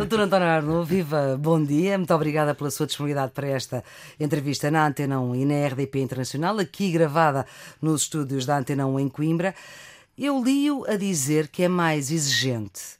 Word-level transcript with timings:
Doutor 0.00 0.20
António 0.20 0.48
Arno, 0.48 0.82
viva, 0.82 1.36
bom 1.38 1.62
dia. 1.62 1.98
Muito 1.98 2.14
obrigada 2.14 2.54
pela 2.54 2.70
sua 2.70 2.86
disponibilidade 2.86 3.32
para 3.32 3.48
esta 3.48 3.84
entrevista 4.18 4.70
na 4.70 4.86
Antena 4.86 5.20
1 5.20 5.34
e 5.34 5.44
na 5.44 5.66
RDP 5.66 6.00
Internacional, 6.00 6.58
aqui 6.58 6.90
gravada 6.90 7.44
nos 7.82 8.04
estúdios 8.04 8.46
da 8.46 8.56
Antena 8.56 8.86
1 8.86 8.98
em 8.98 9.08
Coimbra. 9.10 9.54
Eu 10.16 10.42
li-o 10.42 10.86
a 10.90 10.96
dizer 10.96 11.48
que 11.48 11.64
é 11.64 11.68
mais 11.68 12.10
exigente 12.10 12.98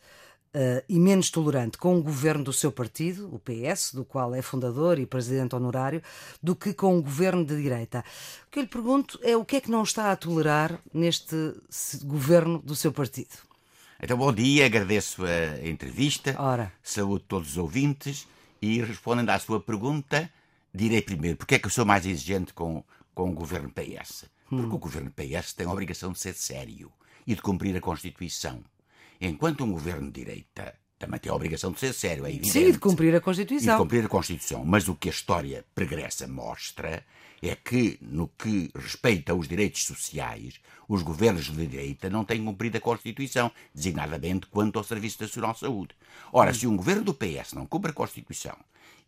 Uh, 0.52 0.82
e 0.88 0.98
menos 0.98 1.30
tolerante 1.30 1.78
com 1.78 1.96
o 1.96 2.02
governo 2.02 2.42
do 2.42 2.52
seu 2.52 2.72
partido, 2.72 3.32
o 3.32 3.38
PS, 3.38 3.94
do 3.94 4.04
qual 4.04 4.35
é 4.35 4.42
fundador 4.42 4.98
e 4.98 5.06
presidente 5.06 5.54
honorário, 5.54 6.03
do 6.42 6.56
que 6.56 6.74
com 6.74 6.98
o 6.98 7.03
governo 7.03 7.44
de 7.44 7.54
direita. 7.62 8.04
O 8.48 8.51
que 8.51 8.58
eu 8.58 8.64
lhe 8.64 8.69
pergunto 8.69 9.17
é 9.22 9.37
o 9.37 9.44
que 9.44 9.54
é 9.54 9.60
que 9.60 9.71
não 9.71 9.85
está 9.85 10.10
a 10.10 10.17
tolerar 10.17 10.80
neste 10.92 11.54
governo 12.03 12.58
do 12.58 12.74
seu 12.74 12.90
partido? 12.90 13.49
Então, 14.03 14.17
bom 14.17 14.32
dia, 14.32 14.64
agradeço 14.64 15.22
a 15.26 15.69
entrevista, 15.69 16.34
Ora. 16.38 16.73
saúde 16.83 17.24
todos 17.28 17.51
os 17.51 17.59
ouvintes 17.59 18.27
e 18.60 18.80
respondendo 18.80 19.29
à 19.29 19.38
sua 19.38 19.61
pergunta, 19.61 20.30
direi 20.75 21.02
primeiro 21.02 21.37
porque 21.37 21.56
é 21.56 21.59
que 21.59 21.66
eu 21.66 21.70
sou 21.70 21.84
mais 21.84 22.06
exigente 22.06 22.55
com, 22.55 22.83
com 23.15 23.30
o 23.30 23.34
governo 23.34 23.70
PS. 23.70 24.25
Porque 24.48 24.66
hum. 24.66 24.75
o 24.75 24.78
governo 24.78 25.12
PS 25.12 25.52
tem 25.52 25.66
a 25.66 25.70
obrigação 25.70 26.12
de 26.12 26.19
ser 26.19 26.33
sério 26.33 26.91
e 27.27 27.34
de 27.34 27.42
cumprir 27.42 27.77
a 27.77 27.80
Constituição 27.80 28.65
enquanto 29.20 29.65
um 29.65 29.73
governo 29.73 30.11
de 30.11 30.25
direita 30.25 30.75
também 31.01 31.19
tem 31.19 31.33
a 31.33 31.35
obrigação 31.35 31.73
de 31.73 31.81
ser 31.81 31.95
sério, 31.95 32.27
é 32.27 32.29
evidente. 32.29 32.53
Sim, 32.53 32.71
de 32.71 32.79
cumprir 32.79 33.15
a 33.17 33.21
Constituição. 33.23 33.75
E 33.75 33.77
de 33.77 33.83
cumprir 33.83 34.05
a 34.05 34.09
Constituição. 34.09 34.65
Mas 34.67 34.87
o 34.87 34.95
que 34.95 35.09
a 35.09 35.11
história 35.11 35.65
pregressa 35.75 36.29
mostra 36.29 37.03
é 37.43 37.57
que, 37.57 37.99
no 38.03 38.29
que 38.29 38.71
respeita 38.77 39.33
aos 39.33 39.49
direitos 39.49 39.83
sociais, 39.85 40.61
os 40.87 41.03
governos 41.03 41.47
de 41.47 41.67
direita 41.67 42.11
não 42.11 42.23
têm 42.23 42.45
cumprido 42.45 42.77
a 42.77 42.81
Constituição, 42.83 43.51
designadamente 43.75 44.47
quanto 44.49 44.79
ao 44.79 44.85
Serviço 44.85 45.23
Nacional 45.23 45.55
de 45.55 45.61
Saúde. 45.61 45.95
Ora, 46.31 46.53
se 46.53 46.67
um 46.67 46.77
governo 46.77 47.03
do 47.03 47.15
PS 47.15 47.55
não 47.55 47.65
cumpre 47.65 47.93
a 47.93 47.95
Constituição 47.95 48.57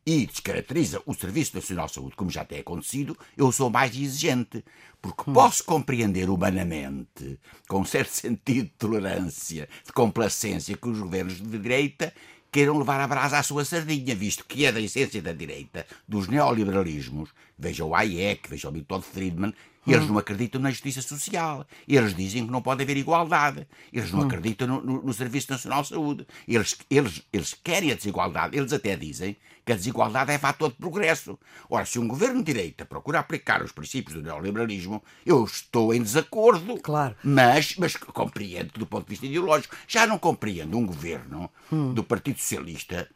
e 0.05 0.27
descaracteriza 0.27 1.01
o 1.07 1.15
Serviço 1.15 1.55
Nacional 1.55 1.87
de 1.87 1.95
Saúde, 1.95 2.17
como 2.17 2.31
já 2.31 2.45
tem 2.45 2.59
acontecido, 2.59 3.17
eu 3.37 3.53
sou 3.53 3.71
mais 3.71 3.95
exigente, 3.95 4.65
porque 5.01 5.31
hum. 5.31 5.33
posso 5.33 5.65
compreender 5.65 6.29
humanamente, 6.29 7.39
com 7.69 7.81
um 7.81 7.85
certo 7.85 8.11
sentido 8.15 8.65
de 8.65 8.73
tolerância, 8.79 9.69
de 9.85 9.93
complacência, 9.93 10.77
que 10.77 10.89
os 10.89 10.99
governos 10.99 11.41
de 11.41 11.59
direita 11.59 12.13
queiram 12.51 12.77
levar 12.77 13.01
a 13.01 13.07
brasa 13.07 13.39
à 13.39 13.43
sua 13.43 13.65
sardinha, 13.65 14.15
visto 14.15 14.45
que 14.45 14.67
é 14.67 14.73
da 14.73 14.81
essência 14.81 15.23
da 15.23 15.33
direita, 15.33 15.87
dos 16.07 16.29
neoliberalismos, 16.29 17.31
veja 17.59 17.85
o 17.85 17.95
Hayek, 17.95 18.51
veja 18.51 18.69
o 18.69 18.73
Milton 18.73 19.01
Friedman, 19.01 19.55
eles 19.87 20.05
hum. 20.05 20.09
não 20.09 20.19
acreditam 20.19 20.61
na 20.61 20.71
justiça 20.71 21.03
social. 21.03 21.67
Eles 21.89 22.15
dizem 22.15 22.47
que 22.47 22.53
não 22.53 22.63
pode 22.63 22.83
haver 22.83 22.97
igualdade. 22.97 23.67
Eles 23.93 24.13
não 24.13 24.21
hum. 24.21 24.25
acreditam 24.25 24.69
no, 24.69 24.81
no, 24.81 25.03
no, 25.03 25.13
Serviço 25.13 25.51
Nacional 25.51 25.83
de 25.83 25.89
Saúde. 25.89 26.27
Eles, 26.47 26.77
eles, 26.89 27.23
eles 27.33 27.55
querem 27.55 27.91
a 27.91 27.95
desigualdade. 27.95 28.57
Eles 28.57 28.73
até 28.73 28.97
dizem 28.97 29.37
que 29.65 29.73
a 29.73 29.77
desigualdade 29.77 30.31
é 30.31 30.39
fator 30.39 30.71
de 30.71 30.77
progresso. 30.77 31.39
Ora, 31.69 31.85
se 31.85 31.99
um 31.99 32.07
governo 32.07 32.39
de 32.39 32.53
direita 32.53 32.85
procura 32.85 33.19
aplicar 33.19 33.63
os 33.63 33.73
princípios 33.73 34.15
do 34.15 34.23
neoliberalismo, 34.23 35.03
eu 35.27 35.45
estou 35.45 35.93
em 35.93 36.03
desacordo. 36.03 36.79
Claro. 36.81 37.17
Mas, 37.23 37.77
mas 37.77 37.97
compreendo 37.97 38.73
do 38.79 38.87
ponto 38.87 39.05
de 39.05 39.11
vista 39.11 39.27
ideológico. 39.27 39.77
Já 39.89 40.07
não 40.07 40.19
compreendo 40.19 40.79
um 40.79 40.87
governo 40.87 41.51
hum. 41.73 41.93
do 41.93 42.05
Partido 42.05 42.39
Socialista 42.39 43.09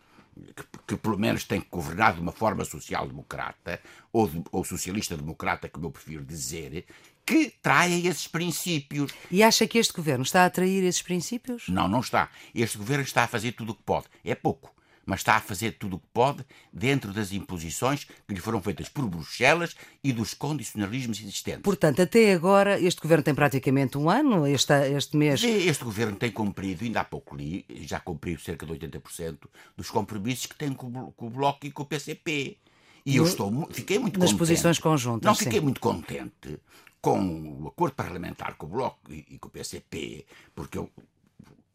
que, 0.54 0.64
que, 0.86 0.96
pelo 0.96 1.18
menos 1.18 1.44
tem 1.44 1.60
que 1.60 1.68
governar 1.70 2.14
de 2.14 2.20
uma 2.20 2.32
forma 2.32 2.64
social-democrata, 2.64 3.80
ou, 4.12 4.30
ou 4.52 4.64
socialista-democrata, 4.64 5.68
como 5.68 5.86
eu 5.86 5.90
prefiro 5.90 6.24
dizer, 6.24 6.84
que 7.24 7.52
traia 7.62 8.08
esses 8.08 8.28
princípios. 8.28 9.12
E 9.30 9.42
acha 9.42 9.66
que 9.66 9.78
este 9.78 9.92
governo 9.92 10.22
está 10.22 10.42
a 10.42 10.46
atrair 10.46 10.84
esses 10.84 11.02
princípios? 11.02 11.68
Não, 11.68 11.88
não 11.88 12.00
está. 12.00 12.30
Este 12.54 12.78
governo 12.78 13.04
está 13.04 13.24
a 13.24 13.28
fazer 13.28 13.52
tudo 13.52 13.72
o 13.72 13.74
que 13.74 13.82
pode. 13.82 14.06
É 14.24 14.34
pouco 14.34 14.75
mas 15.06 15.20
está 15.20 15.36
a 15.36 15.40
fazer 15.40 15.78
tudo 15.78 15.96
o 15.96 15.98
que 15.98 16.08
pode 16.12 16.44
dentro 16.72 17.12
das 17.12 17.32
imposições 17.32 18.04
que 18.04 18.34
lhe 18.34 18.40
foram 18.40 18.60
feitas 18.60 18.88
por 18.88 19.06
Bruxelas 19.06 19.76
e 20.02 20.12
dos 20.12 20.34
condicionalismos 20.34 21.20
existentes. 21.20 21.62
Portanto, 21.62 22.02
até 22.02 22.32
agora, 22.32 22.78
este 22.80 23.00
governo 23.00 23.22
tem 23.22 23.34
praticamente 23.34 23.96
um 23.96 24.10
ano, 24.10 24.46
este, 24.46 24.72
este 24.94 25.16
mês. 25.16 25.42
Este 25.42 25.84
governo 25.84 26.16
tem 26.16 26.30
cumprido, 26.30 26.84
ainda 26.84 27.00
há 27.00 27.04
pouco 27.04 27.36
li, 27.36 27.64
já 27.82 28.00
cumpriu 28.00 28.38
cerca 28.38 28.66
de 28.66 28.72
80% 28.72 29.38
dos 29.76 29.88
compromissos 29.90 30.46
que 30.46 30.56
tem 30.56 30.72
com 30.72 31.12
o 31.16 31.30
Bloco 31.30 31.64
e 31.64 31.70
com 31.70 31.84
o 31.84 31.86
PCP. 31.86 32.58
E 33.06 33.16
eu 33.16 33.24
estou, 33.24 33.68
fiquei 33.70 34.00
muito 34.00 34.18
Nas 34.18 34.30
contente. 34.30 34.38
posições 34.38 34.78
conjuntas. 34.80 35.26
Não, 35.26 35.34
fiquei 35.36 35.60
sim. 35.60 35.64
muito 35.64 35.80
contente 35.80 36.58
com 37.00 37.62
o 37.62 37.68
acordo 37.68 37.94
parlamentar 37.94 38.56
com 38.56 38.66
o 38.66 38.68
Bloco 38.68 38.98
e, 39.12 39.38
com 39.38 39.46
o 39.46 39.50
PCP, 39.50 40.26
porque 40.56 40.76
eu 40.76 40.90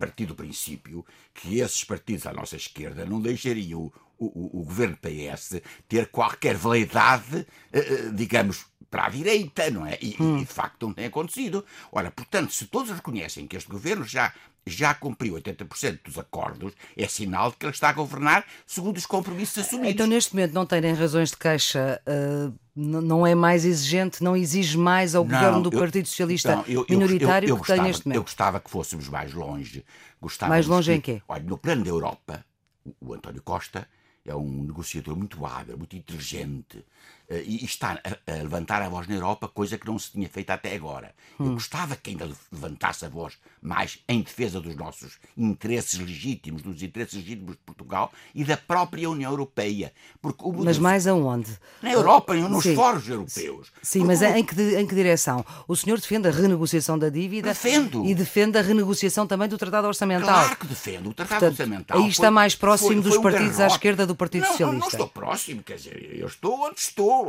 parti 0.02 0.26
do 0.26 0.34
princípio 0.34 1.06
que 1.32 1.60
esses 1.60 1.84
partidos 1.84 2.26
à 2.26 2.34
nossa 2.34 2.56
esquerda 2.56 3.06
não 3.06 3.22
deixariam 3.22 3.92
o, 4.18 4.26
o, 4.26 4.62
o 4.62 4.64
governo 4.64 4.98
PS 4.98 5.62
ter 5.88 6.08
qualquer 6.08 6.56
validade, 6.56 7.46
eh, 7.72 7.80
eh, 7.80 8.12
digamos, 8.12 8.66
para 8.90 9.06
a 9.06 9.10
direita, 9.10 9.70
não 9.70 9.86
é? 9.86 10.00
E, 10.02 10.16
hum. 10.20 10.40
e, 10.40 10.40
de 10.40 10.54
facto 10.54 10.88
não 10.88 10.94
tem 10.94 11.06
acontecido. 11.06 11.64
Ora, 11.92 12.10
portanto, 12.10 12.52
se 12.52 12.66
todos 12.66 12.90
reconhecem 12.90 13.46
que 13.46 13.56
este 13.56 13.70
governo 13.70 14.04
já 14.04 14.34
já 14.66 14.94
cumpriu 14.94 15.36
80% 15.36 16.00
dos 16.04 16.18
acordos, 16.18 16.74
é 16.96 17.08
sinal 17.08 17.52
de 17.52 17.58
que 17.58 17.66
ele 17.66 17.74
está 17.74 17.90
a 17.90 17.94
governar 17.94 18.46
segundo 18.66 18.98
os 18.98 19.06
compromissos 19.06 19.58
assumidos. 19.58 19.94
Então, 19.94 20.08
neste 20.08 20.36
momento, 20.36 20.54
não 20.54 20.66
tem 20.66 20.82
razões 20.94 21.32
de 21.32 21.38
queixa, 21.38 22.02
uh, 22.08 22.54
não 22.76 23.26
é 23.26 23.34
mais 23.34 23.66
exigente, 23.66 24.24
não 24.24 24.36
exige 24.36 24.78
mais 24.78 25.16
ao 25.16 25.26
não, 25.26 25.32
governo 25.32 25.62
do 25.64 25.76
eu, 25.76 25.80
Partido 25.80 26.08
Socialista 26.08 26.56
não, 26.56 26.66
eu, 26.66 26.86
minoritário 26.90 27.50
eu, 27.50 27.56
que 27.56 27.60
gostava, 27.60 27.80
tem 27.80 27.88
neste 27.88 28.06
momento? 28.06 28.18
Eu 28.18 28.24
gostava 28.24 28.60
que 28.60 28.70
fôssemos 28.70 29.10
mais 29.10 29.34
longe. 29.34 29.84
Mais 30.48 30.68
longe 30.68 30.94
em 30.94 31.02
quê? 31.02 31.22
Olha, 31.28 31.44
no 31.44 31.58
plano 31.58 31.84
da 31.84 31.90
Europa, 31.90 32.46
o, 33.00 33.14
António 33.14 33.42
Costa 33.42 33.88
é 34.24 34.36
um 34.36 34.64
negociador 34.64 35.16
muito 35.16 35.44
hábil, 35.46 35.78
muito 35.78 35.96
inteligente, 35.96 36.86
e 37.30 37.64
está 37.64 38.00
a, 38.04 38.32
levantar 38.34 38.82
a 38.82 38.90
voz 38.90 39.08
na 39.08 39.16
Europa, 39.16 39.48
coisa 39.48 39.78
que 39.78 39.88
não 39.88 39.98
se 39.98 40.12
tinha 40.12 40.28
feito 40.28 40.50
até 40.50 40.76
agora. 40.76 41.14
Hum. 41.40 41.48
Eu 41.48 41.54
gostava 41.54 41.96
que 41.96 42.10
ainda 42.12 42.30
levantasse 42.52 43.06
a 43.06 43.10
voz 43.10 43.38
mais 43.62 44.00
em 44.08 44.22
defesa 44.22 44.60
dos 44.60 44.76
nossos 44.76 45.18
interesses 45.38 46.00
legítimos, 46.00 46.62
dos 46.62 46.82
interesses 46.82 47.16
legítimos 47.16 47.56
de 47.56 47.62
Portugal 47.62 48.12
e 48.34 48.44
da 48.44 48.58
própria 48.58 49.10
União 49.10 49.32
Europeia. 49.32 49.94
Porque 50.22 50.44
o 50.44 50.52
mas 50.52 50.78
mais 50.78 51.08
aonde? 51.08 51.52
Na 51.82 51.92
Europa, 51.92 52.34
nos 52.34 52.64
Sim. 52.64 52.76
fóruns 52.76 53.08
europeus. 53.08 53.72
Sim, 53.82 54.00
porque 54.00 54.08
mas 54.08 54.22
em, 54.22 54.44
que, 54.44 54.62
em 54.78 54.86
que 54.86 54.96
direção? 54.96 55.46
O 55.68 55.76
senhor 55.76 56.00
defende 56.00 56.28
a 56.28 56.32
renegociação 56.32 56.98
da 56.98 57.10
dívida 57.10 57.50
Defendo. 57.50 58.06
e 58.06 58.14
defende 58.14 58.58
a 58.58 58.62
renegociação 58.62 59.26
também 59.28 59.48
do 59.48 59.58
Tratado 59.58 59.88
Orçamental. 59.88 60.28
Claro 60.28 60.56
que 60.58 60.68
defendo. 60.68 61.10
O 61.10 61.14
Tratado 61.14 61.40
Portanto, 61.40 61.60
Orçamental. 61.60 61.98
Aí 61.98 62.08
está 62.10 62.24
foi, 62.24 62.30
mais 62.32 62.56
próximo 62.56 63.02
foi, 63.02 63.02
foi 63.02 63.12
dos 63.12 63.22
partidos 63.22 63.60
um 63.60 63.64
à 63.64 63.68
esquerda 63.68 64.06
do 64.06 64.16
Partido 64.16 64.44
não, 64.44 64.52
Socialista. 64.52 64.80
Não, 64.80 64.80
não 64.80 64.88
estou 64.88 65.08
próximo, 65.08 65.64
quer 65.64 65.76
dizer, 65.76 66.18
eu 66.20 66.28
estou 66.28 66.60
onde 66.62 66.80
estou 66.80 67.21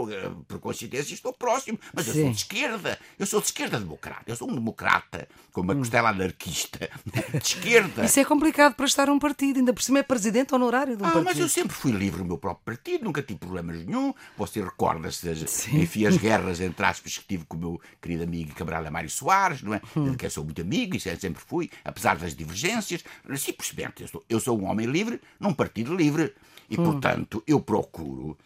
por 0.49 0.59
coincidência, 0.59 1.15
estou 1.15 1.33
próximo, 1.33 1.79
mas 1.93 2.09
eu 2.09 2.15
sou 2.15 2.31
de 2.31 2.37
esquerda. 2.37 2.99
Eu 3.19 3.27
sou 3.27 3.41
de 3.41 3.47
esquerda 3.47 3.79
democrata. 3.79 4.25
Eu 4.27 4.37
sou 4.37 4.51
um 4.51 4.55
democrata 4.55 5.29
com 5.53 5.61
uma 5.61 5.75
hum. 5.75 5.79
costela 5.79 6.11
anarquista 6.11 6.89
de 7.33 7.39
esquerda. 7.39 8.05
Isso 8.05 8.21
é 8.21 8.25
complicado 8.25 8.75
para 8.75 8.87
estar 8.87 9.09
um 9.09 9.19
partido, 9.19 9.59
ainda 9.59 9.73
por 9.73 9.83
cima 9.83 9.99
é 9.99 10.03
presidente 10.03 10.55
honorário 10.55 10.97
de 10.97 11.03
um 11.03 11.07
ah, 11.07 11.11
partido. 11.11 11.25
Mas 11.25 11.39
eu 11.39 11.49
sempre 11.49 11.75
fui 11.75 11.93
livre 11.93 12.21
no 12.21 12.27
meu 12.27 12.39
próprio 12.39 12.65
partido, 12.65 13.05
nunca 13.05 13.23
tive 13.23 13.39
problemas 13.39 13.85
nenhum. 13.85 14.15
Você 14.37 14.63
recorda-se 14.63 15.27
das 15.27 15.69
enfim, 15.69 16.07
as 16.07 16.17
guerras 16.17 16.61
entre 16.61 16.85
aspas 16.85 17.19
que 17.19 17.25
tive 17.27 17.45
com 17.45 17.57
o 17.57 17.61
meu 17.61 17.81
querido 18.01 18.25
amigo 18.25 18.55
camarada 18.55 18.91
Mário 18.91 19.11
Soares, 19.11 19.63
não 19.63 19.75
é? 19.75 19.81
Hum. 19.97 20.13
De 20.13 20.17
quem 20.17 20.31
sou 20.31 20.45
muito 20.45 20.61
amigo, 20.61 20.97
e 20.97 21.01
sempre 21.01 21.43
fui, 21.47 21.71
apesar 21.85 22.17
das 22.17 22.35
divergências. 22.35 23.05
Simplesmente, 23.37 24.03
eu 24.03 24.09
sou, 24.09 24.25
eu 24.29 24.41
sou 24.41 24.61
um 24.61 24.65
homem 24.65 24.87
livre 24.87 25.21
num 25.39 25.53
partido 25.53 25.95
livre. 25.95 26.35
E, 26.73 26.81
hum. 26.81 26.85
portanto, 26.85 27.43
eu 27.47 27.61
procuro 27.61 28.39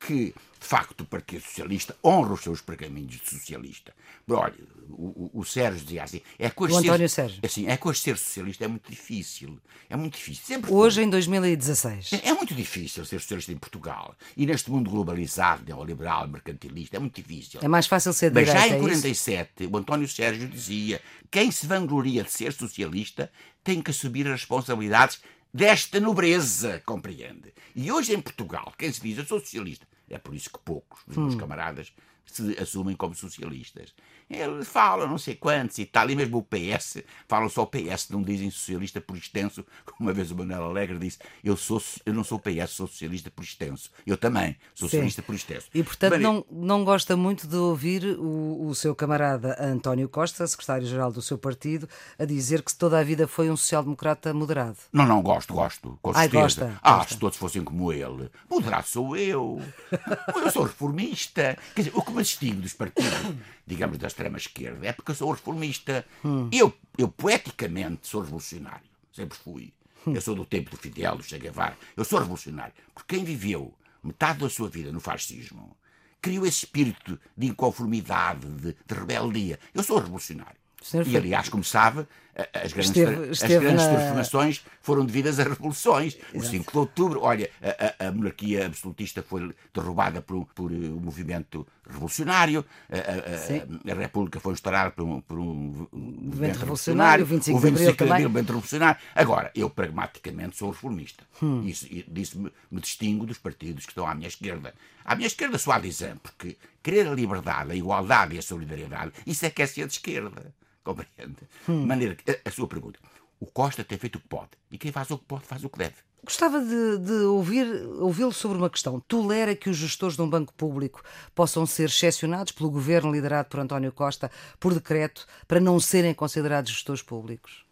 que, 0.00 0.34
de 0.58 0.66
facto, 0.66 1.02
o 1.02 1.04
Partido 1.04 1.42
Socialista 1.42 1.94
honre 2.02 2.32
os 2.32 2.40
seus 2.40 2.62
pergaminhos 2.62 3.20
de 3.20 3.28
socialista. 3.28 3.92
Olha, 4.26 4.54
o, 4.88 5.30
o, 5.34 5.40
o 5.40 5.44
Sérgio 5.44 5.82
dizia 5.84 6.04
assim: 6.04 6.22
é 6.38 6.48
com 6.48 6.64
o 6.64 6.66
António 6.66 7.06
ser, 7.06 7.08
Sérgio. 7.08 7.40
Assim, 7.44 7.66
é 7.66 7.76
com 7.76 7.92
ser 7.92 8.16
socialista 8.16 8.64
é 8.64 8.68
muito 8.68 8.90
difícil. 8.90 9.58
É 9.90 9.96
muito 9.96 10.16
difícil. 10.16 10.46
Sempre 10.46 10.72
Hoje, 10.72 10.96
foi. 10.96 11.04
em 11.04 11.10
2016. 11.10 12.12
É, 12.14 12.28
é, 12.28 12.32
muito 12.32 12.54
difícil 12.54 13.04
ser 13.04 13.20
socialista 13.20 13.52
em 13.52 13.58
Portugal. 13.58 14.14
E 14.34 14.46
neste 14.46 14.70
mundo 14.70 14.88
globalizado, 14.88 15.62
neoliberal, 15.66 16.26
mercantilista, 16.26 16.96
é 16.96 17.00
muito 17.00 17.20
difícil. 17.20 17.60
É 17.62 17.68
mais 17.68 17.86
fácil 17.86 18.14
ser 18.14 18.32
Mas 18.32 18.46
direita, 18.46 18.68
já 18.68 18.76
em 18.76 18.80
47, 18.80 19.64
é 19.64 19.66
o 19.66 19.76
António 19.76 20.08
Sérgio 20.08 20.48
dizia: 20.48 21.02
quem 21.30 21.50
se 21.50 21.66
vangloria 21.66 22.24
de 22.24 22.32
ser 22.32 22.54
socialista 22.54 23.30
tem 23.62 23.82
que 23.82 23.90
assumir 23.90 24.26
as 24.26 24.40
responsabilidades 24.40 25.20
desta 25.52 26.00
nobreza, 26.00 26.82
compreende? 26.84 27.52
E 27.74 27.90
hoje 27.90 28.14
em 28.14 28.20
Portugal, 28.20 28.72
quem 28.76 28.92
se 28.92 29.00
diz 29.00 29.18
eu 29.18 29.26
sou 29.26 29.40
socialista, 29.40 29.86
é 30.08 30.18
por 30.18 30.34
isso 30.34 30.50
que 30.50 30.58
poucos 30.58 31.00
dos 31.06 31.16
meus 31.16 31.34
hum. 31.34 31.38
camaradas 31.38 31.92
se 32.24 32.56
assumem 32.58 32.94
como 32.94 33.14
socialistas. 33.14 33.94
Ele 34.28 34.64
fala 34.64 35.06
não 35.06 35.18
sei 35.18 35.34
quantos 35.34 35.78
e 35.78 35.86
tal, 35.86 36.10
e 36.10 36.16
mesmo 36.16 36.38
o 36.38 36.42
PS, 36.42 37.02
falam 37.26 37.48
só 37.48 37.62
o 37.62 37.66
PS, 37.66 38.10
não 38.10 38.22
dizem 38.22 38.50
socialista 38.50 39.00
por 39.00 39.16
extenso, 39.16 39.64
como 39.84 39.96
uma 40.08 40.12
vez 40.12 40.30
o 40.30 40.36
Manuel 40.36 40.64
Alegre 40.64 40.98
disse, 40.98 41.18
eu, 41.42 41.56
sou, 41.56 41.82
eu 42.04 42.12
não 42.12 42.24
sou 42.24 42.38
PS, 42.38 42.70
sou 42.70 42.86
socialista 42.86 43.30
por 43.30 43.42
extenso. 43.42 43.90
Eu 44.06 44.16
também 44.16 44.56
sou 44.74 44.88
socialista 44.88 45.22
Sim. 45.22 45.26
por 45.26 45.34
extenso. 45.34 45.68
E, 45.74 45.82
portanto, 45.82 46.12
Mas, 46.12 46.20
não, 46.20 46.44
não 46.50 46.84
gosta 46.84 47.16
muito 47.16 47.46
de 47.46 47.56
ouvir 47.56 48.04
o, 48.18 48.66
o 48.68 48.74
seu 48.74 48.94
camarada 48.94 49.56
António 49.60 50.08
Costa, 50.08 50.46
secretário-geral 50.46 51.12
do 51.12 51.22
seu 51.22 51.38
partido, 51.38 51.88
a 52.18 52.24
dizer 52.24 52.62
que 52.62 52.74
toda 52.74 52.98
a 52.98 53.02
vida 53.02 53.26
foi 53.26 53.50
um 53.50 53.56
social-democrata 53.56 54.32
moderado. 54.34 54.76
Não, 54.92 55.06
não, 55.06 55.22
gosto, 55.22 55.54
gosto, 55.54 55.98
com 56.02 56.12
Ai, 56.14 56.28
gosta, 56.28 56.78
ah, 56.82 56.96
gosta. 56.96 57.14
se 57.14 57.20
todos 57.20 57.38
fossem 57.38 57.62
como 57.62 57.92
ele, 57.92 58.30
moderado 58.48 58.86
sou 58.86 59.16
eu. 59.16 59.60
Eu 60.38 60.50
sou 60.50 60.64
reformista. 60.64 61.58
Quer 61.74 61.82
dizer, 61.82 61.96
o 61.96 62.02
que 62.02 62.12
me 62.12 62.22
distingue 62.22 62.60
dos 62.62 62.72
partidos, 62.72 63.34
digamos, 63.66 63.98
da 63.98 64.06
extrema-esquerda, 64.18 64.86
é 64.86 64.92
porque 64.92 65.12
eu 65.12 65.14
sou 65.14 65.30
reformista. 65.30 66.04
Hum. 66.24 66.48
Eu, 66.52 66.72
eu, 66.96 67.08
poeticamente, 67.08 68.08
sou 68.08 68.22
revolucionário. 68.22 68.88
Sempre 69.12 69.38
fui. 69.38 69.72
Hum. 70.06 70.14
Eu 70.14 70.20
sou 70.20 70.34
do 70.34 70.44
tempo 70.44 70.70
do 70.70 70.76
Fidel, 70.76 71.16
do 71.16 71.22
Che 71.22 71.38
Guevara. 71.38 71.78
Eu 71.96 72.04
sou 72.04 72.18
revolucionário. 72.18 72.74
Porque 72.94 73.16
quem 73.16 73.24
viveu 73.24 73.72
metade 74.02 74.40
da 74.40 74.50
sua 74.50 74.68
vida 74.68 74.92
no 74.92 75.00
fascismo 75.00 75.76
criou 76.20 76.44
esse 76.44 76.64
espírito 76.64 77.18
de 77.36 77.46
inconformidade, 77.46 78.46
de, 78.46 78.76
de 78.86 78.94
rebeldia. 78.94 79.58
Eu 79.72 79.82
sou 79.82 79.98
revolucionário. 79.98 80.58
E, 81.06 81.16
aliás, 81.16 81.48
como 81.48 81.64
sabe, 81.64 82.06
as 82.52 82.72
grandes, 82.72 82.96
esteve, 82.96 83.30
esteve 83.32 83.54
as 83.54 83.62
grandes 83.62 83.84
na... 83.84 83.90
transformações 83.90 84.64
foram 84.80 85.04
devidas 85.04 85.40
a 85.40 85.42
revoluções. 85.42 86.16
O 86.32 86.42
5 86.42 86.70
de 86.70 86.78
outubro, 86.78 87.20
olha, 87.22 87.50
a, 87.60 88.04
a, 88.04 88.08
a 88.08 88.12
monarquia 88.12 88.66
absolutista 88.66 89.22
foi 89.22 89.52
derrubada 89.74 90.22
por, 90.22 90.46
por 90.54 90.70
um 90.70 91.00
movimento 91.00 91.66
revolucionário, 91.88 92.64
a, 92.88 93.92
a, 93.92 93.94
República 93.94 94.38
foi 94.38 94.52
instaurada 94.52 94.90
por 94.90 95.04
um, 95.04 95.20
por 95.20 95.38
um 95.38 95.88
movimento 95.92 96.58
revolucionário, 96.58 97.26
25 97.26 97.58
o 97.58 97.60
25 97.60 98.04
de 98.04 98.10
abril, 98.10 98.28
movimento 98.28 98.48
revolucionário. 98.48 99.00
Agora, 99.14 99.50
eu 99.54 99.68
pragmaticamente 99.68 100.56
sou 100.56 100.70
reformista. 100.70 101.24
Hum. 101.42 101.62
Isso, 101.64 101.86
disso 102.06 102.38
me, 102.38 102.52
me 102.70 102.80
distingo 102.80 103.26
dos 103.26 103.38
partidos 103.38 103.84
que 103.84 103.92
estão 103.92 104.06
à 104.06 104.14
minha 104.14 104.28
esquerda. 104.28 104.74
À 105.04 105.16
minha 105.16 105.26
esquerda 105.26 105.58
só 105.58 105.72
há 105.72 105.78
dizer, 105.78 106.16
porque 106.22 106.56
querer 106.82 107.08
a 107.08 107.14
liberdade, 107.14 107.72
a 107.72 107.74
igualdade 107.74 108.36
e 108.36 108.38
a 108.38 108.42
solidariedade, 108.42 109.12
isso 109.26 109.44
é 109.44 109.50
que 109.50 109.62
é 109.62 109.66
ser 109.66 109.86
de 109.86 109.94
esquerda. 109.94 110.54
Compreende? 110.88 111.36
Hum. 111.68 111.84
maneira 111.84 112.14
que, 112.14 112.30
a, 112.30 112.48
a, 112.48 112.50
sua 112.50 112.66
pergunta. 112.66 112.98
O 113.38 113.44
Costa 113.44 113.84
tem 113.84 113.98
feito 113.98 114.16
o 114.16 114.20
que 114.20 114.26
pode. 114.26 114.48
E 114.72 114.78
quem 114.78 114.90
faz 114.90 115.10
o 115.10 115.18
que 115.18 115.24
pode, 115.26 115.44
faz 115.44 115.62
o 115.62 115.68
que 115.68 115.76
deve. 115.76 115.96
Gostava 116.24 116.60
de, 116.60 116.98
de 116.98 117.12
ouvir, 117.24 117.66
ouvi-lo 117.98 118.32
sobre 118.32 118.56
uma 118.56 118.70
questão. 118.70 118.98
Tolera 119.00 119.54
que 119.54 119.68
os 119.68 119.76
gestores 119.76 120.16
de 120.16 120.22
um 120.22 120.30
banco 120.30 120.54
público 120.54 121.02
possam 121.34 121.66
ser 121.66 121.90
excepcionados 121.90 122.52
pelo 122.52 122.70
governo 122.70 123.12
liderado 123.12 123.50
por 123.50 123.60
António 123.60 123.92
Costa 123.92 124.30
por 124.58 124.72
decreto 124.72 125.26
para 125.46 125.60
não 125.60 125.78
serem 125.78 126.14
considerados 126.14 126.70
gestores 126.70 127.02
públicos? 127.02 127.66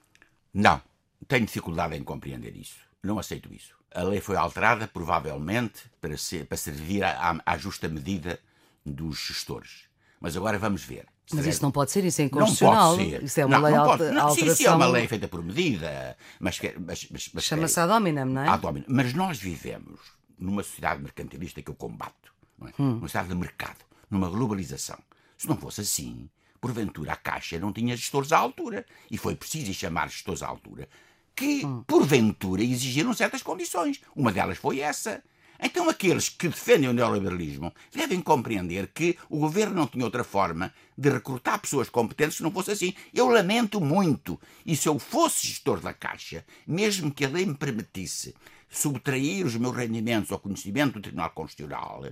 Não. 0.53 0.83
Tenho 1.27 1.47
dificuldade 1.47 1.97
em 1.97 2.05
compreender 2.05 2.55
isso. 2.55 2.77
Não 3.03 3.19
aceito 3.19 3.51
isso. 3.51 3.75
A 3.95 4.03
lei 4.03 4.21
foi 4.21 4.37
alterada, 4.37 4.87
provavelmente, 4.87 5.91
para, 6.03 6.19
ser, 6.19 6.45
para 6.45 6.59
servir 6.59 7.03
à, 7.03 7.41
à 7.47 7.57
justa 7.57 7.89
medida 7.89 8.39
dos 8.85 9.19
gestores. 9.19 9.85
Mas 10.21 10.37
agora 10.37 10.59
vamos 10.59 10.85
ver. 10.85 11.07
Mas 11.33 11.47
isso 11.47 11.63
não 11.63 11.71
pode 11.71 11.91
ser, 11.91 12.05
isso 12.05 12.21
é 12.23 12.25
inconstitucional. 12.25 12.91
Não 12.93 12.99
pode 12.99 13.11
ser. 13.11 13.23
Isso 13.25 13.41
é 13.41 13.47
uma 13.47 13.57
não, 13.57 13.65
lei 13.65 13.75
não 13.75 13.85
pode, 13.85 14.03
não, 14.05 14.29
alteração. 14.29 14.55
Sim, 14.55 14.55
sim, 14.55 14.67
é 14.67 14.71
uma 14.71 14.87
lei 14.87 15.09
feita 15.09 15.27
por 15.27 15.43
medida. 15.43 16.17
Mas, 16.39 16.61
mas, 16.79 17.09
mas, 17.11 17.31
mas 17.33 17.45
Chama-se 17.45 17.81
ad 17.81 17.93
hominem, 17.93 18.25
não 18.25 18.43
é? 18.43 18.49
Ad 18.49 18.65
hominem. 18.65 18.87
Mas 18.89 19.13
nós 19.13 19.39
vivemos 19.39 20.01
numa 20.39 20.63
sociedade 20.63 21.03
mercantilista 21.03 21.61
que 21.63 21.71
eu 21.71 21.75
combato. 21.75 22.33
Não 22.59 22.69
é? 22.69 22.73
Hum. 22.79 22.91
Uma 22.99 23.01
sociedade 23.01 23.29
de 23.29 23.35
mercado, 23.35 23.85
numa 24.09 24.29
globalização. 24.29 24.99
Se 25.37 25.49
não 25.49 25.57
fosse 25.57 25.81
assim, 25.81 26.31
porventura 26.61 27.13
a 27.13 27.17
Caixa 27.17 27.59
não 27.59 27.73
tinha 27.73 27.97
gestores 27.97 28.33
à 28.33 28.39
altura. 28.39 28.87
E 29.11 29.19
foi 29.19 29.35
preciso 29.35 29.75
chamar 29.75 30.09
gestores 30.09 30.43
à 30.43 30.49
altura 30.49 30.89
que, 31.37 31.67
hum. 31.67 31.85
porventura, 31.87 32.63
exigiram 32.63 33.13
certas 33.13 33.43
condições. 33.43 34.01
Uma 34.17 34.33
delas 34.33 34.57
foi 34.57 34.81
essa. 34.81 35.23
Então, 35.61 35.89
aqueles 35.89 36.29
que 36.29 36.49
defendem 36.49 36.89
o 36.89 36.93
neoliberalismo 36.93 37.73
devem 37.95 38.21
compreender 38.21 38.89
que 38.89 39.17
o 39.29 39.39
governo 39.39 39.75
não 39.75 39.87
tinha 39.87 40.05
outra 40.05 40.25
forma 40.25 40.73
de 40.97 41.11
recrutar 41.11 41.61
pessoas 41.61 41.89
competentes 41.89 42.37
se 42.37 42.43
não 42.43 42.51
fosse 42.51 42.71
assim. 42.71 42.95
Eu 43.13 43.29
lamento 43.29 43.81
muito. 43.81 44.41
E 44.65 44.77
se 44.77 44.89
eu 44.89 44.99
fosse 44.99 45.47
gestor 45.47 45.81
da 45.81 45.93
Caixa, 45.93 46.45
mesmo 46.67 47.11
que 47.11 47.25
a 47.25 47.29
lei 47.29 47.47
me 47.47 47.55
permitisse 47.55 48.35
subtrair 48.69 49.47
os 49.47 49.57
meus 49.57 49.75
rendimentos 49.75 50.33
ao 50.33 50.39
conhecimento 50.39 50.95
do 50.95 51.03
Tribunal 51.03 51.31
Constitucional, 51.31 52.05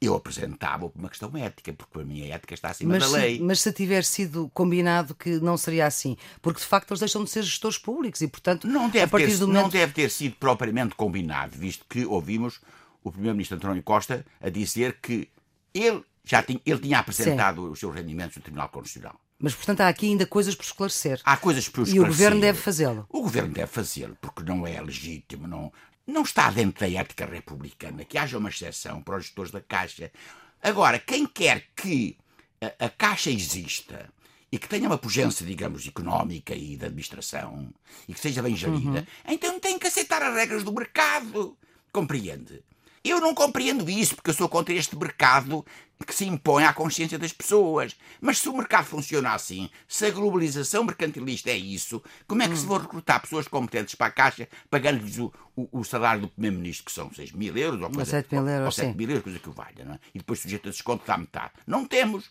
eu 0.00 0.14
apresentava 0.14 0.88
por 0.88 0.98
uma 0.98 1.10
questão 1.10 1.36
ética, 1.36 1.72
porque 1.74 1.92
para 1.92 2.04
mim 2.04 2.22
a 2.22 2.34
ética 2.34 2.54
está 2.54 2.70
acima 2.70 2.94
mas 2.94 3.02
da 3.02 3.18
lei. 3.18 3.36
Se, 3.36 3.42
mas 3.42 3.60
se 3.60 3.72
tiver 3.72 4.02
sido 4.02 4.50
combinado 4.54 5.14
que 5.14 5.38
não 5.40 5.58
seria 5.58 5.86
assim, 5.86 6.16
porque 6.40 6.60
de 6.60 6.66
facto 6.66 6.90
eles 6.90 7.00
deixam 7.00 7.22
de 7.22 7.28
ser 7.28 7.42
gestores 7.42 7.76
públicos 7.76 8.20
e, 8.22 8.28
portanto, 8.28 8.66
não 8.66 8.88
deve, 8.88 9.04
a 9.04 9.08
partir 9.08 9.26
ter, 9.26 9.36
do 9.38 9.46
momento... 9.46 9.62
não 9.62 9.68
deve 9.68 9.92
ter 9.92 10.10
sido 10.10 10.36
propriamente 10.36 10.94
combinado, 10.94 11.56
visto 11.56 11.84
que 11.86 12.06
ouvimos 12.06 12.60
o 13.02 13.10
primeiro-ministro 13.10 13.56
António 13.56 13.82
Costa 13.82 14.24
a 14.40 14.48
dizer 14.48 14.98
que 15.00 15.28
ele 15.72 16.04
já 16.24 16.42
tinha, 16.42 16.60
ele 16.64 16.80
tinha 16.80 16.98
apresentado 16.98 17.62
Sim. 17.62 17.68
os 17.70 17.78
seus 17.78 17.94
rendimentos 17.94 18.36
no 18.36 18.42
Tribunal 18.42 18.68
Constitucional. 18.68 19.20
Mas, 19.38 19.54
portanto, 19.54 19.80
há 19.80 19.88
aqui 19.88 20.06
ainda 20.06 20.26
coisas 20.26 20.54
por 20.54 20.64
esclarecer. 20.64 21.20
Há 21.24 21.36
coisas 21.36 21.66
por 21.66 21.82
esclarecer. 21.82 21.96
E 21.96 22.04
o 22.04 22.06
Governo 22.06 22.40
deve 22.40 22.58
fazê-lo. 22.58 23.06
O 23.08 23.22
Governo 23.22 23.54
deve 23.54 23.66
fazê-lo, 23.68 24.16
porque 24.20 24.42
não 24.42 24.66
é 24.66 24.80
legítimo, 24.80 25.46
não, 25.46 25.72
não 26.06 26.22
está 26.22 26.50
dentro 26.50 26.80
da 26.80 27.00
ética 27.00 27.24
republicana 27.24 28.04
que 28.04 28.18
haja 28.18 28.36
uma 28.36 28.50
exceção 28.50 29.02
para 29.02 29.16
os 29.16 29.24
gestores 29.24 29.50
da 29.50 29.60
Caixa. 29.60 30.12
Agora, 30.62 30.98
quem 30.98 31.26
quer 31.26 31.68
que 31.74 32.18
a, 32.60 32.84
a 32.84 32.88
Caixa 32.90 33.30
exista 33.30 34.10
e 34.52 34.58
que 34.58 34.68
tenha 34.68 34.86
uma 34.86 34.98
pujança, 34.98 35.44
digamos, 35.44 35.86
económica 35.86 36.54
e 36.54 36.76
de 36.76 36.84
administração 36.84 37.72
e 38.06 38.12
que 38.12 38.20
seja 38.20 38.42
bem 38.42 38.54
gerida, 38.54 39.00
uhum. 39.00 39.32
então 39.32 39.58
tem 39.58 39.78
que 39.78 39.86
aceitar 39.86 40.22
as 40.22 40.34
regras 40.34 40.64
do 40.64 40.72
mercado. 40.72 41.56
Compreende? 41.90 42.62
Eu 43.02 43.20
não 43.20 43.34
compreendo 43.34 43.88
isso, 43.88 44.14
porque 44.14 44.30
eu 44.30 44.34
sou 44.34 44.48
contra 44.48 44.74
este 44.74 44.94
mercado 44.94 45.64
que 46.06 46.14
se 46.14 46.26
impõe 46.26 46.64
à 46.64 46.72
consciência 46.72 47.18
das 47.18 47.32
pessoas. 47.32 47.96
Mas 48.20 48.38
se 48.38 48.48
o 48.48 48.56
mercado 48.56 48.86
funciona 48.86 49.32
assim, 49.32 49.70
se 49.88 50.06
a 50.06 50.10
globalização 50.10 50.84
mercantilista 50.84 51.50
é 51.50 51.56
isso, 51.56 52.02
como 52.26 52.42
é 52.42 52.46
que 52.46 52.54
hum. 52.54 52.56
se 52.56 52.66
vão 52.66 52.78
recrutar 52.78 53.20
pessoas 53.20 53.48
competentes 53.48 53.94
para 53.94 54.08
a 54.08 54.10
Caixa, 54.10 54.48
pagando-lhes 54.68 55.18
o, 55.18 55.32
o, 55.56 55.80
o, 55.80 55.84
salário 55.84 56.22
do 56.22 56.28
Primeiro-Ministro, 56.28 56.84
que 56.84 56.92
são 56.92 57.12
6 57.12 57.32
mil 57.32 57.56
euros, 57.56 57.80
ou, 57.80 57.90
coisa, 57.90 58.10
7 58.10 58.34
mil 58.34 58.46
euros, 58.46 58.66
ou 58.66 58.72
7 58.72 58.96
mil 58.96 59.08
euros, 59.08 59.24
coisa 59.24 59.38
que 59.38 59.48
o 59.48 59.52
valha, 59.52 59.84
não 59.84 59.94
é? 59.94 60.00
E 60.14 60.18
depois 60.18 60.40
sujeito 60.40 60.68
a 60.68 60.72
desconto 60.72 61.06
da 61.06 61.16
metade. 61.16 61.52
Não 61.66 61.86
temos. 61.86 62.30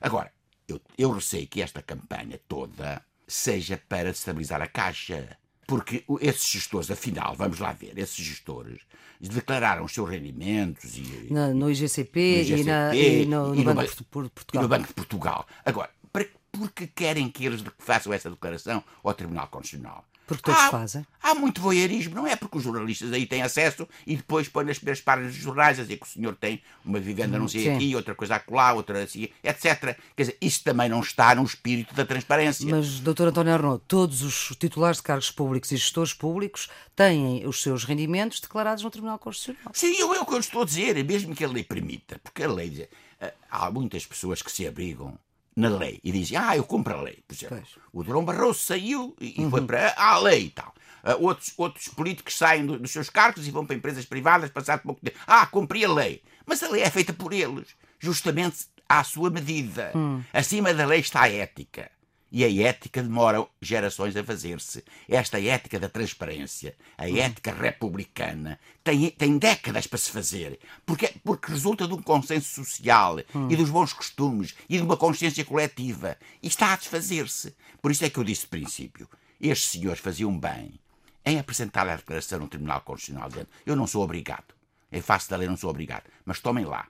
Agora, 0.00 0.32
eu, 0.68 0.80
eu 0.96 1.10
receio 1.12 1.46
que 1.46 1.62
esta 1.62 1.82
campanha 1.82 2.38
toda 2.46 3.02
seja 3.26 3.80
para 3.88 4.10
estabilizar 4.10 4.60
a 4.60 4.66
Caixa. 4.66 5.36
Porque 5.70 6.04
esses 6.20 6.48
gestores, 6.48 6.90
afinal, 6.90 7.36
vamos 7.36 7.60
lá 7.60 7.72
ver, 7.72 7.96
esses 7.96 8.16
gestores 8.16 8.80
declararam 9.20 9.84
os 9.84 9.94
seus 9.94 10.10
rendimentos 10.10 10.96
e, 10.96 11.28
no, 11.30 11.54
no, 11.54 11.70
IGCP, 11.70 12.20
no 12.20 12.40
IGCP 12.40 12.60
e, 12.60 12.64
na, 12.64 12.92
e, 12.92 13.24
no, 13.24 13.54
e, 13.54 13.62
no, 13.62 13.74
Banco 13.74 13.94
de 13.94 14.02
Portugal. 14.02 14.48
E 14.52 14.58
no 14.58 14.68
Banco 14.68 14.88
de 14.88 14.94
Portugal. 14.94 15.46
Agora, 15.64 15.90
para, 16.12 16.26
porque 16.50 16.88
querem 16.88 17.30
que 17.30 17.46
eles 17.46 17.62
façam 17.78 18.12
essa 18.12 18.28
declaração 18.28 18.82
ao 19.00 19.14
Tribunal 19.14 19.46
Constitucional? 19.46 20.04
Porque 20.36 20.44
todos 20.44 20.60
há, 20.60 20.70
fazem. 20.70 21.04
Há 21.20 21.34
muito 21.34 21.60
voyeurismo, 21.60 22.14
não 22.14 22.24
é 22.24 22.36
porque 22.36 22.58
os 22.58 22.62
jornalistas 22.62 23.12
aí 23.12 23.26
têm 23.26 23.42
acesso 23.42 23.88
e 24.06 24.16
depois 24.16 24.48
põem 24.48 24.66
nas 24.66 24.78
primeiras 24.78 25.00
páginas 25.00 25.34
dos 25.34 25.42
jornais 25.42 25.78
a 25.80 25.82
dizer 25.82 25.96
que 25.96 26.06
o 26.06 26.08
senhor 26.08 26.36
tem 26.36 26.62
uma 26.84 27.00
vivenda 27.00 27.36
não 27.36 27.48
sei 27.48 27.64
Sim. 27.64 27.74
aqui, 27.74 27.96
outra 27.96 28.14
coisa 28.14 28.36
acolá, 28.36 28.72
outra 28.72 29.02
assim, 29.02 29.28
etc. 29.42 29.96
Quer 30.16 30.22
dizer, 30.22 30.38
isso 30.40 30.62
também 30.62 30.88
não 30.88 31.00
está 31.00 31.34
no 31.34 31.42
espírito 31.42 31.92
da 31.94 32.06
transparência. 32.06 32.64
Mas, 32.70 33.00
doutor 33.00 33.28
António 33.28 33.52
Arnaud, 33.52 33.82
todos 33.88 34.22
os 34.22 34.56
titulares 34.56 34.98
de 34.98 35.02
cargos 35.02 35.32
públicos 35.32 35.72
e 35.72 35.76
gestores 35.76 36.14
públicos 36.14 36.68
têm 36.94 37.44
os 37.44 37.60
seus 37.60 37.82
rendimentos 37.82 38.40
declarados 38.40 38.84
no 38.84 38.90
Tribunal 38.90 39.18
Constitucional. 39.18 39.72
Sim, 39.74 39.96
eu, 39.98 40.14
é 40.14 40.20
o 40.20 40.26
que 40.26 40.34
eu 40.34 40.38
estou 40.38 40.62
a 40.62 40.64
dizer, 40.64 41.04
mesmo 41.04 41.34
que 41.34 41.44
a 41.44 41.48
lei 41.48 41.64
permita, 41.64 42.20
porque 42.22 42.44
a 42.44 42.48
lei 42.48 42.88
eh, 43.20 43.34
há 43.50 43.68
muitas 43.68 44.06
pessoas 44.06 44.42
que 44.42 44.52
se 44.52 44.64
abrigam 44.64 45.18
na 45.60 45.68
lei 45.68 46.00
e 46.02 46.10
dizem, 46.10 46.36
ah, 46.36 46.56
eu 46.56 46.64
compro 46.64 46.94
a 46.94 47.02
lei. 47.02 47.22
Por 47.26 47.34
exemplo, 47.34 47.58
pois. 47.58 47.84
o 47.92 48.02
Durão 48.02 48.24
Barroso 48.24 48.60
saiu 48.60 49.14
e, 49.20 49.34
uhum. 49.38 49.50
foi 49.50 49.62
para 49.62 49.94
a 49.96 50.18
lei 50.18 50.46
e 50.46 50.50
tal. 50.50 50.74
Uh, 51.02 51.24
outros, 51.24 51.52
outros 51.56 51.88
políticos 51.88 52.36
saem 52.36 52.66
do, 52.66 52.78
dos 52.78 52.90
seus 52.90 53.08
cargos 53.08 53.46
e 53.46 53.50
vão 53.50 53.64
para 53.64 53.76
empresas 53.76 54.04
privadas 54.04 54.50
passado 54.50 54.82
pouco 54.82 55.00
tempo. 55.00 55.18
Ah, 55.26 55.46
cumpri 55.46 55.84
a 55.84 55.92
lei. 55.92 56.22
Mas 56.44 56.62
a 56.62 56.68
lei 56.68 56.82
é 56.82 56.90
feita 56.90 57.12
por 57.12 57.32
eles, 57.32 57.68
justamente 57.98 58.66
à 58.88 59.04
sua 59.04 59.30
medida. 59.30 59.92
Hum. 59.94 60.22
Acima 60.32 60.74
da 60.74 60.84
lei 60.84 61.00
está 61.00 61.22
a 61.22 61.32
ética. 61.32 61.90
E 62.32 62.44
a 62.44 62.68
ética 62.68 63.02
demora 63.02 63.44
gerações 63.60 64.16
a 64.16 64.22
fazer-se. 64.22 64.84
Esta 65.08 65.40
ética 65.40 65.80
da 65.80 65.88
transparência, 65.88 66.76
a 66.96 67.06
uhum. 67.06 67.16
ética 67.16 67.52
republicana, 67.52 68.58
tem, 68.84 69.10
tem 69.10 69.36
décadas 69.36 69.86
para 69.86 69.98
se 69.98 70.10
fazer. 70.10 70.58
Porque, 70.86 71.12
porque 71.24 71.50
resulta 71.50 71.88
de 71.88 71.94
um 71.94 72.02
consenso 72.02 72.64
social 72.64 73.16
e 73.18 73.56
dos 73.56 73.68
bons 73.68 73.92
costumes 73.92 74.54
e 74.68 74.76
de 74.76 74.82
uma 74.82 74.96
consciência 74.96 75.44
coletiva. 75.44 76.16
E 76.40 76.46
está 76.46 76.72
a 76.72 76.76
desfazer-se. 76.76 77.54
Por 77.82 77.90
isso 77.90 78.04
é 78.04 78.10
que 78.10 78.18
eu 78.18 78.24
disse 78.24 78.42
de 78.42 78.48
princípio: 78.48 79.08
estes 79.40 79.70
senhores 79.70 80.00
faziam 80.00 80.38
bem 80.38 80.78
em 81.24 81.38
apresentar 81.38 81.88
a 81.88 81.96
declaração 81.96 82.38
no 82.38 82.48
Tribunal 82.48 82.80
Constitucional 82.82 83.28
dizendo 83.28 83.48
eu 83.66 83.74
não 83.74 83.86
sou 83.86 84.04
obrigado. 84.04 84.54
Em 84.92 85.00
face 85.00 85.28
da 85.28 85.36
lei 85.36 85.48
não 85.48 85.56
sou 85.56 85.70
obrigado. 85.70 86.04
Mas 86.24 86.40
tomem 86.40 86.64
lá. 86.64 86.86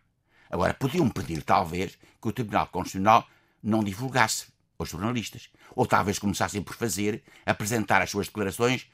Agora, 0.50 0.74
podiam 0.74 1.08
pedir, 1.08 1.42
talvez, 1.42 1.96
que 2.20 2.28
o 2.28 2.32
Tribunal 2.32 2.66
Constitucional 2.66 3.26
não 3.62 3.84
divulgasse 3.84 4.46
aos 4.82 4.90
jornalistas. 4.90 5.48
Ou 5.74 5.86
talvez 5.86 6.18
começassem 6.18 6.62
por 6.62 6.74
fazer, 6.74 7.22
apresentar 7.44 8.02
as 8.02 8.10
suas 8.10 8.26
declarações 8.26 8.86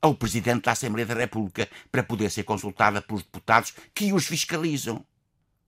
ao 0.00 0.14
Presidente 0.14 0.64
da 0.64 0.72
Assembleia 0.72 1.06
da 1.06 1.14
República 1.14 1.68
para 1.90 2.02
poder 2.02 2.30
ser 2.30 2.42
consultada 2.42 3.00
pelos 3.00 3.22
deputados 3.22 3.72
que 3.94 4.12
os 4.12 4.26
fiscalizam. 4.26 5.04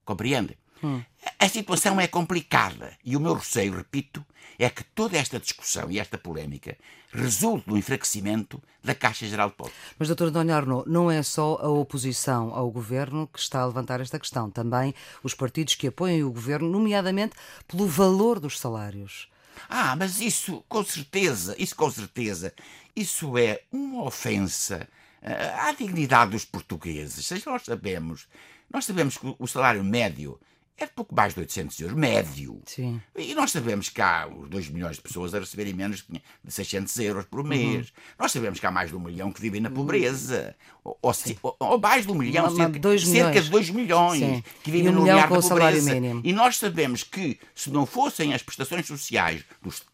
Compreende? 0.05 0.57
Hum. 0.83 1.01
A 1.39 1.49
situação 1.49 1.99
é 1.99 2.07
complicada 2.07 2.95
e 3.03 3.17
o 3.17 3.19
meu 3.19 3.33
receio, 3.33 3.75
repito, 3.75 4.23
é 4.59 4.69
que 4.69 4.83
toda 4.83 5.17
esta 5.17 5.39
discussão 5.39 5.89
e 5.89 5.99
esta 5.99 6.17
polémica 6.17 6.77
resulte 7.11 7.67
do 7.67 7.77
enfraquecimento 7.77 8.61
da 8.83 8.95
Caixa 8.95 9.25
Geral 9.27 9.47
de 9.47 9.53
Depósitos. 9.53 9.79
Mas, 9.97 10.07
doutor 10.07 10.27
António 10.27 10.55
Arnaud, 10.55 10.89
não 10.89 11.09
é 11.11 11.21
só 11.23 11.57
a 11.61 11.69
oposição 11.69 12.53
ao 12.53 12.69
governo 12.69 13.27
que 13.27 13.39
está 13.39 13.61
a 13.61 13.65
levantar 13.65 14.01
esta 14.01 14.19
questão, 14.19 14.49
também 14.49 14.93
os 15.23 15.33
partidos 15.33 15.75
que 15.75 15.87
apoiam 15.87 16.27
o 16.27 16.31
governo, 16.31 16.69
nomeadamente 16.69 17.35
pelo 17.67 17.87
valor 17.87 18.39
dos 18.39 18.59
salários. 18.59 19.27
Ah, 19.69 19.95
mas 19.95 20.21
isso, 20.21 20.63
com 20.67 20.83
certeza, 20.83 21.55
isso 21.57 21.75
com 21.75 21.89
certeza, 21.89 22.53
isso 22.95 23.37
é 23.37 23.61
uma 23.71 24.03
ofensa 24.03 24.87
uh, 25.21 25.67
à 25.67 25.71
dignidade 25.71 26.31
dos 26.31 26.45
portugueses. 26.45 27.29
Nós 27.45 27.63
sabemos, 27.63 28.27
nós 28.71 28.85
sabemos 28.85 29.17
que 29.17 29.35
o 29.37 29.47
salário 29.47 29.83
médio 29.83 30.39
é 30.77 30.85
de 30.85 30.91
pouco 30.91 31.15
mais 31.15 31.33
de 31.33 31.39
800 31.39 31.79
euros, 31.79 31.97
médio. 31.97 32.61
Sim. 32.65 33.01
E 33.15 33.33
nós 33.33 33.51
sabemos 33.51 33.89
que 33.89 33.99
há 33.99 34.27
2 34.27 34.69
milhões 34.69 34.97
de 34.97 35.01
pessoas 35.01 35.33
a 35.33 35.39
receberem 35.39 35.73
menos 35.73 36.05
de 36.07 36.51
600 36.51 36.95
euros 36.99 37.25
por 37.25 37.43
mês. 37.43 37.87
Uhum. 37.87 37.93
Nós 38.19 38.31
sabemos 38.31 38.59
que 38.59 38.65
há 38.65 38.71
mais 38.71 38.91
de 38.91 38.95
um 38.95 38.99
milhão 38.99 39.31
que 39.31 39.41
vivem 39.41 39.59
na 39.59 39.71
pobreza. 39.71 40.55
Ou, 40.83 40.97
ou, 41.01 41.57
ou 41.59 41.79
mais 41.79 42.05
de 42.05 42.11
um 42.11 42.15
milhão, 42.15 42.55
cerca, 42.55 42.99
cerca 42.99 43.41
de 43.41 43.49
2 43.49 43.71
milhões 43.71 44.19
Sim. 44.19 44.43
que 44.63 44.69
vivem 44.69 44.91
um 44.91 44.95
no 44.95 45.01
milhar 45.01 45.27
da 45.27 45.41
pobreza. 45.41 45.91
E 46.23 46.31
nós 46.31 46.57
sabemos 46.57 47.03
que 47.03 47.39
se 47.55 47.71
não 47.71 47.85
fossem 47.85 48.33
as 48.35 48.43
prestações 48.43 48.85
sociais, 48.85 49.43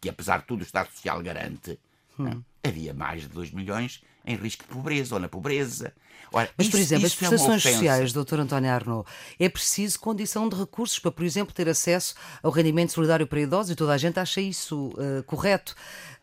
que 0.00 0.08
apesar 0.10 0.40
de 0.40 0.46
tudo 0.46 0.60
o 0.60 0.64
Estado 0.64 0.90
Social 0.92 1.22
garante, 1.22 1.78
hum. 2.18 2.42
havia 2.62 2.92
mais 2.92 3.22
de 3.22 3.28
2 3.28 3.52
milhões 3.52 4.02
em 4.24 4.36
risco 4.36 4.64
de 4.64 4.70
pobreza 4.70 5.14
ou 5.14 5.20
na 5.20 5.28
pobreza. 5.28 5.92
Ora, 6.32 6.50
Mas, 6.56 6.68
por 6.68 6.80
exemplo, 6.80 7.06
as 7.06 7.14
prestações 7.14 7.64
é 7.64 7.72
sociais, 7.72 8.12
doutor 8.12 8.40
António 8.40 8.70
Arnaud, 8.70 9.08
é 9.38 9.48
preciso 9.48 10.00
condição 10.00 10.48
de 10.48 10.56
recursos 10.56 10.98
para, 10.98 11.12
por 11.12 11.24
exemplo, 11.24 11.54
ter 11.54 11.68
acesso 11.68 12.14
ao 12.42 12.50
rendimento 12.50 12.92
solidário 12.92 13.26
para 13.26 13.40
idosos 13.40 13.70
e 13.70 13.76
toda 13.76 13.92
a 13.92 13.98
gente 13.98 14.18
acha 14.18 14.40
isso 14.40 14.88
uh, 14.88 15.22
correto. 15.24 15.76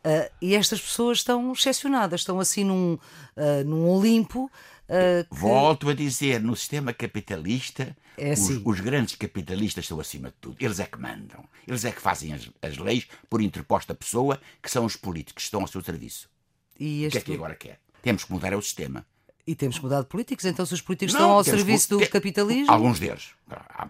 Uh, 0.04 0.30
e 0.42 0.56
estas 0.56 0.82
pessoas 0.82 1.20
estão 1.20 1.54
excepcionadas, 1.54 2.22
estão 2.22 2.40
assim 2.40 2.64
num, 2.64 2.96
uh, 3.38 3.64
num 3.66 3.88
Olimpo. 3.88 4.52
Que... 4.88 5.26
Volto 5.34 5.88
a 5.88 5.94
dizer, 5.94 6.42
no 6.42 6.54
sistema 6.54 6.92
capitalista, 6.92 7.96
é 8.18 8.32
assim. 8.32 8.58
os, 8.58 8.62
os, 8.66 8.80
grandes 8.82 9.16
capitalistas 9.16 9.86
estão 9.86 10.02
acima 10.02 10.28
de 10.28 10.36
tudo. 10.42 10.58
Eles 10.60 10.82
é 10.82 10.86
que 10.86 11.00
mandam. 11.00 11.46
Eles 11.66 11.86
é 11.86 11.92
que 11.94 12.02
fazem 12.02 12.34
as, 12.34 12.50
as 12.62 12.78
leis 12.78 13.08
por 13.30 13.42
interposta 13.42 13.96
pessoa, 13.96 14.38
que 14.62 14.70
são 14.70 14.84
os 14.84 14.98
políticos 14.98 15.44
que 15.44 15.48
estão 15.48 15.62
ao 15.62 15.68
seu 15.68 15.82
serviço. 15.82 16.30
E 16.78 17.06
este... 17.06 17.20
O 17.20 17.22
que 17.22 17.32
é 17.32 17.34
que 17.34 17.34
agora 17.38 17.56
quer? 17.56 17.80
Temos 18.02 18.24
que 18.24 18.32
mudar 18.32 18.54
o 18.54 18.62
sistema. 18.62 19.06
E 19.46 19.56
temos 19.56 19.78
que 19.78 19.84
mudar 19.84 20.02
de 20.02 20.08
políticos, 20.08 20.46
então 20.46 20.66
se 20.66 20.74
os 20.74 20.82
políticos 20.82 21.14
não, 21.14 21.22
estão 21.22 21.32
ao 21.32 21.44
serviço 21.44 21.98
do 21.98 22.10
capitalismo. 22.10 22.72
Alguns 22.72 23.00
deles. 23.00 23.30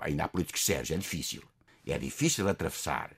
Ainda 0.01 0.25
há 0.25 0.27
políticos 0.27 0.65
sérios, 0.65 0.91
é 0.91 0.97
difícil. 0.97 1.43
É 1.85 1.97
difícil 1.97 2.47
atravessar 2.47 3.11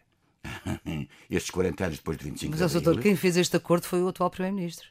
estes 1.30 1.52
40 1.52 1.86
anos 1.86 1.98
depois 1.98 2.18
de 2.18 2.26
25 2.26 2.58
Mas, 2.58 2.72
de 2.72 2.80
doutor, 2.80 3.02
quem 3.02 3.16
fez 3.16 3.38
este 3.38 3.56
acordo 3.56 3.86
foi 3.86 4.02
o 4.02 4.08
atual 4.08 4.30
Primeiro-Ministro. 4.30 4.88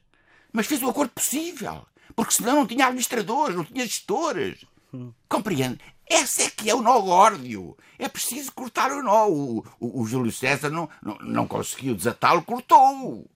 Mas 0.53 0.67
fez 0.67 0.83
o 0.83 0.89
acordo 0.89 1.11
possível. 1.11 1.85
Porque 2.15 2.35
senão 2.35 2.57
não 2.57 2.67
tinha 2.67 2.87
administradores, 2.87 3.57
não 3.57 3.65
tinha 3.65 3.85
gestores. 3.85 4.65
Hum. 4.93 5.13
Compreende? 5.29 5.81
Esse 6.09 6.43
é 6.43 6.51
que 6.51 6.69
é 6.69 6.75
o 6.75 6.83
nó 6.83 7.01
górdio. 7.01 7.77
É 7.99 8.09
preciso 8.09 8.53
cortar 8.53 8.93
o 8.93 9.03
nó. 9.03 9.29
O, 9.29 9.65
o, 9.81 10.03
o 10.03 10.07
Júlio 10.07 10.31
César 10.31 10.69
não, 10.69 10.89
não, 11.03 11.17
não 11.19 11.47
conseguiu 11.49 11.95
desatá-lo, 11.95 12.43
cortou-o. 12.43 13.29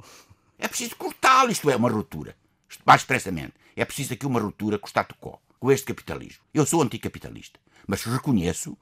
É 0.59 0.69
preciso 0.69 0.95
cortá-lo. 0.97 1.51
Isto 1.51 1.71
é 1.71 1.77
uma 1.77 1.91
ruptura. 1.91 2.37
Mais 2.85 3.01
expressamente, 3.01 3.55
é 3.75 3.85
preciso 3.85 4.15
aqui 4.15 4.27
uma 4.27 4.41
ruptura 4.41 4.79
com 4.79 4.87
o 4.87 4.89
status 4.89 5.17
quo, 5.21 5.41
com 5.59 5.71
este 5.71 5.87
capitalismo. 5.87 6.43
Eu 6.53 6.67
sou 6.67 6.83
anticapitalista, 6.83 7.59
mas 7.87 8.05
reconheço 8.05 8.77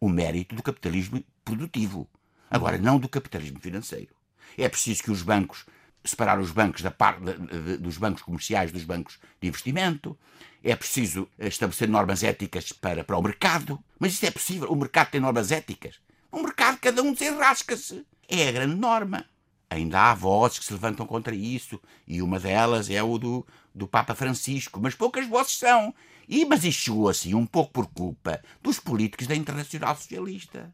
o 0.00 0.08
mérito 0.08 0.54
do 0.54 0.62
capitalismo 0.62 1.24
produtivo. 1.44 2.08
Agora, 2.50 2.78
não 2.78 2.98
do 2.98 3.08
capitalismo 3.08 3.58
financeiro. 3.58 4.14
É 4.56 4.68
preciso 4.68 5.02
que 5.02 5.10
os 5.10 5.22
bancos, 5.22 5.64
separar 6.04 6.38
os 6.38 6.50
bancos 6.50 6.82
da 6.82 6.90
parte 6.90 7.20
dos 7.80 7.96
bancos 7.96 8.22
comerciais 8.22 8.70
dos 8.70 8.84
bancos 8.84 9.18
de 9.40 9.48
investimento. 9.48 10.18
É 10.62 10.76
preciso 10.76 11.28
estabelecer 11.38 11.88
normas 11.88 12.22
éticas 12.22 12.72
para, 12.72 13.02
para 13.02 13.16
o 13.16 13.22
mercado. 13.22 13.82
Mas 13.98 14.12
isso 14.12 14.26
é 14.26 14.30
possível. 14.30 14.70
O 14.70 14.76
mercado 14.76 15.10
tem 15.10 15.20
normas 15.20 15.50
éticas. 15.50 15.98
O 16.30 16.42
mercado, 16.42 16.78
cada 16.78 17.02
um 17.02 17.12
desenrasca-se. 17.12 18.06
É 18.28 18.48
a 18.48 18.52
grande 18.52 18.76
norma. 18.76 19.26
Ainda 19.74 20.00
há 20.00 20.14
vozes 20.14 20.60
que 20.60 20.64
se 20.64 20.72
levantam 20.72 21.04
contra 21.04 21.34
isso, 21.34 21.80
e 22.06 22.22
uma 22.22 22.38
delas 22.38 22.88
é 22.88 23.02
o 23.02 23.18
do, 23.18 23.44
do 23.74 23.88
Papa 23.88 24.14
Francisco, 24.14 24.80
mas 24.80 24.94
poucas 24.94 25.26
vozes 25.26 25.58
são. 25.58 25.92
E, 26.28 26.44
mas 26.44 26.64
isto 26.64 26.82
chegou 26.82 27.08
assim 27.08 27.34
um 27.34 27.44
pouco 27.44 27.72
por 27.72 27.86
culpa 27.88 28.40
dos 28.62 28.78
políticos 28.78 29.26
da 29.26 29.34
Internacional 29.34 29.96
Socialista. 29.96 30.72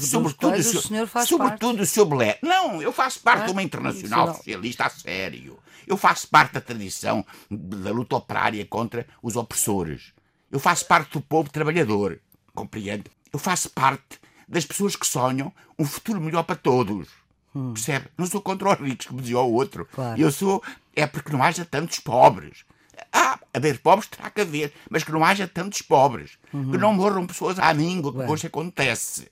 Sobretudo 0.00 0.58
o, 0.58 0.62
senhor, 0.62 0.80
o 0.80 0.88
senhor 0.88 1.06
faz 1.06 1.28
sobretudo 1.28 1.78
parte. 1.78 1.82
o 1.82 1.86
seu. 1.86 2.08
Não, 2.42 2.82
eu 2.82 2.92
faço 2.92 3.20
parte 3.20 3.46
de 3.46 3.52
uma 3.52 3.62
internacional 3.62 4.34
socialista 4.34 4.84
a 4.84 4.90
sério. 4.90 5.58
Eu 5.86 5.96
faço 5.96 6.28
parte 6.28 6.54
da 6.54 6.60
tradição 6.60 7.24
da 7.48 7.90
luta 7.90 8.16
operária 8.16 8.66
contra 8.66 9.06
os 9.22 9.36
opressores. 9.36 10.12
Eu 10.50 10.58
faço 10.58 10.84
parte 10.86 11.12
do 11.12 11.20
povo 11.20 11.50
trabalhador. 11.50 12.20
Compreende? 12.52 13.04
Eu 13.32 13.38
faço 13.38 13.70
parte 13.70 14.18
das 14.46 14.64
pessoas 14.64 14.96
que 14.96 15.06
sonham 15.06 15.52
um 15.78 15.84
futuro 15.84 16.20
melhor 16.20 16.42
para 16.42 16.56
todos. 16.56 17.08
Hum. 17.54 17.72
Percebe? 17.72 18.06
Não 18.16 18.26
sou 18.26 18.40
contra 18.40 18.72
os 18.72 18.78
ricos, 18.78 19.06
como 19.06 19.20
dizia 19.20 19.38
o 19.38 19.52
outro. 19.52 19.86
Claro. 19.92 20.20
Eu 20.20 20.30
sou. 20.30 20.62
É 20.94 21.06
porque 21.06 21.32
não 21.32 21.42
haja 21.42 21.64
tantos 21.64 21.98
pobres. 22.00 22.64
Ah, 23.12 23.38
haver 23.54 23.80
pobres 23.80 24.08
terá 24.08 24.30
que 24.30 24.42
haver, 24.42 24.72
mas 24.88 25.02
que 25.02 25.12
não 25.12 25.24
haja 25.24 25.48
tantos 25.48 25.82
pobres. 25.82 26.38
Uhum. 26.52 26.70
Que 26.70 26.78
não 26.78 26.92
morram 26.94 27.26
pessoas 27.26 27.58
à 27.58 27.72
míngua, 27.72 28.12
que 28.12 28.30
hoje 28.30 28.46
acontece. 28.46 29.30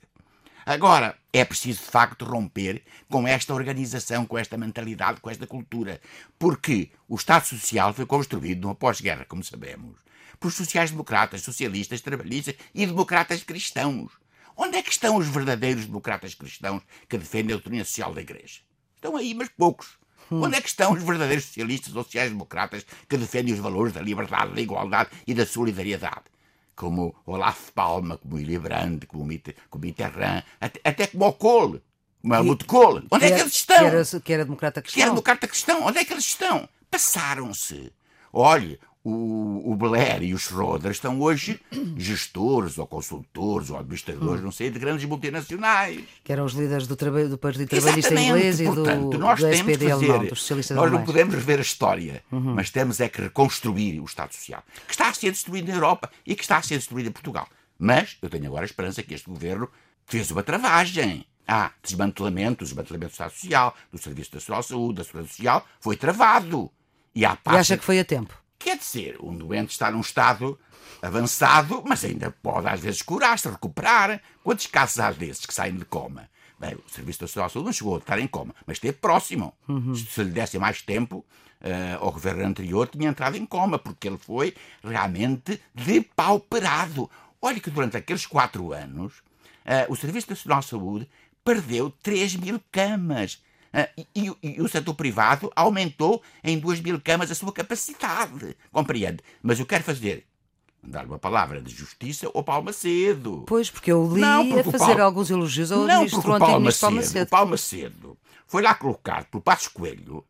Agora, 0.64 1.16
é 1.32 1.44
preciso 1.44 1.80
de 1.80 1.90
facto 1.90 2.24
romper 2.24 2.82
com 3.08 3.26
esta 3.26 3.54
organização, 3.54 4.26
com 4.26 4.36
esta 4.36 4.56
mentalidade, 4.58 5.20
com 5.20 5.30
esta 5.30 5.46
cultura. 5.46 6.00
Porque 6.38 6.90
o 7.08 7.16
Estado 7.16 7.46
Social 7.46 7.94
foi 7.94 8.04
construído 8.04 8.62
numa 8.62 8.74
pós-guerra, 8.74 9.24
como 9.26 9.42
sabemos, 9.42 9.96
por 10.38 10.52
sociais-democratas, 10.52 11.42
socialistas, 11.42 12.00
trabalhistas 12.00 12.54
e 12.74 12.86
democratas 12.86 13.42
cristãos. 13.42 14.12
Onde 14.60 14.76
é 14.76 14.82
que 14.82 14.90
estão 14.90 15.16
os 15.16 15.28
verdadeiros 15.28 15.86
democratas 15.86 16.34
cristãos 16.34 16.82
que 17.08 17.16
defendem 17.16 17.54
a 17.54 17.58
doutrina 17.58 17.84
social 17.84 18.12
da 18.12 18.20
Igreja? 18.20 18.58
Estão 18.96 19.16
aí, 19.16 19.32
mas 19.32 19.48
poucos. 19.56 19.96
Hum. 20.32 20.42
Onde 20.42 20.56
é 20.56 20.60
que 20.60 20.68
estão 20.68 20.92
os 20.92 21.02
verdadeiros 21.02 21.44
socialistas 21.44 21.94
ou 21.94 22.02
sociais-democratas 22.02 22.84
que 23.08 23.16
defendem 23.16 23.54
os 23.54 23.60
valores 23.60 23.92
da 23.92 24.02
liberdade, 24.02 24.54
da 24.54 24.60
igualdade 24.60 25.10
e 25.28 25.32
da 25.32 25.46
solidariedade? 25.46 26.24
Como 26.74 27.14
Olaf 27.24 27.70
Palma, 27.70 28.18
como 28.18 28.34
Willy 28.34 28.58
Brandt, 28.58 29.06
como, 29.06 29.24
Mitterrand, 29.24 30.42
até, 30.60 30.80
até 30.82 31.06
como 31.06 31.26
o 31.26 31.32
Kohl, 31.32 31.80
como 32.20 32.34
Helmut 32.34 32.64
Kohl. 32.64 33.04
Onde 33.12 33.26
é 33.26 33.34
que 33.36 33.40
eles 33.40 33.54
estão? 33.54 33.78
Que 33.78 33.84
era, 33.84 34.20
que 34.20 34.32
era 34.32 34.44
democrata 34.44 34.82
cristão. 34.82 34.96
Que 34.96 35.02
era 35.02 35.10
democrata 35.12 35.46
cristão. 35.46 35.86
Onde 35.86 35.98
é 35.98 36.04
que 36.04 36.12
eles 36.12 36.24
estão? 36.24 36.68
Passaram-se. 36.90 37.92
Olhe, 38.32 38.78
o, 39.08 39.72
o 39.72 39.76
Blair 39.76 40.22
e 40.22 40.34
o 40.34 40.38
Schroeder 40.38 40.90
estão 40.90 41.20
hoje 41.20 41.60
gestores 41.96 42.78
ou 42.78 42.86
consultores 42.86 43.70
ou 43.70 43.78
administradores, 43.78 44.40
hum. 44.40 44.44
não 44.44 44.52
sei, 44.52 44.70
de 44.70 44.78
grandes 44.78 45.04
multinacionais. 45.04 46.02
Que 46.22 46.32
eram 46.32 46.44
os 46.44 46.52
líderes 46.52 46.86
do, 46.86 46.96
do 47.28 47.38
Partido 47.38 47.68
Trabalhista 47.68 48.14
Inglês 48.14 48.60
e 48.60 48.64
Portanto, 48.64 49.10
do, 49.10 49.18
nós 49.18 49.40
do 49.40 49.48
temos 49.48 49.72
SPD 49.72 49.88
fazer, 49.88 50.10
alemão, 50.10 50.26
dos 50.28 50.40
socialistas 50.40 50.76
Nós 50.76 50.82
alemães. 50.84 51.00
não 51.00 51.06
podemos 51.06 51.34
rever 51.34 51.58
a 51.58 51.62
história, 51.62 52.22
uhum. 52.30 52.54
mas 52.54 52.70
temos 52.70 53.00
é 53.00 53.08
que 53.08 53.22
reconstruir 53.22 54.00
o 54.00 54.04
Estado 54.04 54.32
Social, 54.34 54.62
que 54.86 54.92
está 54.92 55.08
a 55.08 55.14
ser 55.14 55.30
destruído 55.30 55.68
na 55.68 55.74
Europa 55.74 56.10
e 56.26 56.34
que 56.34 56.42
está 56.42 56.58
a 56.58 56.62
ser 56.62 56.76
destruído 56.76 57.08
em 57.08 57.12
Portugal. 57.12 57.48
Mas 57.78 58.18
eu 58.20 58.28
tenho 58.28 58.46
agora 58.46 58.64
a 58.64 58.66
esperança 58.66 59.02
que 59.02 59.14
este 59.14 59.28
governo 59.28 59.68
fez 60.04 60.30
uma 60.30 60.42
travagem. 60.42 61.24
Há 61.46 61.70
desmantelamento, 61.82 62.62
desmantelamento 62.62 63.12
do 63.12 63.14
Estado 63.14 63.32
Social, 63.32 63.74
do 63.90 63.96
Serviço 63.96 64.34
Nacional 64.34 64.60
de 64.60 64.68
Saúde, 64.68 64.98
da 64.98 65.04
Segurança 65.04 65.30
Social, 65.30 65.66
foi 65.80 65.96
travado. 65.96 66.70
E, 67.14 67.22
parte... 67.22 67.56
e 67.56 67.56
acha 67.56 67.78
que 67.78 67.84
foi 67.84 67.98
a 67.98 68.04
tempo? 68.04 68.34
Quer 68.58 68.76
dizer, 68.76 69.16
um 69.22 69.36
doente 69.36 69.70
está 69.70 69.90
num 69.90 70.00
estado 70.00 70.58
avançado, 71.00 71.82
mas 71.86 72.04
ainda 72.04 72.30
pode 72.42 72.66
às 72.66 72.80
vezes 72.80 73.02
curar-se, 73.02 73.48
recuperar. 73.48 74.20
Quantos 74.42 74.66
casos 74.66 74.98
há 74.98 75.12
desses 75.12 75.46
que 75.46 75.54
saem 75.54 75.76
de 75.76 75.84
coma? 75.84 76.28
Bem, 76.58 76.74
o 76.74 76.90
Serviço 76.90 77.22
Nacional 77.22 77.46
de 77.46 77.52
Saúde 77.52 77.66
não 77.66 77.72
chegou 77.72 77.94
a 77.94 77.98
estar 77.98 78.18
em 78.18 78.26
coma, 78.26 78.54
mas 78.66 78.78
esteve 78.78 78.98
próximo. 78.98 79.54
Uhum. 79.68 79.94
Se 79.94 80.24
lhe 80.24 80.30
desse 80.30 80.58
mais 80.58 80.82
tempo, 80.82 81.24
uh, 81.60 82.04
ao 82.04 82.10
governo 82.10 82.44
anterior 82.44 82.88
tinha 82.88 83.08
entrado 83.08 83.36
em 83.36 83.46
coma, 83.46 83.78
porque 83.78 84.08
ele 84.08 84.18
foi 84.18 84.54
realmente 84.82 85.60
depauperado. 85.72 87.08
Olha 87.40 87.60
que 87.60 87.70
durante 87.70 87.96
aqueles 87.96 88.26
quatro 88.26 88.72
anos, 88.72 89.18
uh, 89.18 89.92
o 89.92 89.94
Serviço 89.94 90.30
Nacional 90.30 90.60
de 90.60 90.66
Saúde 90.66 91.08
perdeu 91.44 91.90
3 92.02 92.34
mil 92.36 92.60
camas. 92.72 93.40
Ah, 93.72 93.88
e, 93.96 94.32
e, 94.42 94.60
o 94.62 94.68
setor 94.68 94.94
privado 94.94 95.52
aumentou 95.54 96.22
em 96.42 96.58
2 96.58 96.80
mil 96.80 97.00
camas 97.00 97.30
a 97.30 97.34
sua 97.34 97.52
capacidade. 97.52 98.56
Compreende? 98.72 99.22
Mas 99.42 99.58
eu 99.60 99.66
quero 99.66 99.84
fazer 99.84 100.24
dar 100.82 101.04
uma 101.04 101.18
palavra 101.18 101.60
de 101.60 101.74
justiça 101.74 102.30
ao 102.32 102.42
Paulo 102.42 102.64
Macedo. 102.64 103.44
Pois, 103.46 103.70
porque 103.70 103.92
eu 103.92 104.10
li 104.14 104.20
Não, 104.20 104.42
a 104.42 104.54
porque 104.54 104.68
o 104.68 104.78
fazer 104.78 105.00
alguns 105.00 105.30
elogios 105.30 105.70
ao 105.70 105.80
Não, 105.80 105.98
ministro, 105.98 106.20
o 106.20 106.22
Paulo 106.22 106.36
antigo 106.44 106.60
ministro 106.60 106.90
Macedo, 106.90 106.90
Paulo 106.90 106.96
Macedo. 106.96 107.26
o 107.26 107.30
Paulo 107.30 107.50
Macedo 107.50 108.18
foi 108.46 108.62
lá 108.62 108.74
colocado 108.74 109.26
pelo 109.26 109.42
Passos 109.42 109.68
Coelho 109.68 110.24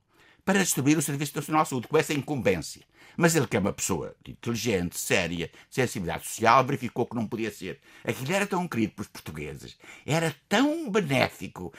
para 0.44 0.58
destruir 0.60 0.96
o 0.96 1.02
Serviço 1.02 1.36
Nacional 1.36 1.62
de 1.62 1.68
Saúde, 1.68 1.88
com 1.88 1.98
essa 1.98 2.14
incumbência. 2.14 2.80
Mas 3.20 3.34
ele, 3.34 3.48
que 3.48 3.56
é 3.56 3.60
uma 3.60 3.72
pessoa 3.72 4.14
inteligente, 4.24 4.96
séria, 4.96 5.50
sensibilidade 5.68 6.24
social, 6.24 6.64
verificou 6.64 7.04
que 7.04 7.16
não 7.16 7.26
podia 7.26 7.50
ser. 7.50 7.80
Aquilo 8.04 8.32
era 8.32 8.46
tão 8.46 8.68
querido 8.68 8.92
pelos 8.92 9.08
portugueses, 9.08 9.76
era 10.06 10.32
tão 10.48 10.88
benéfico 10.88 11.74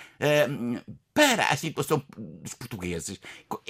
hum, 0.49 0.81
para 1.13 1.47
a 1.47 1.55
situação 1.55 2.03
dos 2.17 2.53
portugueses, 2.53 3.21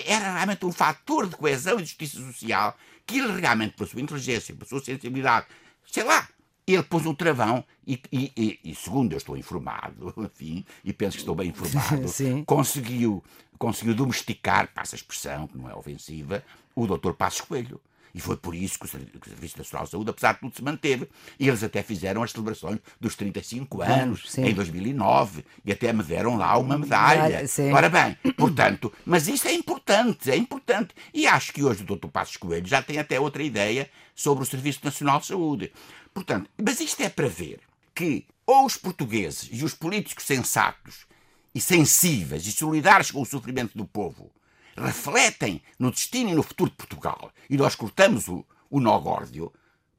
era 0.04 0.34
realmente 0.34 0.66
um 0.66 0.72
fator 0.72 1.28
de 1.30 1.36
coesão 1.36 1.76
e 1.76 1.84
de 1.84 1.90
justiça 1.90 2.18
social 2.26 2.76
que 3.06 3.20
ele 3.20 3.40
realmente, 3.40 3.76
pela 3.76 3.88
sua 3.88 4.02
inteligência, 4.02 4.56
pela 4.56 4.68
sua 4.68 4.84
sensibilidade, 4.84 5.46
sei 5.86 6.04
lá, 6.04 6.28
ele 6.66 6.84
pôs 6.84 7.06
um 7.06 7.14
travão 7.14 7.64
e, 7.86 8.02
e- 8.12 8.32
e- 8.36 8.60
e, 8.64 8.76
segundo 8.76 9.14
eu 9.14 9.18
estou 9.18 9.38
informado, 9.38 10.12
enfim, 10.18 10.66
e 10.84 10.92
penso 10.92 11.18
que 11.18 11.22
estou 11.22 11.36
bem 11.36 11.50
informado, 11.54 12.08
Sim. 12.08 12.44
conseguiu, 12.46 13.24
conseguiu 13.60 13.94
domesticar, 13.94 14.72
passa 14.74 14.96
a 14.96 14.98
expressão, 14.98 15.48
que 15.48 15.58
não 15.58 15.70
é 15.70 15.76
ofensiva, 15.76 16.44
o 16.84 16.88
doutor 16.88 17.14
Passos 17.14 17.42
Coelho. 17.42 17.80
E 18.14 18.20
foi 18.20 18.36
por 18.36 18.56
isso 18.56 18.80
que 18.80 18.86
o 18.86 18.90
Serviço 18.90 19.58
Nacional 19.58 19.86
de 19.86 19.92
Saúde, 19.92 20.10
apesar 20.10 20.34
de 20.34 20.40
tudo, 20.40 20.56
se 20.56 20.64
manteve. 20.64 21.08
E 21.40 21.48
eles 21.48 21.64
até 21.64 21.84
fizeram 21.84 22.24
as 22.24 22.32
celebrações 22.32 22.80
dos 23.00 23.16
35 23.16 23.82
anos, 23.82 24.32
sim. 24.32 24.46
em 24.46 24.54
2009, 24.54 25.46
e 25.64 25.72
até 25.72 25.94
me 25.94 26.04
deram 26.04 26.38
lá 26.38 26.58
uma 26.58 26.78
medalha. 26.78 27.24
Medalha, 27.24 27.48
sim. 27.48 27.72
Ora 27.72 27.90
bem, 27.90 28.18
portanto, 28.34 28.92
mas 29.06 29.28
isso 29.28 29.48
é 29.48 29.54
importante, 29.54 30.32
é 30.32 30.36
importante. 30.36 30.94
E 31.14 31.28
acho 31.28 31.54
que 31.54 31.64
hoje 31.64 31.84
o 31.84 31.96
Dr. 31.96 32.08
Passos 32.08 32.38
Coelho 32.38 32.68
já 32.68 32.82
tem 32.82 32.98
até 32.98 33.20
outra 33.20 33.44
ideia 33.44 33.90
sobre 34.16 34.44
o 34.44 34.48
Serviço 34.48 34.80
Nacional 34.84 35.20
de 35.20 35.28
Saúde. 35.28 35.72
Portanto, 36.14 36.50
mas 36.62 36.80
isto 36.80 37.02
é 37.02 37.10
para 37.10 37.28
ver 37.28 37.60
que 37.94 38.26
ou 38.46 38.66
os 38.66 38.76
portugueses 38.76 39.48
e 39.52 39.64
os 39.64 39.76
políticos 39.76 40.26
sensatos 40.26 41.06
e 41.54 41.62
sensíveis 41.62 42.48
e 42.48 42.52
solidários 42.52 43.12
com 43.12 43.22
o 43.22 43.26
sofrimento 43.26 43.78
do 43.78 43.86
povo 43.86 44.32
refletem 44.80 45.62
no 45.78 45.92
destino 45.92 46.30
e 46.30 46.34
no 46.36 46.44
futuro 46.44 46.70
de 46.72 46.76
Portugal 46.78 47.32
e 47.50 47.58
nós 47.58 47.76
cortamos 47.76 48.28
o, 48.28 48.46
o 48.70 48.80
nó 48.80 48.98
górdio, 49.00 49.52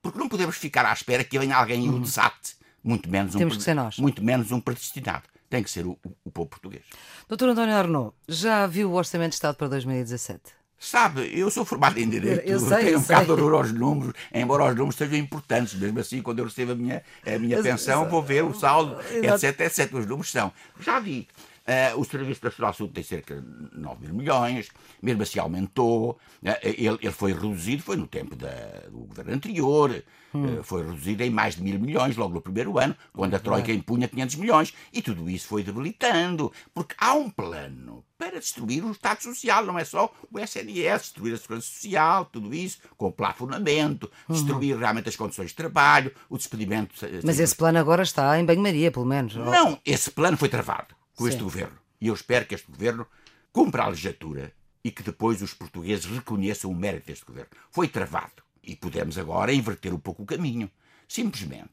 porque 0.02 0.18
não 0.18 0.28
podemos 0.28 0.56
ficar 0.56 0.84
à 0.86 0.92
espera 0.92 1.22
que 1.24 1.38
venha 1.38 1.56
alguém 1.56 1.86
e 1.86 1.88
o 1.88 1.98
desate, 1.98 2.56
muito 2.82 3.08
menos 3.10 3.34
um, 3.34 3.38
Temos 3.38 3.54
que 3.54 3.58
pre- 3.58 3.64
ser 3.64 3.74
nós. 3.74 3.98
muito 3.98 4.22
menos 4.22 4.50
um 4.52 4.60
predestinado. 4.60 5.24
Tem 5.48 5.62
que 5.64 5.70
ser 5.70 5.84
o, 5.84 5.98
o- 6.04 6.16
o 6.24 6.30
povo 6.30 6.48
português. 6.48 6.82
Doutor 7.28 7.48
António 7.48 7.74
Arnaud, 7.74 8.14
já 8.28 8.66
viu 8.66 8.90
o 8.90 8.94
Orçamento 8.94 9.30
de 9.30 9.34
Estado 9.34 9.56
para 9.56 9.68
2017? 9.68 10.40
Sabe, 10.82 11.28
eu 11.38 11.50
sou 11.50 11.62
formado 11.64 11.98
em 11.98 12.08
Direito, 12.08 12.48
Eu 12.48 12.58
sei, 12.58 12.78
tenho 12.78 12.88
eu 12.92 12.98
um 12.98 13.02
bocado 13.02 13.26
sei. 13.26 13.34
de 13.36 13.42
horror 13.42 13.54
aos 13.58 13.72
números, 13.72 14.14
embora 14.32 14.64
os 14.64 14.74
números 14.74 14.94
sejam 14.96 15.16
importantes, 15.18 15.74
mesmo 15.74 15.98
assim, 16.00 16.22
quando 16.22 16.38
eu 16.38 16.46
recebo 16.46 16.72
a 16.72 16.74
minha, 16.74 17.02
a 17.26 17.38
minha 17.38 17.62
pensão, 17.62 18.08
vou 18.08 18.22
ver 18.22 18.42
o 18.44 18.54
saldo, 18.54 18.96
etc, 19.12 19.60
etc. 19.60 19.92
Os 19.92 20.06
números 20.06 20.30
são. 20.30 20.50
Já 20.80 20.98
vi. 20.98 21.28
Eh, 21.72 21.92
o 21.94 22.04
Serviço 22.04 22.44
Nacional 22.44 22.72
de 22.72 22.78
Saúde 22.78 22.94
tem 22.94 23.04
cerca 23.04 23.34
de 23.40 23.78
9 23.78 24.06
mil 24.06 24.14
milhões, 24.14 24.68
mesmo 25.00 25.22
assim 25.22 25.38
aumentou. 25.38 26.18
eh, 26.42 26.58
ele, 26.64 26.98
ele 27.02 27.12
foi 27.12 27.32
reduzido, 27.32 27.82
foi 27.82 27.96
no 27.96 28.06
tempo 28.06 28.34
da- 28.34 28.88
do 28.90 28.98
governo 29.10 29.32
anterior, 29.34 30.02
Hum. 30.34 30.58
eh, 30.58 30.62
foi 30.62 30.80
reduzido 30.86 31.22
em 31.22 31.30
mais 31.30 31.54
de 31.56 31.62
mil 31.62 31.78
milhões 31.78 32.16
logo 32.16 32.32
no 32.34 32.40
primeiro 32.40 32.78
ano, 32.78 32.96
quando 33.12 33.34
a 33.34 33.38
Troika 33.38 33.70
impunha 33.72 34.08
500 34.08 34.36
milhões. 34.36 34.72
E 34.92 35.02
tudo 35.02 35.28
isso 35.28 35.46
foi 35.48 35.62
debilitando, 35.62 36.50
porque 36.74 36.94
há 36.98 37.12
um 37.14 37.28
plano 37.28 38.04
para 38.16 38.38
destruir 38.38 38.84
o 38.84 38.90
Estado 38.92 39.22
Social, 39.22 39.64
não 39.66 39.78
é 39.78 39.84
só 39.84 40.12
o 40.32 40.38
SNS, 40.38 41.02
destruir 41.02 41.34
a 41.34 41.36
Segurança 41.38 41.66
Social, 41.66 42.24
tudo 42.26 42.54
isso, 42.54 42.78
com 42.96 43.06
o 43.08 43.12
plafonamento, 43.12 44.10
destruir 44.28 44.76
realmente 44.78 45.08
as 45.08 45.16
condições 45.16 45.50
de 45.50 45.56
trabalho, 45.56 46.12
o 46.28 46.36
despedimento. 46.36 46.94
Mas 47.24 47.38
esse 47.40 47.54
plano 47.56 47.78
agora 47.78 48.02
está 48.02 48.38
em 48.38 48.44
banho-maria, 48.44 48.90
pelo 48.90 49.06
menos. 49.06 49.34
Não, 49.36 49.78
esse 49.84 50.10
plano 50.10 50.36
foi 50.36 50.48
travado 50.48 50.94
com 51.20 51.28
este 51.28 51.36
Sim. 51.36 51.44
governo. 51.44 51.78
E 52.00 52.06
eu 52.06 52.14
espero 52.14 52.46
que 52.46 52.54
este 52.54 52.66
governo 52.70 53.06
cumpra 53.52 53.82
a 53.82 53.88
legislatura 53.88 54.54
e 54.82 54.90
que 54.90 55.02
depois 55.02 55.42
os 55.42 55.52
portugueses 55.52 56.06
reconheçam 56.06 56.70
o 56.70 56.74
mérito 56.74 57.08
deste 57.08 57.26
governo. 57.26 57.50
Foi 57.70 57.88
travado. 57.88 58.42
E 58.64 58.74
podemos 58.74 59.18
agora 59.18 59.52
inverter 59.52 59.92
um 59.92 59.98
pouco 59.98 60.22
o 60.22 60.26
caminho. 60.26 60.70
Simplesmente, 61.06 61.68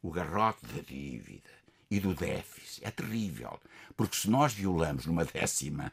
o 0.00 0.12
garrote 0.12 0.64
da 0.66 0.80
dívida 0.80 1.50
e 1.90 1.98
do 1.98 2.14
déficit 2.14 2.86
é 2.86 2.90
terrível. 2.92 3.58
Porque 3.96 4.16
se 4.16 4.30
nós 4.30 4.52
violamos 4.52 5.06
numa 5.06 5.24
décima 5.26 5.92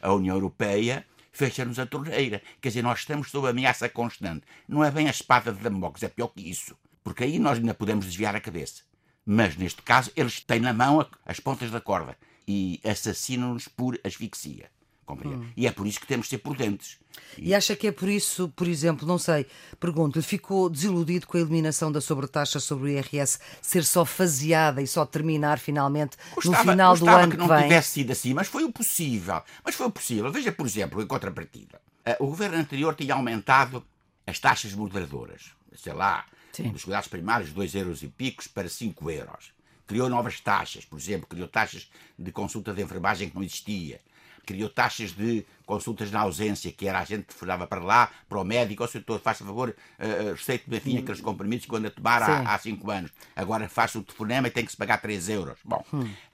a 0.00 0.12
União 0.12 0.36
Europeia, 0.36 1.04
fecha-nos 1.32 1.80
a 1.80 1.86
torneira. 1.86 2.40
Quer 2.60 2.68
dizer, 2.68 2.82
nós 2.82 3.00
estamos 3.00 3.32
sob 3.32 3.48
ameaça 3.48 3.88
constante. 3.88 4.46
Não 4.68 4.84
é 4.84 4.92
bem 4.92 5.08
a 5.08 5.10
espada 5.10 5.52
de 5.52 5.58
Damocles, 5.58 6.04
é 6.04 6.08
pior 6.08 6.28
que 6.28 6.48
isso. 6.48 6.76
Porque 7.02 7.24
aí 7.24 7.40
nós 7.40 7.58
ainda 7.58 7.74
podemos 7.74 8.06
desviar 8.06 8.36
a 8.36 8.40
cabeça. 8.40 8.82
Mas 9.30 9.58
neste 9.58 9.82
caso, 9.82 10.10
eles 10.16 10.40
têm 10.40 10.58
na 10.58 10.72
mão 10.72 11.06
as 11.26 11.38
pontas 11.38 11.70
da 11.70 11.82
corda 11.82 12.16
e 12.48 12.80
assassinam-nos 12.82 13.68
por 13.68 14.00
asfixia. 14.02 14.70
Compreende? 15.04 15.52
E 15.54 15.66
é 15.66 15.70
por 15.70 15.86
isso 15.86 16.00
que 16.00 16.06
temos 16.06 16.24
de 16.26 16.30
ser 16.30 16.38
prudentes. 16.38 16.96
E 17.36 17.54
acha 17.54 17.76
que 17.76 17.88
é 17.88 17.92
por 17.92 18.08
isso, 18.08 18.48
por 18.56 18.66
exemplo, 18.66 19.06
não 19.06 19.18
sei, 19.18 19.46
pergunto-lhe, 19.78 20.24
ficou 20.24 20.70
desiludido 20.70 21.26
com 21.26 21.36
a 21.36 21.40
eliminação 21.40 21.92
da 21.92 22.00
sobretaxa 22.00 22.58
sobre 22.58 22.86
o 22.86 22.88
IRS 22.88 23.38
ser 23.60 23.84
só 23.84 24.02
faseada 24.06 24.80
e 24.80 24.86
só 24.86 25.04
terminar 25.04 25.58
finalmente 25.58 26.16
no 26.42 26.54
final 26.54 26.94
do 26.94 27.00
gostava 27.00 27.22
ano 27.22 27.30
que 27.30 27.36
que, 27.36 27.42
não 27.42 27.48
vem? 27.48 27.64
tivesse 27.64 27.90
sido 27.90 28.12
assim, 28.12 28.32
mas 28.32 28.48
foi 28.48 28.64
o 28.64 28.72
possível. 28.72 29.42
Mas 29.62 29.74
foi 29.74 29.86
o 29.88 29.90
possível. 29.90 30.32
Veja, 30.32 30.52
por 30.52 30.64
exemplo, 30.64 31.02
em 31.02 31.06
contrapartida, 31.06 31.82
eh, 32.02 32.16
o 32.18 32.28
governo 32.28 32.56
anterior 32.56 32.94
tinha 32.94 33.12
aumentado 33.12 33.84
as 34.26 34.38
taxas 34.38 34.72
moderadoras, 34.72 35.52
sei 35.74 35.92
lá, 35.92 36.26
Sim. 36.52 36.70
dos 36.70 36.84
cuidados 36.84 37.08
primários, 37.08 37.52
2 37.52 37.74
euros 37.74 38.02
e 38.02 38.08
picos 38.08 38.46
para 38.46 38.68
5 38.68 39.10
euros. 39.10 39.52
Criou 39.86 40.08
novas 40.08 40.40
taxas, 40.40 40.84
por 40.84 40.98
exemplo, 40.98 41.26
criou 41.26 41.48
taxas 41.48 41.90
de 42.18 42.30
consulta 42.30 42.74
de 42.74 42.82
enfermagem 42.82 43.30
que 43.30 43.34
não 43.34 43.42
existia. 43.42 44.00
Criou 44.44 44.68
taxas 44.68 45.12
de 45.12 45.46
consultas 45.66 46.10
na 46.10 46.20
ausência, 46.20 46.72
que 46.72 46.88
era 46.88 46.98
a 46.98 47.04
gente 47.04 47.26
que 47.26 47.34
falava 47.34 47.66
para 47.66 47.80
lá, 47.80 48.10
para 48.28 48.40
o 48.40 48.44
médico, 48.44 48.82
ó 48.82 48.86
senhor, 48.86 49.20
faça 49.20 49.44
favor, 49.44 49.68
uh, 49.70 50.32
receite-me 50.32 50.78
enfim 50.78 50.98
aqueles 50.98 51.20
comprimidos 51.20 51.66
que 51.66 51.76
ando 51.76 51.88
a 51.88 51.90
tomar 51.90 52.22
há, 52.22 52.54
há 52.54 52.58
cinco 52.58 52.90
anos. 52.90 53.10
Agora 53.36 53.68
faça 53.68 53.98
o 53.98 54.02
telefonema 54.02 54.48
e 54.48 54.50
tem 54.50 54.64
que 54.64 54.70
se 54.70 54.76
pagar 54.76 54.98
3 54.98 55.28
euros. 55.28 55.58
Bom, 55.64 55.84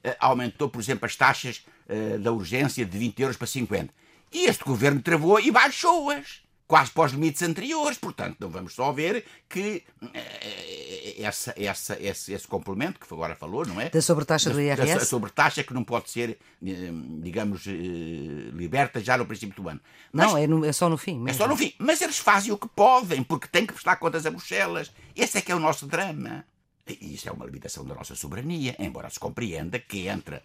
eh, 0.02 0.16
aumentou, 0.20 0.68
por 0.68 0.80
exemplo, 0.80 1.06
as 1.06 1.16
taxas 1.16 1.66
eh, 1.88 2.18
da 2.18 2.32
urgência 2.32 2.86
de 2.86 2.96
20 2.96 3.20
euros 3.20 3.36
para 3.36 3.48
50. 3.48 3.92
E 4.32 4.46
este 4.46 4.64
governo 4.64 5.00
travou 5.02 5.38
e 5.40 5.50
baixou-as. 5.50 6.43
Quase 6.66 6.90
para 6.92 7.04
os 7.04 7.12
limites 7.12 7.42
anteriores, 7.42 7.98
portanto, 7.98 8.36
não 8.40 8.48
vamos 8.48 8.74
só 8.74 8.90
ver 8.90 9.24
que 9.50 9.84
eh, 10.14 11.16
essa, 11.22 11.54
essa, 11.56 11.96
esse, 12.02 12.32
esse 12.32 12.48
complemento 12.48 12.98
que 12.98 13.12
agora 13.12 13.36
falou, 13.36 13.66
não 13.66 13.80
é? 13.80 13.90
Da 13.90 14.00
sobretaxa 14.00 14.48
do 14.50 14.56
Da- 14.56 14.74
da 14.76 14.84
IRS? 14.86 15.06
sobretaxa 15.06 15.62
que 15.62 15.74
não 15.74 15.84
pode 15.84 16.10
ser, 16.10 16.38
eh, 16.64 16.90
digamos, 17.20 17.66
eh, 17.66 17.70
liberta 18.54 18.98
já 19.00 19.18
no 19.18 19.26
princípio 19.26 19.62
do 19.62 19.68
ano. 19.68 19.80
Mas 20.12 20.26
Não, 20.26 20.38
é, 20.38 20.46
no- 20.46 20.64
é 20.64 20.72
só 20.72 20.88
no 20.88 20.96
fim. 20.96 21.16
é 21.16 21.18
mesmo. 21.18 21.38
só 21.38 21.46
no 21.48 21.56
fim. 21.56 21.74
Mas 21.78 22.00
eles 22.00 22.18
fazem 22.18 22.50
o 22.52 22.56
que 22.58 22.68
podem, 22.68 23.22
porque 23.22 23.46
têm 23.46 23.66
que 23.66 23.72
prestar 23.74 23.96
contas 23.96 24.24
a 24.24 24.30
Bruxelas. 24.30 24.90
Esse 25.14 25.38
é 25.38 25.40
que 25.42 25.52
é 25.52 25.54
o 25.54 25.60
nosso 25.60 25.86
drama. 25.86 26.44
E 26.88 27.14
isso 27.14 27.28
é 27.28 27.32
uma 27.32 27.44
limitação 27.46 27.84
da 27.84 27.94
nossa 27.94 28.14
soberania, 28.14 28.74
embora 28.78 29.08
se 29.10 29.18
compreenda 29.20 29.78
que 29.78 30.06
entra 30.08 30.42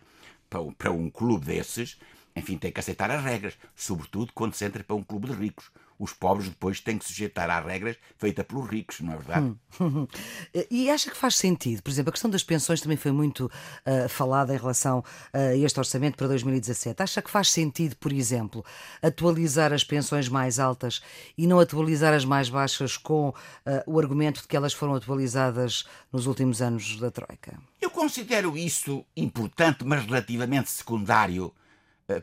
para 0.50 0.62
um, 0.62 0.72
para 0.74 0.92
um 0.92 1.10
clube 1.10 1.46
desses, 1.46 1.98
enfim, 2.36 2.58
tem 2.58 2.72
que 2.72 2.80
aceitar 2.80 3.10
as 3.12 3.24
regras, 3.24 3.54
sobretudo 3.76 4.32
quando 4.34 4.54
se 4.54 4.66
entra 4.66 4.84
para 4.84 4.96
um 4.96 5.04
clube 5.04 5.28
de 5.28 5.34
ricos. 5.34 5.70
Os 6.00 6.14
pobres 6.14 6.48
depois 6.48 6.80
têm 6.80 6.98
que 6.98 7.06
sujeitar 7.06 7.50
às 7.50 7.66
regras 7.66 7.98
feitas 8.18 8.46
pelos 8.46 8.70
ricos, 8.70 9.02
não 9.02 9.14
é 9.14 9.18
verdade? 9.18 9.54
E 10.72 10.90
acha 10.90 11.12
que 11.12 11.18
faz 11.18 11.36
sentido? 11.36 11.84
Por 11.84 11.92
exemplo, 11.92 12.10
a 12.10 12.12
questão 12.14 12.30
das 12.30 12.44
pensões 12.44 12.80
também 12.80 12.98
foi 12.98 13.12
muito 13.12 13.52
ah, 13.86 14.08
falada 14.08 14.54
em 14.54 14.58
relação 14.58 15.04
ah, 15.34 15.38
a 15.38 15.56
este 15.58 15.78
orçamento 15.78 16.16
para 16.16 16.28
2017. 16.28 17.04
Acha 17.04 17.22
que 17.22 17.30
faz 17.30 17.52
sentido, 17.52 17.96
por 17.98 18.14
exemplo, 18.14 18.64
atualizar 19.02 19.74
as 19.74 19.84
pensões 19.84 20.30
mais 20.30 20.58
altas 20.58 21.02
e 21.38 21.46
não 21.46 21.60
atualizar 21.60 22.14
as 22.14 22.24
mais 22.24 22.50
baixas 22.50 22.96
com 22.96 23.34
ah, 23.66 23.84
o 23.86 24.00
argumento 24.00 24.42
de 24.42 24.48
que 24.48 24.56
elas 24.56 24.74
foram 24.74 24.96
atualizadas 24.96 25.86
nos 26.12 26.26
últimos 26.26 26.62
anos 26.62 26.98
da 26.98 27.12
Troika? 27.12 27.60
Eu 27.82 27.90
considero 27.90 28.58
isso 28.58 29.06
importante, 29.18 29.84
mas 29.84 30.06
relativamente 30.06 30.70
secundário 30.70 31.54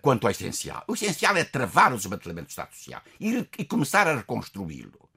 quanto 0.03 0.27
ao 0.27 0.31
essencial. 0.31 0.83
O 0.88 0.94
essencial 0.94 1.37
é 1.37 1.44
travar 1.44 1.92
o 1.92 1.96
desmantelamento 1.96 2.46
do 2.49 2.51
Estado 2.51 2.75
Social 2.75 3.03
e, 3.20 3.46
e 3.59 3.64
começar 3.64 4.07
a 4.09 4.16
reconstruí-lo. 4.16 5.09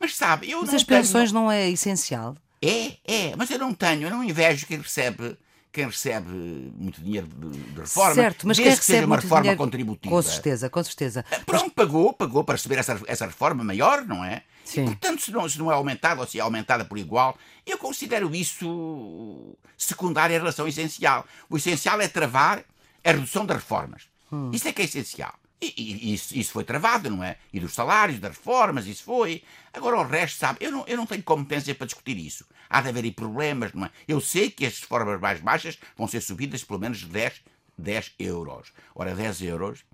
Mas 0.00 0.14
sabe, 0.16 0.50
eu 0.50 0.60
Mas 0.60 0.68
não 0.70 0.76
as 0.76 0.82
tenho- 0.84 1.00
pensões 1.00 1.32
não 1.32 1.50
é 1.50 1.68
essencial? 1.70 2.36
É, 2.60 2.96
é, 3.04 3.36
mas 3.36 3.50
eu 3.50 3.58
não 3.58 3.72
tenho, 3.72 4.02
eu 4.04 4.10
não 4.10 4.22
invejo 4.22 4.66
quem 4.66 4.78
recebe, 4.78 5.36
quem 5.72 5.86
recebe 5.86 6.28
muito 6.28 7.00
dinheiro 7.00 7.26
de, 7.26 7.50
de 7.50 7.80
reforma. 7.80 8.14
certo, 8.14 8.46
mas 8.46 8.56
quem 8.56 8.64
desde 8.64 8.80
que 8.80 8.86
seja 8.86 9.00
uma 9.06 9.08
muito 9.14 9.22
reforma 9.22 9.42
dinheiro... 9.42 9.58
contributiva. 9.58 10.14
Com 10.14 10.22
certeza, 10.22 10.68
com 10.70 10.82
certeza. 10.84 11.24
Pronto, 11.46 11.70
pagou, 11.70 12.12
pagou 12.12 12.42
para 12.44 12.56
receber 12.56 12.76
essa, 12.78 13.00
essa 13.06 13.26
reforma 13.26 13.62
maior, 13.64 14.04
não 14.04 14.24
é? 14.24 14.42
Sim. 14.64 14.82
E, 14.82 14.84
portanto, 14.86 15.22
se 15.22 15.30
não, 15.30 15.48
se 15.48 15.58
não 15.58 15.70
é 15.70 15.74
aumentada 15.74 16.20
ou 16.20 16.26
se 16.26 16.38
é 16.38 16.42
aumentada 16.42 16.84
por 16.84 16.98
igual, 16.98 17.38
eu 17.64 17.78
considero 17.78 18.34
isso 18.34 19.56
secundário 19.76 20.34
em 20.34 20.38
relação 20.38 20.64
ao 20.64 20.68
essencial. 20.68 21.24
O 21.48 21.56
essencial 21.56 22.00
é 22.00 22.08
travar 22.08 22.64
a 23.04 23.10
redução 23.12 23.46
das 23.46 23.56
reformas. 23.58 24.02
Hum. 24.32 24.50
Isso 24.52 24.68
é 24.68 24.72
que 24.72 24.82
é 24.82 24.84
essencial. 24.84 25.34
E, 25.60 25.74
e 25.76 26.14
isso, 26.14 26.36
isso, 26.38 26.52
foi 26.52 26.62
travado, 26.62 27.10
não 27.10 27.24
é? 27.24 27.36
E 27.52 27.58
dos 27.58 27.74
salários, 27.74 28.20
das 28.20 28.36
reformas, 28.36 28.86
isso 28.86 29.02
foi. 29.02 29.42
Agora 29.72 29.98
o 29.98 30.04
resto, 30.04 30.38
sabe, 30.38 30.64
eu 30.64 30.70
não, 30.70 30.84
eu 30.86 30.96
não 30.96 31.06
tenho 31.06 31.22
competência 31.22 31.74
para 31.74 31.86
discutir 31.86 32.16
isso. 32.16 32.46
Há 32.70 32.80
de 32.80 32.88
haver 32.88 33.04
aí 33.04 33.10
problemas, 33.10 33.72
não 33.72 33.86
é? 33.86 33.90
Eu 34.06 34.20
sei 34.20 34.50
que 34.50 34.64
as 34.64 34.78
reformas 34.78 35.20
mais 35.20 35.40
baixas 35.40 35.78
vão 35.96 36.06
ser 36.06 36.20
subidas 36.20 36.62
pelo 36.62 36.78
menos 36.78 37.02
10, 37.02 37.42
10 37.76 38.12
euros. 38.20 38.72
Ora, 38.94 39.14
10 39.14 39.42
euros 39.42 39.84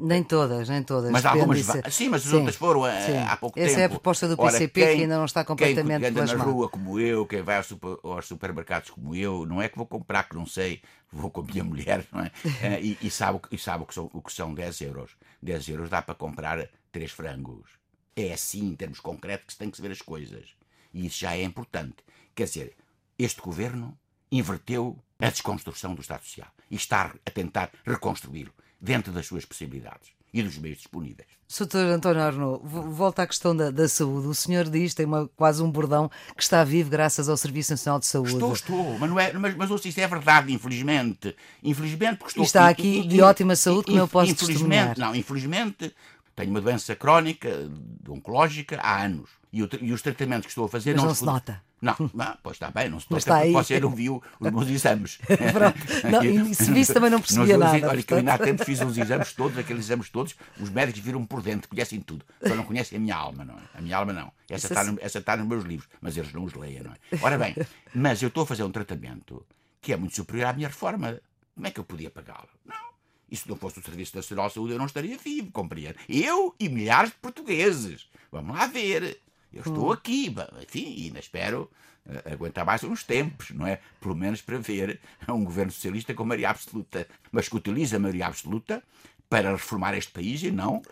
nem 0.00 0.22
todas, 0.22 0.68
nem 0.68 0.82
todas. 0.82 1.10
Mas 1.10 1.24
algumas. 1.24 1.58
Sim, 1.90 2.08
mas 2.08 2.22
as 2.22 2.30
sim, 2.30 2.36
outras 2.36 2.56
foram 2.56 2.86
eh, 2.86 3.06
sim. 3.06 3.18
há 3.18 3.36
pouco 3.36 3.58
Essa 3.58 3.68
tempo. 3.68 3.72
Essa 3.72 3.80
é 3.80 3.84
a 3.84 3.88
proposta 3.88 4.28
do 4.28 4.36
PCP 4.36 4.80
Ora, 4.80 4.88
quem, 4.88 4.96
que 4.96 5.02
ainda 5.02 5.18
não 5.18 5.24
está 5.24 5.44
completamente 5.44 6.00
Quem 6.00 6.08
anda 6.08 6.36
na 6.36 6.42
rua 6.42 6.68
como 6.68 6.98
eu, 6.98 7.26
quem 7.26 7.42
vai 7.42 7.58
aos, 7.58 7.66
super, 7.66 7.98
aos, 8.02 8.26
supermercados 8.26 8.90
como 8.90 9.14
eu, 9.14 9.44
não 9.46 9.60
é 9.60 9.68
que 9.68 9.76
vou 9.76 9.86
comprar, 9.86 10.28
que 10.28 10.34
não 10.34 10.46
sei, 10.46 10.80
vou 11.12 11.30
com 11.30 11.42
a 11.42 11.44
minha 11.44 11.62
mulher, 11.64 12.04
não 12.10 12.20
é? 12.22 12.32
Eh, 12.62 12.80
e, 12.80 12.98
e, 13.02 13.10
sabe, 13.10 13.40
e 13.50 13.58
sabe 13.58 13.84
o, 13.84 13.86
que 13.86 13.94
são, 13.94 14.10
o 14.12 14.22
que 14.22 14.32
são 14.32 14.54
10 14.54 14.80
euros. 14.80 15.12
10 15.42 15.68
euros 15.68 15.90
dá 15.90 16.00
para 16.00 16.14
comprar 16.14 16.68
3 16.90 17.12
frangos. 17.12 17.70
É 18.16 18.32
assim, 18.32 18.66
em 18.66 18.74
termos 18.74 19.00
concretos, 19.00 19.46
que 19.46 19.52
se 19.52 19.58
tem 19.58 19.70
que 19.70 19.76
se 19.76 19.82
ver 19.82 19.92
as 19.92 20.02
coisas. 20.02 20.48
E 20.92 21.06
isso 21.06 21.20
já 21.20 21.36
é 21.36 21.42
importante. 21.42 21.96
Quer 22.34 22.44
dizer, 22.44 22.76
este 23.18 23.40
governo 23.40 23.96
inverteu 24.32 24.98
a 25.18 25.28
desconstrução 25.28 25.94
do 25.94 26.00
Estado 26.00 26.24
Social 26.24 26.48
e 26.70 26.76
está 26.76 27.14
a 27.24 27.30
tentar 27.30 27.70
reconstruí-lo 27.84 28.52
dentro 28.80 29.12
das 29.12 29.26
suas 29.26 29.44
possibilidades 29.44 30.10
e 30.32 30.42
dos 30.42 30.58
meios 30.58 30.78
disponíveis. 30.78 31.28
Sr. 31.48 31.76
António 31.92 32.22
Arnaud, 32.22 32.60
volta 32.64 33.22
à 33.22 33.26
questão 33.26 33.56
da, 33.56 33.72
da, 33.72 33.88
saúde. 33.88 34.28
O 34.28 34.34
senhor 34.34 34.70
diz, 34.70 34.94
tem 34.94 35.04
uma, 35.04 35.28
quase 35.36 35.60
um 35.60 35.68
bordão, 35.68 36.08
que 36.36 36.42
está 36.42 36.62
vivo 36.62 36.88
graças 36.88 37.28
ao 37.28 37.36
Serviço 37.36 37.72
Nacional 37.72 37.98
de 37.98 38.06
Saúde. 38.06 38.34
Estou, 38.34 38.52
estou, 38.52 38.98
mas, 39.00 39.10
não 39.10 39.18
é, 39.18 39.32
mas, 39.32 39.56
mas 39.56 39.84
isso 39.84 40.00
é 40.00 40.06
verdade, 40.06 40.52
infelizmente. 40.52 41.34
Infelizmente, 41.60 42.18
porque 42.18 42.30
estou 42.30 42.44
E 42.44 42.46
está 42.46 42.68
aqui 42.68 43.04
de 43.04 43.20
ótima 43.20 43.56
saúde, 43.56 43.86
como 43.86 43.98
eu 43.98 44.06
posso 44.06 44.30
infelizmente, 44.30 45.00
Não, 45.00 45.12
infelizmente, 45.12 45.92
tenho 46.36 46.50
uma 46.50 46.60
doença 46.60 46.94
crónica, 46.94 47.68
oncológica, 48.08 48.78
há 48.80 49.02
anos. 49.02 49.39
E, 49.52 49.62
o, 49.62 49.68
e 49.80 49.92
os 49.92 50.00
tratamentos 50.00 50.46
que 50.46 50.50
estou 50.50 50.66
a 50.66 50.68
fazer 50.68 50.92
mas 50.92 51.02
não, 51.02 51.08
não 51.08 51.14
se 51.14 51.24
nota. 51.24 51.62
Não, 51.82 51.96
não, 52.14 52.36
pois 52.42 52.56
está 52.56 52.70
bem, 52.70 52.88
não 52.88 53.00
se 53.00 53.10
nota 53.10 53.24
porque 53.24 53.52
você 53.52 53.80
não 53.80 53.90
viu 53.90 54.22
os 54.38 54.50
meus 54.50 54.68
exames. 54.68 55.18
não, 56.08 56.22
e 56.22 56.54
se 56.54 56.70
visse 56.70 56.92
também 56.92 57.10
não 57.10 57.20
percebia 57.20 57.56
nada. 57.58 57.72
Olha, 57.72 57.80
portanto... 57.80 58.06
que 58.06 58.12
eu 58.12 58.18
ainda 58.18 58.34
há 58.34 58.38
tempo 58.38 58.64
fiz 58.64 58.80
uns 58.80 58.96
exames 58.96 59.32
todos, 59.32 59.58
aqueles 59.58 59.86
exames 59.86 60.08
todos, 60.10 60.36
os 60.60 60.68
médicos 60.68 61.00
viram 61.00 61.24
por 61.24 61.42
dentro, 61.42 61.68
conhecem 61.68 62.00
tudo. 62.00 62.24
Só 62.46 62.54
não 62.54 62.64
conhecem 62.64 62.98
a 62.98 63.00
minha 63.00 63.16
alma, 63.16 63.44
não 63.44 63.54
é? 63.54 63.62
A 63.74 63.80
minha 63.80 63.96
alma 63.96 64.12
não. 64.12 64.30
Essa 64.48 64.66
está, 64.68 64.84
no, 64.84 64.98
essa 65.00 65.18
está 65.18 65.36
nos 65.36 65.48
meus 65.48 65.64
livros, 65.64 65.88
mas 66.00 66.16
eles 66.16 66.32
não 66.32 66.44
os 66.44 66.54
leem, 66.54 66.82
não 66.82 66.92
é? 66.92 66.96
Ora 67.22 67.38
bem, 67.38 67.56
mas 67.94 68.22
eu 68.22 68.28
estou 68.28 68.44
a 68.44 68.46
fazer 68.46 68.62
um 68.62 68.70
tratamento 68.70 69.44
que 69.80 69.92
é 69.92 69.96
muito 69.96 70.14
superior 70.14 70.48
à 70.48 70.52
minha 70.52 70.68
reforma. 70.68 71.20
Como 71.54 71.66
é 71.66 71.70
que 71.70 71.80
eu 71.80 71.84
podia 71.84 72.10
pagá-lo? 72.10 72.48
Não. 72.64 72.90
E 73.30 73.36
se 73.36 73.48
não 73.48 73.56
fosse 73.56 73.78
o 73.78 73.82
Serviço 73.82 74.16
Nacional 74.16 74.48
de 74.48 74.54
Saúde, 74.54 74.72
eu 74.72 74.78
não 74.78 74.86
estaria 74.86 75.16
vivo, 75.16 75.50
compreende? 75.52 75.96
Eu 76.08 76.54
e 76.58 76.68
milhares 76.68 77.10
de 77.10 77.16
portugueses. 77.16 78.08
Vamos 78.30 78.56
lá 78.56 78.66
ver. 78.66 79.20
Eu 79.52 79.60
estou 79.60 79.88
hum. 79.88 79.92
aqui, 79.92 80.34
enfim, 80.62 81.04
ainda 81.04 81.18
espero 81.18 81.70
uh, 82.06 82.32
aguentar 82.32 82.64
mais 82.64 82.84
uns 82.84 83.02
tempos, 83.02 83.50
não 83.50 83.66
é? 83.66 83.80
Pelo 84.00 84.14
menos 84.14 84.40
para 84.40 84.58
ver 84.58 85.00
um 85.28 85.44
governo 85.44 85.72
socialista 85.72 86.14
com 86.14 86.24
maioria 86.24 86.50
absoluta, 86.50 87.06
mas 87.32 87.48
que 87.48 87.56
utiliza 87.56 87.96
a 87.96 88.00
maioria 88.00 88.26
absoluta 88.26 88.82
para 89.28 89.52
reformar 89.52 89.96
este 89.96 90.12
país 90.12 90.42
e 90.42 90.50
não 90.50 90.82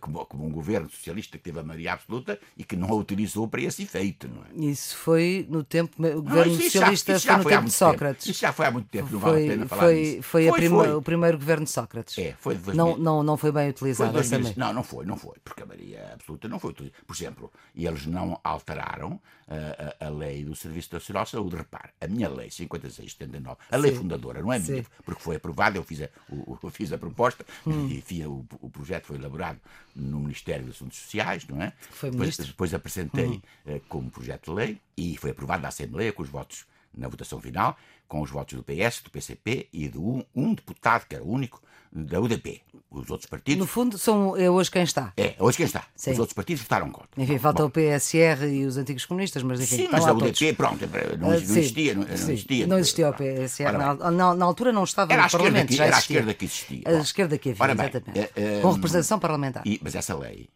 como, 0.00 0.24
como, 0.26 0.46
um 0.46 0.50
governo 0.50 0.88
socialista 0.88 1.36
que 1.36 1.44
teve 1.44 1.60
a 1.60 1.62
maioria 1.62 1.92
absoluta 1.92 2.38
e 2.56 2.64
que 2.64 2.76
não 2.76 2.88
a 2.88 2.94
utilizou 2.94 3.46
para 3.46 3.60
esse 3.60 3.82
efeito. 3.82 4.28
Não 4.28 4.42
é? 4.42 4.70
Isso 4.70 4.96
foi 4.96 5.46
no 5.48 5.62
tempo. 5.62 5.94
O 6.00 6.22
governo 6.22 6.52
não, 6.54 6.60
socialista 6.60 7.18
já, 7.18 7.34
foi 7.34 7.44
no 7.44 7.58
tempo 7.58 7.64
de 7.66 7.72
Sócrates. 7.72 8.24
Tempo. 8.24 8.32
Isso 8.32 8.40
já 8.40 8.52
foi 8.52 8.66
há 8.66 8.70
muito 8.70 8.88
tempo, 8.88 9.12
não 9.12 9.20
foi, 9.20 9.30
vale 9.30 9.44
a 9.44 9.48
pena 9.48 9.66
falar 9.66 9.82
foi, 9.82 10.02
disso. 10.02 10.22
Foi, 10.22 10.48
foi, 10.48 10.52
prima, 10.52 10.84
foi, 10.84 10.94
o 10.94 11.02
primeiro 11.02 11.38
governo 11.38 11.66
deÓcrates. 11.90 12.18
É, 12.18 12.34
foi 12.38 12.54
de 12.54 12.62
2000. 12.62 12.84
não, 12.84 12.98
não, 12.98 13.22
não 13.22 13.36
foi 13.36 13.52
bem 13.52 13.68
utilizado 13.68 14.12
foi 14.12 14.22
2000, 14.22 14.54
Não, 14.56 14.72
não 14.72 14.82
foi, 14.82 15.04
não 15.04 15.16
foi, 15.16 15.36
porque 15.44 15.62
a 15.62 15.66
maioria 15.66 16.12
absoluta 16.14 16.48
não 16.48 16.58
foi 16.58 16.70
utilizada. 16.70 17.02
Por 17.06 17.16
exemplo, 17.16 17.52
eles 17.74 18.06
não 18.06 18.40
alteraram 18.44 19.12
uh, 19.12 19.94
a, 20.00 20.06
a, 20.06 20.08
lei 20.08 20.44
do 20.44 20.54
Serviço 20.54 20.90
Nacional 20.92 21.24
de 21.24 21.30
Saúde. 21.30 21.56
Repare, 21.56 21.90
a 22.00 22.06
minha 22.06 22.28
lei 22.28 22.50
5679, 22.50 23.58
a 23.70 23.76
lei 23.76 23.92
Sim. 23.92 23.98
fundadora, 23.98 24.40
não 24.40 24.52
é 24.52 24.58
minha, 24.58 24.82
Sim. 24.82 24.88
porque 25.04 25.22
foi 25.22 25.36
aprovada, 25.36 25.76
eu 25.76 25.82
fiz 25.82 26.02
a, 26.02 26.08
eu 26.30 26.70
fiz 26.70 26.92
a 26.92 26.98
proposta 26.98 27.44
hum. 27.66 27.88
e 27.88 27.98
enfim, 27.98 28.24
o, 28.24 28.46
o 28.60 28.70
projeto 28.70 29.06
foi 29.06 29.16
elaborado 29.16 29.59
no 29.94 30.20
Ministério 30.20 30.66
dos 30.66 30.76
Assuntos 30.76 30.98
Sociais, 30.98 31.46
não 31.46 31.60
é? 31.62 31.72
Foi 31.90 32.10
depois, 32.10 32.36
depois 32.36 32.74
apresentei 32.74 33.26
uhum. 33.26 33.42
uh, 33.66 33.80
como 33.88 34.10
projeto 34.10 34.50
de 34.50 34.56
lei 34.56 34.80
e 34.96 35.16
foi 35.16 35.30
aprovado 35.30 35.62
na 35.62 35.68
Assembleia 35.68 36.12
com 36.12 36.22
os 36.22 36.28
votos 36.28 36.64
na 36.96 37.08
votação 37.08 37.40
final, 37.40 37.76
com 38.08 38.20
os 38.20 38.30
votos 38.30 38.58
do 38.58 38.64
PS, 38.64 39.00
do 39.02 39.10
PCP 39.10 39.68
e 39.72 39.88
de 39.88 39.98
um, 39.98 40.24
um 40.34 40.54
deputado, 40.54 41.06
que 41.06 41.14
era 41.14 41.24
o 41.24 41.30
único, 41.30 41.62
da 41.92 42.20
UDP. 42.20 42.62
Os 42.90 43.08
outros 43.10 43.28
partidos. 43.28 43.58
No 43.58 43.66
fundo, 43.66 43.96
são, 43.98 44.36
é 44.36 44.50
hoje 44.50 44.70
quem 44.70 44.82
está. 44.82 45.12
É, 45.16 45.36
hoje 45.38 45.56
quem 45.56 45.66
está. 45.66 45.84
Sim. 45.94 46.12
Os 46.12 46.18
outros 46.18 46.34
partidos 46.34 46.62
votaram 46.62 46.90
contra. 46.90 47.08
Enfim, 47.16 47.38
falta 47.38 47.62
Bom. 47.62 47.68
o 47.68 47.70
PSR 47.70 48.46
e 48.46 48.64
os 48.64 48.76
antigos 48.76 49.04
comunistas, 49.04 49.42
mas 49.42 49.60
enfim. 49.60 49.76
Sim, 49.76 49.88
mas 49.92 50.06
a 50.06 50.12
UDP, 50.12 50.32
todos. 50.32 50.56
pronto, 50.56 50.88
não, 51.18 51.28
não 51.28 51.34
existia. 51.34 51.94
Não, 51.94 52.02
não 52.02 52.12
existia, 52.12 52.66
não 52.66 52.78
existia 52.78 53.10
o 53.10 53.14
PSR. 53.14 53.72
Na, 53.72 53.94
na, 53.94 54.34
na, 54.34 54.44
altura 54.44 54.72
não 54.72 54.84
estava 54.84 55.12
era 55.12 55.22
no 55.22 55.30
Parlamento. 55.30 55.68
Que, 55.68 55.76
já 55.76 55.86
era 55.86 55.96
a 55.96 55.98
esquerda 56.00 56.34
que 56.34 56.44
existia. 56.44 56.82
A 56.84 56.92
esquerda 56.98 57.38
que 57.38 57.50
havia, 57.50 57.74
bem, 57.74 57.88
exatamente. 57.88 58.20
Uh, 58.20 58.62
com 58.62 58.72
representação 58.72 59.18
parlamentar. 59.18 59.62
E, 59.66 59.80
mas 59.82 59.94
essa 59.94 60.16
lei 60.16 60.48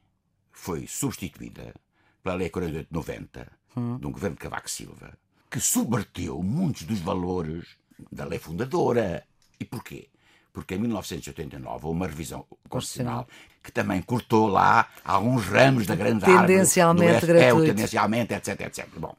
foi 0.51 0.87
substituída 0.89 1.75
pela 2.23 2.37
Lei 2.37 2.49
4890 2.49 3.53
hum. 3.77 3.99
de 3.99 4.07
um 4.07 4.11
governo 4.11 4.35
de 4.35 4.41
Cavaco 4.41 4.71
Silva, 4.71 5.17
que 5.51 5.61
subverteu 5.61 6.43
muitos 6.43 6.83
dos 6.83 6.99
valores 6.99 7.67
da 8.11 8.25
lei 8.25 8.39
fundadora. 8.39 9.25
E 9.61 9.65
porquê? 9.65 10.09
Porque 10.55 10.77
em 10.77 10.79
1989 10.79 11.85
houve 11.85 11.97
uma 11.99 12.07
revisão 12.07 12.47
constitucional 12.69 13.27
que 13.63 13.73
também 13.73 14.01
cortou 14.01 14.47
lá 14.47 14.89
alguns 15.05 15.45
ramos 15.47 15.85
da 15.87 15.97
grande 15.97 16.25
árvore. 16.25 16.47
Tendencialmente 16.47 17.27
gratuito. 17.27 17.65
É, 17.65 17.75
tendencialmente, 17.75 18.35
etc, 18.35 18.61
etc. 18.61 18.89
Bom, 18.97 19.17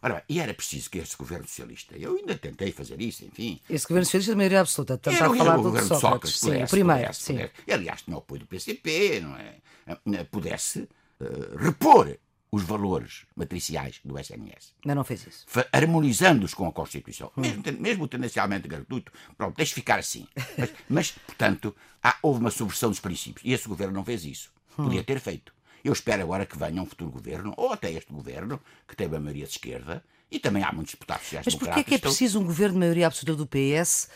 Ora 0.00 0.14
bem, 0.14 0.22
e 0.28 0.38
era 0.40 0.54
preciso 0.54 0.88
que 0.88 0.98
este 0.98 1.16
governo 1.16 1.44
socialista, 1.44 1.96
eu 1.96 2.16
ainda 2.16 2.36
tentei 2.36 2.70
fazer 2.70 3.00
isso, 3.02 3.24
enfim. 3.24 3.60
Esse 3.68 3.84
governo 3.84 4.04
socialista 4.04 4.32
de 4.32 4.36
maioria 4.36 4.60
absoluta, 4.60 4.96
tentar 4.96 5.24
era, 5.24 5.34
falar 5.34 5.56
do 5.56 5.62
governo 5.64 5.88
Sócrates, 5.88 6.00
Sócrates 6.00 6.40
pudesse, 6.40 6.58
sim, 6.58 6.64
o 6.64 6.68
primeiro. 6.68 7.00
Pudesse, 7.00 7.22
sim. 7.22 7.32
Pudesse. 7.34 7.52
E, 7.66 7.72
aliás, 7.72 8.02
tinha 8.02 8.16
o 8.16 8.20
apoio 8.20 8.40
do 8.40 8.46
PCP, 8.46 9.20
não 9.20 9.36
é? 9.36 10.24
Pudesse 10.30 10.88
uh, 11.20 11.56
repor 11.56 12.16
os 12.50 12.62
valores 12.62 13.26
matriciais 13.36 14.00
do 14.04 14.18
SNS. 14.18 14.74
Mas 14.84 14.96
não 14.96 15.04
fez 15.04 15.26
isso. 15.26 15.46
Harmonizando-os 15.72 16.54
com 16.54 16.66
a 16.66 16.72
Constituição. 16.72 17.30
Hum. 17.36 17.42
Mesmo, 17.42 17.62
mesmo 17.80 18.08
tendencialmente 18.08 18.66
gratuito, 18.66 19.12
pronto, 19.36 19.56
deixe 19.56 19.74
ficar 19.74 19.98
assim. 19.98 20.26
Mas, 20.56 20.70
mas 20.88 21.10
portanto, 21.10 21.74
há, 22.02 22.16
houve 22.22 22.40
uma 22.40 22.50
subversão 22.50 22.90
dos 22.90 23.00
princípios. 23.00 23.44
E 23.44 23.52
esse 23.52 23.68
governo 23.68 23.94
não 23.94 24.04
fez 24.04 24.24
isso. 24.24 24.50
Hum. 24.78 24.84
Podia 24.84 25.04
ter 25.04 25.20
feito. 25.20 25.52
Eu 25.84 25.92
espero 25.92 26.22
agora 26.22 26.46
que 26.46 26.58
venha 26.58 26.82
um 26.82 26.86
futuro 26.86 27.10
governo, 27.10 27.54
ou 27.56 27.72
até 27.72 27.92
este 27.92 28.12
governo, 28.12 28.60
que 28.86 28.96
teve 28.96 29.16
a 29.16 29.20
maioria 29.20 29.44
de 29.44 29.52
esquerda, 29.52 30.02
e 30.30 30.38
também 30.38 30.62
há 30.62 30.72
muitos 30.72 30.94
deputados 30.94 31.22
sociais 31.24 31.46
Mas 31.46 31.54
porquê 31.54 31.80
é 31.80 31.82
que 31.82 31.94
é 31.94 31.98
preciso 31.98 32.40
um 32.40 32.44
governo 32.44 32.74
de 32.74 32.80
maioria 32.80 33.06
absoluta 33.06 33.36
do 33.36 33.46
PS 33.46 34.08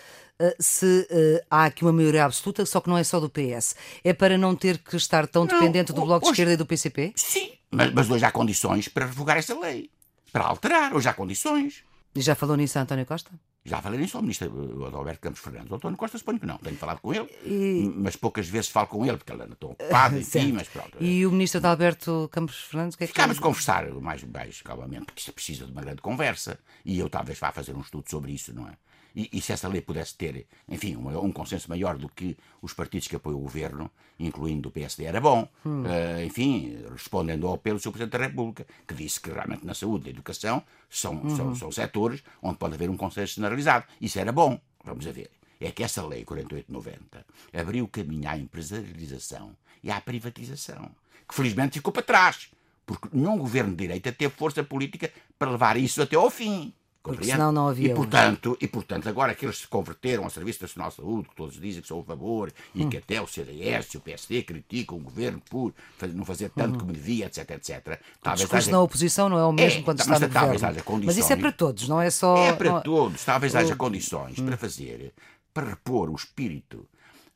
se 0.59 1.07
uh, 1.11 1.46
há 1.50 1.64
aqui 1.64 1.83
uma 1.83 1.92
maioria 1.92 2.24
absoluta, 2.24 2.64
só 2.66 2.81
que 2.81 2.88
não 2.88 2.98
é 2.98 3.05
só 3.05 3.20
do 3.20 3.31
PS? 3.31 3.74
É 4.02 4.12
para 4.12 4.37
não 4.37 4.55
ter 4.55 4.78
que 4.78 4.96
estar 4.96 5.26
tão 5.26 5.44
não, 5.44 5.55
dependente 5.55 5.92
do 5.92 6.05
Bloco 6.05 6.26
hoje, 6.26 6.35
de 6.35 6.42
Esquerda 6.42 6.52
e 6.52 6.57
do 6.57 6.66
PCP? 6.66 7.12
Sim, 7.16 7.52
mas, 7.70 7.92
mas 7.92 8.11
hoje 8.11 8.24
há 8.24 8.31
condições 8.31 8.88
para 8.88 9.07
revogar 9.07 9.37
essa 9.37 9.59
lei. 9.59 9.90
Para 10.33 10.44
alterar, 10.44 10.94
hoje 10.94 11.09
há 11.09 11.14
condições. 11.14 11.85
E 12.14 12.20
já 12.20 12.35
falou 12.35 12.57
nisso 12.57 12.78
a 12.78 12.83
António 12.83 13.07
Costa? 13.07 13.31
Já 13.64 13.81
falei 13.81 14.00
nisso 14.00 14.16
ao 14.16 14.22
ministro 14.22 14.85
Adalberto 14.87 15.20
Campos 15.20 15.40
Fernandes. 15.40 15.70
O 15.70 15.76
António 15.76 15.96
Costa 15.96 16.18
suponho 16.18 16.40
que 16.40 16.46
não. 16.46 16.59
Tenho 16.59 16.76
falado 16.76 17.00
com 17.00 17.14
ele, 17.14 17.28
e... 17.44 17.92
mas 17.94 18.16
poucas 18.16 18.48
vezes 18.48 18.68
falo 18.68 18.88
com 18.88 19.07
ele, 19.07 19.16
porque 19.16 19.33
ele 19.33 19.42
anda 19.42 19.55
tão 19.55 19.70
ocupado, 19.70 20.18
enfim, 20.18 20.52
mas 20.52 20.68
pronto. 20.68 20.96
E 21.00 21.24
o 21.24 21.31
ministro 21.31 21.59
Adalberto 21.59 22.28
Campos 22.33 22.57
Fernandes, 22.57 22.96
o 22.96 22.98
que 22.98 23.05
é 23.05 23.07
que 23.07 23.12
Ficámos 23.12 23.38
a 23.38 23.40
conversar 23.40 23.88
mais, 23.92 24.24
mais 24.24 24.61
calmamente, 24.62 25.07
porque 25.07 25.20
isto 25.20 25.33
precisa 25.33 25.64
de 25.64 25.70
uma 25.70 25.81
grande 25.81 26.02
conversa. 26.02 26.59
E 26.85 26.98
eu 26.98 27.09
talvez 27.09 27.38
vá 27.38 27.52
fazer 27.52 27.74
um 27.74 27.81
estudo 27.81 28.11
sobre 28.11 28.33
isso, 28.33 28.52
não 28.52 28.68
é? 28.68 28.72
E, 29.14 29.29
e, 29.33 29.40
se 29.40 29.53
essa 29.53 29.68
lei 29.68 29.81
pudesse 29.81 30.14
ter, 30.16 30.46
enfim, 30.68 30.96
um, 30.96 31.25
um, 31.25 31.33
consenso 31.33 31.68
maior 31.68 31.98
do 31.98 32.09
que 32.09 32.37
os 32.61 32.72
partidos 32.72 33.09
que 33.09 33.16
apoiam 33.16 33.38
o 33.38 33.42
governo, 33.42 33.90
incluindo 34.18 34.68
o 34.68 34.72
PSD, 34.72 35.05
era 35.05 35.20
bom. 35.20 35.48
Hum. 35.66 35.83
Uh, 35.83 36.25
enfim, 36.25 36.79
respondendo 36.90 37.46
ao 37.46 37.55
apelo 37.55 37.79
do 37.79 37.83
Sr. 37.83 37.90
Presidente 37.90 38.18
da 38.18 38.27
República, 38.27 38.66
que 38.87 38.94
disse 38.94 39.20
que 39.20 39.31
realmente 39.31 39.66
na 39.66 39.75
saúde 39.75 40.05
e 40.05 40.12
na 40.12 40.18
educação 40.18 40.62
são, 40.88 41.14
uhum. 41.16 41.37
são, 41.37 41.55
são 41.55 41.72
setores 41.72 42.22
onde 42.42 42.57
pode 42.57 42.75
haver 42.75 42.88
um 42.88 42.96
consenso 42.96 43.35
generalizado. 43.35 43.85
Isso 44.01 44.18
era 44.18 44.33
bom. 44.33 44.59
Vamos 44.85 45.07
a 45.07 45.12
ver. 45.12 45.31
É 45.61 45.70
que 45.70 45.85
essa 45.85 46.05
lei 46.05 46.25
4890 46.25 47.25
abriu 47.53 47.87
caminho 47.87 48.29
à 48.29 48.37
empresarialização 48.37 49.55
e 49.83 49.90
à 49.90 50.01
privatização, 50.01 50.90
que 51.29 51.35
felizmente 51.35 51.75
ficou 51.75 51.92
para 51.92 52.03
trás, 52.03 52.51
porque 52.85 53.09
nenhum 53.12 53.38
governo 53.38 53.70
de 53.70 53.77
direita 53.77 54.11
teve 54.11 54.35
força 54.35 54.64
política 54.64 55.12
para 55.38 55.53
levar 55.53 55.77
isso 55.77 56.03
até 56.03 56.16
ao 56.16 56.31
fim. 56.31 56.72
Porque 57.02 57.24
senão 57.24 57.50
não 57.50 57.68
havia. 57.68 57.90
E 57.90 57.94
portanto, 57.94 58.56
e 58.60 58.68
portanto, 58.68 59.08
agora 59.08 59.34
que 59.34 59.44
eles 59.44 59.58
se 59.58 59.66
converteram 59.66 60.22
ao 60.22 60.30
Serviço 60.30 60.62
Nacional 60.62 60.90
de 60.90 60.96
Saúde, 60.96 61.28
que 61.28 61.34
todos 61.34 61.60
dizem 61.60 61.82
que 61.82 61.88
são 61.88 61.98
a 61.98 62.04
favor, 62.04 62.52
e 62.74 62.84
hum. 62.84 62.90
que 62.90 62.96
até 62.96 63.20
o 63.20 63.26
CDS 63.26 63.94
e 63.94 63.96
o 63.96 64.00
PSD 64.00 64.42
criticam 64.44 64.98
o 64.98 65.00
governo 65.00 65.42
por 65.50 65.74
não 66.14 66.24
fazer 66.24 66.50
tanto 66.50 66.76
hum. 66.76 66.80
como 66.80 66.92
devia, 66.92 67.26
etc, 67.26 67.50
etc. 67.50 68.00
Talvez 68.22 68.42
o 68.42 68.44
discurso 68.44 68.56
haja... 68.56 68.70
na 68.70 68.80
oposição 68.80 69.28
não 69.28 69.38
é 69.38 69.44
o 69.44 69.52
mesmo 69.52 69.80
é, 69.80 69.82
quando 69.82 70.00
está 70.00 70.18
no 70.18 70.28
talvez 70.28 70.62
Haja 70.62 70.82
condições... 70.82 71.16
Mas 71.16 71.24
isso 71.24 71.32
é 71.32 71.36
para 71.36 71.52
todos, 71.52 71.88
não 71.88 72.00
é 72.00 72.10
só... 72.10 72.36
É 72.36 72.52
para 72.52 72.70
não... 72.70 72.82
todos. 72.82 73.24
Talvez 73.24 73.56
haja 73.56 73.74
condições 73.74 74.38
hum. 74.38 74.46
para 74.46 74.56
fazer, 74.56 75.12
para 75.52 75.70
repor 75.70 76.08
o 76.08 76.14
espírito 76.14 76.88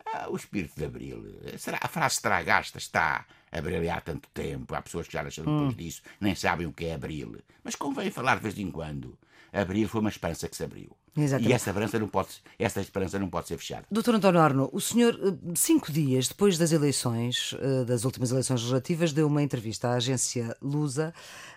Ah, 0.06 0.28
o 0.30 0.36
espírito 0.36 0.76
de 0.76 0.84
Abril. 0.84 1.40
Será, 1.58 1.80
a 1.82 1.88
frase 1.88 2.22
terá 2.22 2.40
gasta, 2.42 2.78
está 2.78 3.26
a 3.50 3.60
brilhar 3.60 3.98
há 3.98 4.00
tanto 4.00 4.28
tempo. 4.32 4.74
Há 4.76 4.80
pessoas 4.80 5.08
que 5.08 5.12
já 5.12 5.24
nasceram 5.24 5.52
depois 5.52 5.74
hum. 5.74 5.76
disso, 5.76 6.02
nem 6.20 6.34
sabem 6.36 6.68
o 6.68 6.72
que 6.72 6.86
é 6.86 6.94
Abril. 6.94 7.38
Mas 7.64 7.74
convém 7.74 8.12
falar 8.12 8.36
de 8.36 8.42
vez 8.42 8.56
em 8.58 8.70
quando. 8.70 9.18
Abril 9.56 9.88
foi 9.88 10.00
uma 10.00 10.10
esperança 10.10 10.48
que 10.48 10.56
se 10.56 10.64
abriu. 10.64 10.90
Exatamente. 11.16 11.50
E 11.50 11.52
essa 11.54 11.70
esperança, 11.70 11.98
não 11.98 12.08
pode, 12.08 12.28
essa 12.58 12.80
esperança 12.80 13.18
não 13.18 13.28
pode 13.28 13.48
ser 13.48 13.56
fechada. 13.56 13.86
Doutor 13.90 14.14
António 14.14 14.40
Arno, 14.40 14.68
o 14.72 14.80
senhor, 14.80 15.18
eh, 15.22 15.52
cinco 15.54 15.90
dias 15.90 16.28
depois 16.28 16.58
das 16.58 16.72
eleições, 16.72 17.54
eh, 17.58 17.84
das 17.84 18.04
últimas 18.04 18.30
eleições 18.30 18.60
legislativas, 18.60 19.12
deu 19.12 19.26
uma 19.26 19.42
entrevista 19.42 19.88
à 19.88 19.94
agência 19.94 20.54
Lusa 20.60 21.14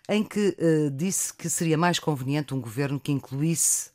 em 0.08 0.24
que 0.24 0.56
uh, 0.58 0.90
disse 0.90 1.32
que 1.32 1.48
seria 1.48 1.78
mais 1.78 2.00
conveniente 2.00 2.54
um 2.54 2.60
governo 2.60 3.00
que 3.00 3.12
incluísse 3.12 3.92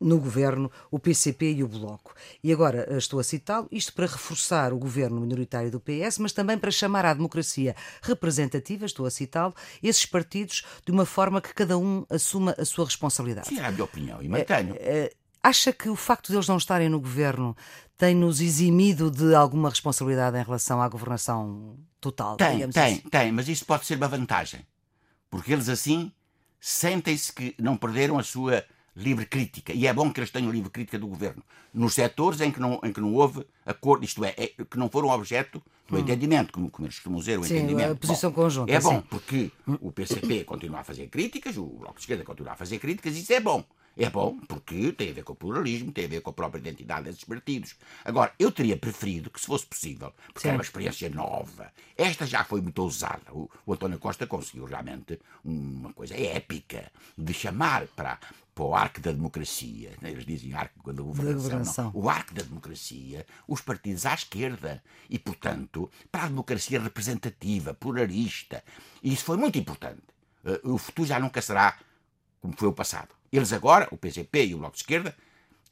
no 0.00 0.18
governo 0.18 0.70
o 0.90 0.98
PCP 0.98 1.52
e 1.52 1.62
o 1.62 1.68
Bloco. 1.68 2.14
E 2.42 2.52
agora 2.52 2.86
eh, 2.88 2.96
estou 2.96 3.20
a 3.20 3.24
citá-lo, 3.24 3.68
isto 3.70 3.92
para 3.92 4.06
reforçar 4.06 4.72
o 4.72 4.78
governo 4.78 5.20
minoritário 5.20 5.70
do 5.70 5.78
PS, 5.78 6.18
mas 6.18 6.32
também 6.32 6.56
para 6.58 6.70
chamar 6.70 7.04
à 7.04 7.12
democracia 7.12 7.76
representativa, 8.02 8.86
estou 8.86 9.04
a 9.04 9.10
citá-lo, 9.10 9.54
esses 9.82 10.06
partidos 10.06 10.64
de 10.84 10.90
uma 10.90 11.04
forma 11.04 11.40
que 11.40 11.52
cada 11.52 11.76
um 11.76 12.06
assuma 12.08 12.54
a 12.58 12.64
sua 12.64 12.86
responsabilidade. 12.86 13.48
Sim, 13.48 13.60
é 13.60 13.66
a 13.66 13.70
minha 13.70 13.84
opinião 13.84 14.22
e 14.22 14.28
mantenho. 14.28 14.74
É, 14.78 14.98
é, 14.98 15.12
acha 15.42 15.72
que 15.72 15.88
o 15.88 15.96
facto 15.96 16.28
de 16.28 16.36
eles 16.36 16.48
não 16.48 16.56
estarem 16.56 16.88
no 16.88 17.00
governo 17.00 17.56
tem-nos 17.96 18.40
eximido 18.40 19.10
de 19.10 19.34
alguma 19.34 19.68
responsabilidade 19.68 20.38
em 20.38 20.42
relação 20.42 20.80
à 20.80 20.88
governação 20.88 21.76
total? 22.00 22.36
Tem, 22.36 22.66
tem, 22.70 22.94
assim? 22.94 23.08
tem, 23.10 23.30
mas 23.30 23.46
isso 23.46 23.66
pode 23.66 23.84
ser 23.84 23.96
uma 23.96 24.08
vantagem. 24.08 24.66
Porque 25.28 25.52
eles 25.52 25.68
assim 25.68 26.10
sentem-se 26.58 27.32
que 27.32 27.54
não 27.58 27.76
perderam 27.76 28.18
a 28.18 28.22
sua 28.22 28.64
livre 29.00 29.26
crítica. 29.26 29.72
E 29.72 29.86
é 29.86 29.92
bom 29.92 30.12
que 30.12 30.20
eles 30.20 30.30
tenham 30.30 30.50
livre 30.50 30.70
crítica 30.70 30.98
do 30.98 31.06
governo. 31.06 31.42
Nos 31.72 31.94
setores 31.94 32.40
em 32.40 32.50
que 32.50 32.60
não, 32.60 32.80
em 32.84 32.92
que 32.92 33.00
não 33.00 33.14
houve 33.14 33.46
acordo, 33.64 34.04
isto 34.04 34.24
é, 34.24 34.34
é 34.36 34.46
que 34.64 34.78
não 34.78 34.88
foram 34.88 35.08
objeto 35.08 35.62
do 35.88 35.96
hum. 35.96 36.00
entendimento, 36.00 36.52
como, 36.52 36.70
como 36.70 36.86
eles 36.86 36.96
costumam 36.96 37.18
dizer, 37.18 37.38
o 37.38 37.44
sim, 37.44 37.56
entendimento. 37.56 37.92
a 37.92 37.96
posição 37.96 38.30
bom, 38.30 38.42
conjunta. 38.42 38.72
É 38.72 38.80
bom, 38.80 39.00
sim. 39.00 39.06
porque 39.08 39.50
o 39.80 39.90
PCP 39.90 40.44
continua 40.44 40.80
a 40.80 40.84
fazer 40.84 41.08
críticas, 41.08 41.56
o 41.56 41.64
Bloco 41.64 41.94
de 41.94 42.00
Esquerda 42.00 42.24
continua 42.24 42.52
a 42.52 42.56
fazer 42.56 42.78
críticas, 42.78 43.16
isso 43.16 43.32
é 43.32 43.40
bom. 43.40 43.64
É 43.96 44.08
bom 44.08 44.38
porque 44.48 44.92
tem 44.92 45.10
a 45.10 45.12
ver 45.12 45.24
com 45.24 45.32
o 45.32 45.36
pluralismo, 45.36 45.92
tem 45.92 46.04
a 46.04 46.08
ver 46.08 46.20
com 46.22 46.30
a 46.30 46.32
própria 46.32 46.60
identidade 46.60 47.04
desses 47.04 47.24
partidos. 47.24 47.74
Agora, 48.04 48.32
eu 48.38 48.50
teria 48.50 48.76
preferido 48.76 49.30
que, 49.30 49.40
se 49.40 49.46
fosse 49.46 49.66
possível, 49.66 50.12
porque 50.28 50.40
Sim. 50.40 50.48
era 50.48 50.56
uma 50.56 50.62
experiência 50.62 51.10
nova, 51.10 51.72
esta 51.96 52.24
já 52.24 52.44
foi 52.44 52.60
muito 52.60 52.80
ousada. 52.80 53.32
O, 53.32 53.50
o 53.66 53.72
António 53.74 53.98
Costa 53.98 54.26
conseguiu 54.26 54.64
realmente 54.64 55.20
uma 55.44 55.92
coisa 55.92 56.14
épica 56.16 56.90
de 57.18 57.34
chamar 57.34 57.86
para, 57.88 58.18
para 58.60 58.66
o 58.66 58.74
arco 58.74 59.00
da 59.00 59.10
democracia, 59.10 59.92
né? 60.02 60.10
eles 60.10 60.26
dizem 60.26 60.52
arco 60.52 60.92
da 60.92 61.02
governação, 61.02 61.90
o 61.94 62.10
arco 62.10 62.34
da 62.34 62.42
democracia, 62.42 63.26
os 63.48 63.62
partidos 63.62 64.04
à 64.04 64.12
esquerda 64.12 64.82
e, 65.08 65.18
portanto, 65.18 65.90
para 66.12 66.24
a 66.24 66.28
democracia 66.28 66.78
representativa, 66.78 67.72
pluralista. 67.72 68.62
E 69.02 69.14
isso 69.14 69.24
foi 69.24 69.38
muito 69.38 69.58
importante. 69.58 70.02
Eh, 70.44 70.60
o 70.64 70.76
futuro 70.76 71.08
já 71.08 71.18
nunca 71.18 71.40
será 71.40 71.78
como 72.38 72.54
foi 72.54 72.68
o 72.68 72.72
passado. 72.74 73.08
Eles 73.32 73.50
agora, 73.50 73.88
o 73.90 73.96
PCP 73.96 74.48
e 74.48 74.54
o 74.54 74.58
Bloco 74.58 74.74
de 74.74 74.82
Esquerda, 74.82 75.16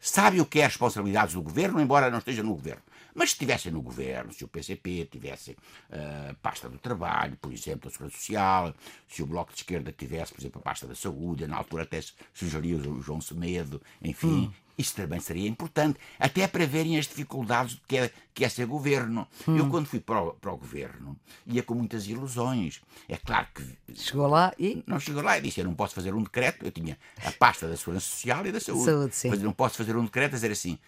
sabem 0.00 0.40
o 0.40 0.46
que 0.46 0.60
é 0.60 0.64
as 0.64 0.72
responsabilidades 0.72 1.34
do 1.34 1.42
governo, 1.42 1.80
embora 1.80 2.10
não 2.10 2.18
esteja 2.18 2.42
no 2.42 2.54
governo. 2.54 2.82
Mas 3.14 3.30
se 3.30 3.34
estivessem 3.34 3.72
no 3.72 3.82
governo, 3.82 4.32
se 4.32 4.44
o 4.44 4.48
PCP 4.48 5.08
tivesse 5.10 5.56
a 5.90 6.30
uh, 6.30 6.34
pasta 6.36 6.68
do 6.68 6.78
trabalho, 6.78 7.36
por 7.40 7.52
exemplo, 7.52 7.88
a 7.88 7.90
Segurança 7.90 8.16
Social, 8.16 8.74
se 9.08 9.22
o 9.22 9.26
Bloco 9.26 9.52
de 9.52 9.58
Esquerda 9.58 9.92
tivesse, 9.92 10.32
por 10.32 10.40
exemplo, 10.40 10.60
a 10.60 10.62
pasta 10.62 10.86
da 10.86 10.94
saúde, 10.94 11.46
na 11.46 11.56
altura 11.56 11.82
até 11.82 12.00
sugeria 12.32 12.76
o 12.76 13.02
João 13.02 13.20
Semedo, 13.20 13.82
enfim, 14.00 14.46
hum. 14.46 14.52
Isso 14.78 14.94
também 14.94 15.18
seria 15.18 15.48
importante, 15.48 15.98
até 16.20 16.46
para 16.46 16.64
verem 16.64 16.96
as 16.96 17.06
dificuldades 17.06 17.80
que 17.88 17.96
é, 17.96 18.10
que 18.32 18.44
é 18.44 18.48
ser 18.48 18.64
governo. 18.64 19.26
Hum. 19.48 19.56
Eu, 19.56 19.68
quando 19.68 19.86
fui 19.86 19.98
para 19.98 20.22
o, 20.22 20.32
para 20.34 20.52
o 20.52 20.56
governo, 20.56 21.18
ia 21.44 21.64
com 21.64 21.74
muitas 21.74 22.06
ilusões. 22.06 22.80
É 23.08 23.16
claro 23.16 23.48
que. 23.52 23.94
Chegou 23.94 24.28
lá 24.28 24.54
e. 24.56 24.84
Não 24.86 25.00
chegou 25.00 25.20
lá 25.20 25.36
e 25.36 25.40
disse: 25.40 25.60
Eu 25.60 25.64
não 25.64 25.74
posso 25.74 25.94
fazer 25.94 26.14
um 26.14 26.22
decreto. 26.22 26.64
Eu 26.64 26.70
tinha 26.70 26.96
a 27.24 27.32
pasta 27.32 27.66
da 27.66 27.76
Segurança 27.76 28.06
Social 28.06 28.46
e 28.46 28.52
da 28.52 28.60
Saúde. 28.60 28.84
Saúde 28.84 29.16
sim. 29.16 29.30
Mas 29.30 29.42
não 29.42 29.52
posso 29.52 29.76
fazer 29.76 29.96
um 29.96 30.04
decreto 30.04 30.32
a 30.32 30.36
dizer 30.36 30.52
assim: 30.52 30.78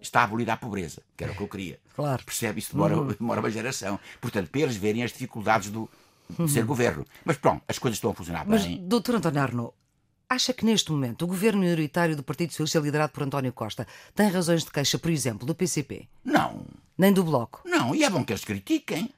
está 0.00 0.22
abolida 0.22 0.52
a 0.52 0.56
pobreza, 0.56 1.02
que 1.16 1.24
era 1.24 1.32
o 1.32 1.36
que 1.36 1.42
eu 1.42 1.48
queria. 1.48 1.80
Claro. 1.96 2.24
Percebe? 2.24 2.60
Isso 2.60 2.72
demora, 2.72 2.96
uhum. 2.96 3.08
demora 3.18 3.40
uma 3.40 3.50
geração. 3.50 3.98
Portanto, 4.20 4.48
para 4.48 4.60
eles 4.60 4.76
verem 4.76 5.02
as 5.02 5.10
dificuldades 5.10 5.70
do, 5.70 5.88
de 6.28 6.48
ser 6.48 6.60
uhum. 6.60 6.66
governo. 6.66 7.06
Mas 7.24 7.36
pronto, 7.36 7.62
as 7.66 7.78
coisas 7.78 7.96
estão 7.96 8.10
a 8.10 8.14
funcionar 8.14 8.44
Mas, 8.46 8.64
bem. 8.64 8.86
Doutor 8.86 9.16
António 9.16 9.40
Arno, 9.40 9.74
Acha 10.32 10.52
que 10.52 10.64
neste 10.64 10.92
momento 10.92 11.22
o 11.22 11.26
governo 11.26 11.60
minoritário 11.60 12.14
do 12.14 12.22
Partido 12.22 12.52
Socialista, 12.52 12.78
liderado 12.78 13.12
por 13.12 13.24
António 13.24 13.52
Costa, 13.52 13.84
tem 14.14 14.28
razões 14.28 14.62
de 14.62 14.70
queixa, 14.70 14.96
por 14.96 15.10
exemplo, 15.10 15.44
do 15.44 15.56
PCP? 15.56 16.08
Não. 16.24 16.66
Nem 16.96 17.12
do 17.12 17.24
Bloco? 17.24 17.62
Não, 17.64 17.92
e 17.92 18.04
é 18.04 18.08
bom 18.10 18.24
que 18.24 18.32
eles 18.32 18.44
critiquem. 18.44 19.12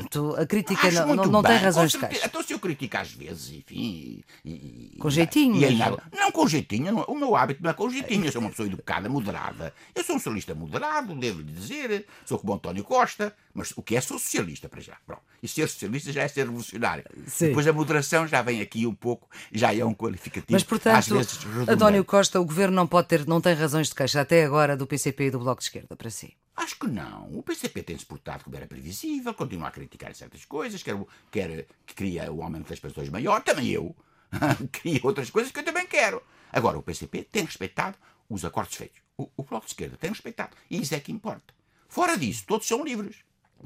Portanto, 0.00 0.36
a 0.38 0.46
crítica 0.46 0.88
Acho 0.88 1.06
não, 1.06 1.26
não, 1.26 1.42
tem 1.42 1.56
razões 1.56 1.92
de 1.92 1.98
queixa. 1.98 2.26
Então, 2.26 2.42
se 2.42 2.52
eu 2.52 2.58
critico 2.58 2.96
às 2.96 3.12
vezes, 3.12 3.50
enfim. 3.52 4.22
E, 4.44 4.96
com 4.98 5.10
jeitinho. 5.10 5.62
E. 5.62 5.78
Não, 6.16 6.32
com 6.32 6.46
jeitinho. 6.46 6.92
Não, 6.92 7.02
o 7.02 7.14
meu 7.14 7.36
hábito 7.36 7.62
não 7.62 7.70
é 7.70 7.74
com 7.74 7.88
jeitinho. 7.90 8.24
Eu 8.24 8.32
sou 8.32 8.40
uma 8.40 8.50
pessoa 8.50 8.66
educada, 8.66 9.08
moderada. 9.08 9.74
Eu 9.94 10.02
sou 10.02 10.16
um 10.16 10.18
socialista 10.18 10.54
moderado, 10.54 11.14
devo 11.14 11.40
lhe 11.40 11.52
dizer. 11.52 12.06
Sou 12.24 12.38
como 12.38 12.54
António 12.54 12.84
Costa. 12.84 13.34
Mas 13.54 13.72
o 13.76 13.82
que 13.82 13.96
é 13.96 14.00
sou 14.00 14.18
socialista, 14.18 14.68
para 14.68 14.80
já. 14.80 14.96
Pronto. 15.06 15.22
E 15.42 15.48
ser 15.48 15.68
socialista 15.68 16.12
já 16.12 16.22
é 16.22 16.28
ser 16.28 16.46
revolucionário. 16.46 17.04
Sim. 17.26 17.48
Depois 17.48 17.66
a 17.66 17.72
moderação 17.72 18.26
já 18.26 18.40
vem 18.40 18.60
aqui 18.60 18.86
um 18.86 18.94
pouco, 18.94 19.28
já 19.52 19.74
é 19.74 19.84
um 19.84 19.94
qualificativo. 19.94 20.52
Mas, 20.52 20.62
portanto, 20.62 20.96
às 20.96 21.08
vezes, 21.08 21.38
António 21.68 22.04
Costa, 22.04 22.40
o 22.40 22.44
governo 22.44 22.74
não 22.76 22.86
pode 22.86 23.08
ter, 23.08 23.26
não 23.26 23.40
tem 23.40 23.54
razões 23.54 23.88
de 23.88 23.94
queixa 23.94 24.20
até 24.20 24.44
agora 24.44 24.76
do 24.76 24.86
PCP 24.86 25.26
e 25.26 25.30
do 25.30 25.38
Bloco 25.38 25.60
de 25.60 25.66
Esquerda, 25.66 25.96
para 25.96 26.08
si? 26.10 26.34
Acho 26.56 26.78
que 26.78 26.86
não. 26.86 27.38
O 27.38 27.42
PCP 27.42 27.82
tem-se 27.82 28.04
portado 28.04 28.44
como 28.44 28.56
era 28.56 28.66
previsível, 28.66 29.32
continua 29.34 29.68
a 29.68 29.70
criticar 29.70 30.14
certas 30.14 30.44
coisas, 30.44 30.82
quer, 30.82 30.96
quer 31.30 31.66
que 31.86 31.94
cria 31.94 32.30
o 32.30 32.42
aumento 32.42 32.68
das 32.68 32.78
pensões 32.78 33.08
maior, 33.08 33.42
também 33.42 33.68
eu. 33.68 33.96
cria 34.70 35.00
outras 35.02 35.30
coisas 35.30 35.50
que 35.50 35.60
eu 35.60 35.64
também 35.64 35.86
quero. 35.86 36.22
Agora, 36.52 36.78
o 36.78 36.82
PCP 36.82 37.24
tem 37.24 37.44
respeitado 37.44 37.96
os 38.28 38.44
acordos 38.44 38.76
feitos. 38.76 39.00
O, 39.16 39.28
o 39.36 39.42
Bloco 39.42 39.66
de 39.66 39.72
Esquerda 39.72 39.96
tem 39.96 40.10
respeitado. 40.10 40.56
E 40.70 40.80
isso 40.80 40.94
é 40.94 41.00
que 41.00 41.12
importa. 41.12 41.54
Fora 41.88 42.16
disso, 42.16 42.44
todos 42.46 42.66
são 42.66 42.84
livres. 42.84 43.16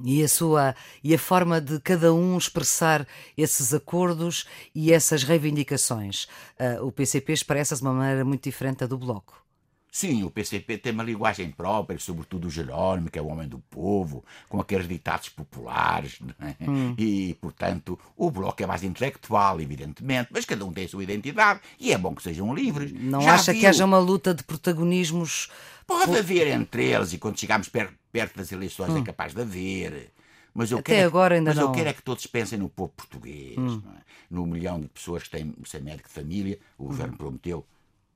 E 0.05 0.23
a 0.23 0.29
sua 0.29 0.77
e 1.03 1.15
a 1.15 1.19
forma 1.19 1.61
de 1.61 1.81
cada 1.81 2.13
um 2.13 2.37
expressar 2.37 3.07
esses 3.37 3.73
acordos 3.73 4.47
e 4.75 4.93
essas 4.93 5.23
reivindicações. 5.23 6.25
Uh, 6.61 6.85
o 6.87 6.93
PCP 6.93 7.33
expressa-se 7.33 7.81
de 7.81 7.89
uma 7.89 7.95
maneira 7.95 8.25
muito 8.25 8.45
diferente 8.45 8.79
da 8.79 8.87
do 8.87 8.99
Bloco. 8.99 9.46
Sim, 9.91 10.25
o 10.25 10.31
PCP 10.31 10.77
tem 10.77 10.93
uma 10.93 11.03
linguagem 11.03 11.51
própria, 11.51 11.99
sobretudo 11.99 12.49
o 12.49 12.51
Jerónimo, 12.51 13.11
que 13.11 13.19
é 13.19 13.23
o 13.23 13.29
homem 13.29 13.49
do 13.49 13.59
povo, 13.59 14.23
com 14.49 14.61
aqueles 14.61 14.87
ditados 14.87 15.31
populares, 15.31 16.19
é? 16.39 16.69
hum. 16.69 16.95
e, 16.99 17.35
portanto, 17.41 17.99
o 18.15 18.31
Bloco 18.31 18.63
é 18.63 18.67
mais 18.67 18.83
intelectual, 18.83 19.59
evidentemente, 19.59 20.29
mas 20.31 20.45
cada 20.45 20.67
um 20.67 20.73
tem 20.73 20.85
a 20.85 20.89
sua 20.89 21.03
identidade 21.03 21.61
e 21.81 21.93
é 21.93 21.99
bom 21.99 22.15
que 22.15 22.23
sejam 22.23 22.55
livres. 22.55 22.93
Não 22.93 23.23
Já 23.23 23.35
acha 23.35 23.53
viu? 23.53 23.61
que 23.63 23.67
haja 23.67 23.87
uma 23.87 23.99
luta 23.99 24.35
de 24.35 24.45
protagonismos? 24.45 25.49
Pode 25.87 26.07
por... 26.07 26.19
haver 26.19 26.49
entre 26.49 26.85
eles, 26.85 27.15
e 27.15 27.19
quando 27.19 27.41
chegarmos 27.41 27.71
perto, 27.71 27.95
perto 28.13 28.37
das 28.37 28.53
eleições 28.53 28.91
é 28.91 28.93
hum. 28.93 28.99
é 28.99 29.03
capaz 29.03 29.33
de 29.33 29.41
haver. 29.41 30.13
Mas 30.53 30.71
eu 30.71 30.79
Até 30.79 30.93
quero, 30.93 31.03
é 31.03 31.05
agora 31.05 31.35
ainda 31.35 31.51
mas 31.51 31.59
não. 31.59 31.65
eu 31.65 31.73
quero 31.73 31.89
é 31.89 31.93
que 31.93 32.03
todos 32.03 32.27
pensem 32.27 32.59
no 32.59 32.69
povo 32.69 32.91
português, 32.97 33.59
hum. 33.59 33.83
é? 33.95 34.01
no 34.31 34.47
milhão 34.47 34.81
de 34.81 34.89
pessoas 34.89 35.23
que 35.23 35.31
têm 35.31 35.55
sem 35.65 35.81
médico 35.81 36.09
de 36.09 36.15
família. 36.15 36.59
O 36.79 36.85
hum. 36.85 36.87
governo 36.89 37.17
prometeu 37.17 37.67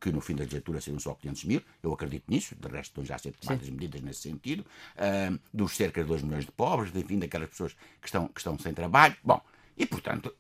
que 0.01 0.11
no 0.11 0.21
fim 0.21 0.35
da 0.35 0.41
legislatura 0.45 0.81
seriam 0.81 0.99
só 0.99 1.15
500 1.15 1.45
mil, 1.45 1.63
eu 1.83 1.93
acredito 1.93 2.25
nisso, 2.29 2.55
de 2.55 2.69
resto 2.69 2.91
estão 2.91 3.05
já 3.05 3.17
a 3.17 3.19
ser 3.19 3.33
tomadas 3.33 3.67
Sim. 3.67 3.73
medidas 3.73 4.01
nesse 4.01 4.23
sentido, 4.23 4.61
uh, 4.61 5.39
dos 5.53 5.77
cerca 5.77 6.03
de 6.03 6.09
2 6.09 6.23
milhões 6.23 6.47
de 6.47 6.53
pobres, 6.53 6.95
enfim, 6.95 7.19
daquelas 7.19 7.51
pessoas 7.51 7.77
que 8.01 8.07
estão, 8.07 8.29
que 8.29 8.41
estão 8.41 8.59
sem 8.59 8.73
trabalho. 8.73 9.17
Bom, 9.23 9.41
e 9.77 9.85
portanto, 9.85 10.35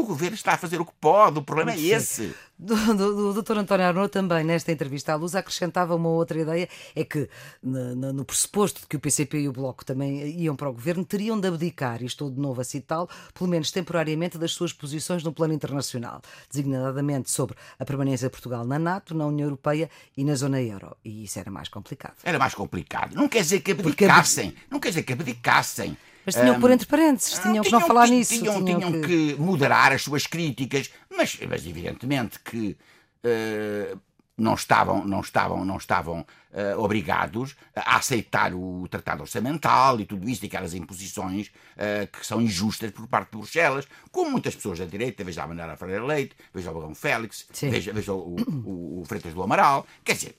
o 0.00 0.04
governo 0.04 0.34
está 0.34 0.52
a 0.52 0.58
fazer 0.58 0.80
o 0.80 0.84
que 0.84 0.92
pode, 1.00 1.38
o 1.38 1.42
problema 1.42 1.72
é 1.72 1.80
esse. 1.80 2.34
Do, 2.58 2.74
do, 2.94 3.32
do 3.32 3.42
Dr. 3.42 3.58
António 3.58 3.86
Arnaud 3.86 4.08
também, 4.08 4.42
nesta 4.42 4.72
entrevista 4.72 5.12
à 5.12 5.16
Luz, 5.16 5.34
acrescentava 5.34 5.94
uma 5.94 6.08
outra 6.08 6.40
ideia: 6.40 6.68
é 6.94 7.04
que, 7.04 7.28
no, 7.62 8.12
no 8.12 8.24
pressuposto 8.24 8.80
de 8.80 8.86
que 8.86 8.96
o 8.96 9.00
PCP 9.00 9.40
e 9.40 9.48
o 9.48 9.52
Bloco 9.52 9.84
também 9.84 10.40
iam 10.40 10.56
para 10.56 10.70
o 10.70 10.72
governo, 10.72 11.04
teriam 11.04 11.38
de 11.38 11.48
abdicar, 11.48 12.02
e 12.02 12.06
estou 12.06 12.30
de 12.30 12.40
novo 12.40 12.60
a 12.60 12.64
citá-lo, 12.64 13.08
pelo 13.34 13.50
menos 13.50 13.70
temporariamente, 13.70 14.38
das 14.38 14.52
suas 14.52 14.72
posições 14.72 15.22
no 15.22 15.32
plano 15.32 15.52
internacional, 15.52 16.22
designadamente 16.50 17.30
sobre 17.30 17.56
a 17.78 17.84
permanência 17.84 18.28
de 18.28 18.32
Portugal 18.32 18.64
na 18.64 18.78
NATO, 18.78 19.14
na 19.14 19.26
União 19.26 19.46
Europeia 19.46 19.90
e 20.16 20.24
na 20.24 20.34
zona 20.34 20.60
euro. 20.62 20.96
E 21.04 21.24
isso 21.24 21.38
era 21.38 21.50
mais 21.50 21.68
complicado. 21.68 22.16
Era 22.24 22.38
mais 22.38 22.54
complicado. 22.54 23.14
Não 23.14 23.28
quer 23.28 23.42
dizer 23.42 23.60
que 23.60 23.72
abdicassem. 23.72 24.50
Porque... 24.52 24.66
Não 24.70 24.80
quer 24.80 24.88
dizer 24.88 25.02
que 25.02 25.12
abdicassem. 25.12 25.96
Mas 26.26 26.34
tinham 26.34 26.54
que 26.56 26.60
pôr 26.60 26.70
entre 26.72 26.86
parênteses, 26.88 27.38
tinham, 27.38 27.62
que 27.62 27.70
não 27.70 27.80
falar 27.80 28.08
nisso. 28.08 28.34
Tinham, 28.34 28.64
tinham, 28.64 28.80
tinham 28.80 29.00
que... 29.00 29.34
que... 29.34 29.40
moderar 29.40 29.92
as 29.92 30.02
suas 30.02 30.26
críticas, 30.26 30.90
mas, 31.08 31.38
mas 31.48 31.64
evidentemente 31.64 32.40
que 32.40 32.76
uh, 33.24 34.00
não 34.36 34.54
estavam, 34.54 35.04
não 35.04 35.20
estavam, 35.20 35.64
não 35.64 35.76
estavam 35.76 36.20
uh, 36.20 36.82
obrigados 36.82 37.56
a 37.74 37.96
aceitar 37.96 38.52
o 38.52 38.86
tratado 38.88 39.22
orçamental 39.22 40.00
e 40.00 40.04
tudo 40.04 40.28
isso, 40.28 40.44
e 40.44 40.48
aquelas 40.48 40.74
imposições 40.74 41.48
uh, 41.48 42.06
que 42.10 42.26
são 42.26 42.42
injustas 42.42 42.90
por 42.90 43.06
parte 43.06 43.30
de 43.30 43.38
Bruxelas, 43.38 43.86
como 44.10 44.30
muitas 44.32 44.54
pessoas 44.54 44.78
da 44.80 44.84
direita, 44.84 45.22
veja 45.22 45.44
a 45.44 45.46
Manuela 45.46 45.76
Ferreira 45.76 46.04
Leite, 46.04 46.36
veja 46.52 46.70
o 46.70 46.74
Bagão 46.74 46.94
Félix, 46.94 47.46
veja, 47.62 47.92
veja 47.92 48.12
o, 48.12 48.36
o, 48.64 49.00
o 49.00 49.04
Freitas 49.06 49.32
do 49.32 49.42
Amaral, 49.42 49.86
quer 50.04 50.14
dizer, 50.14 50.36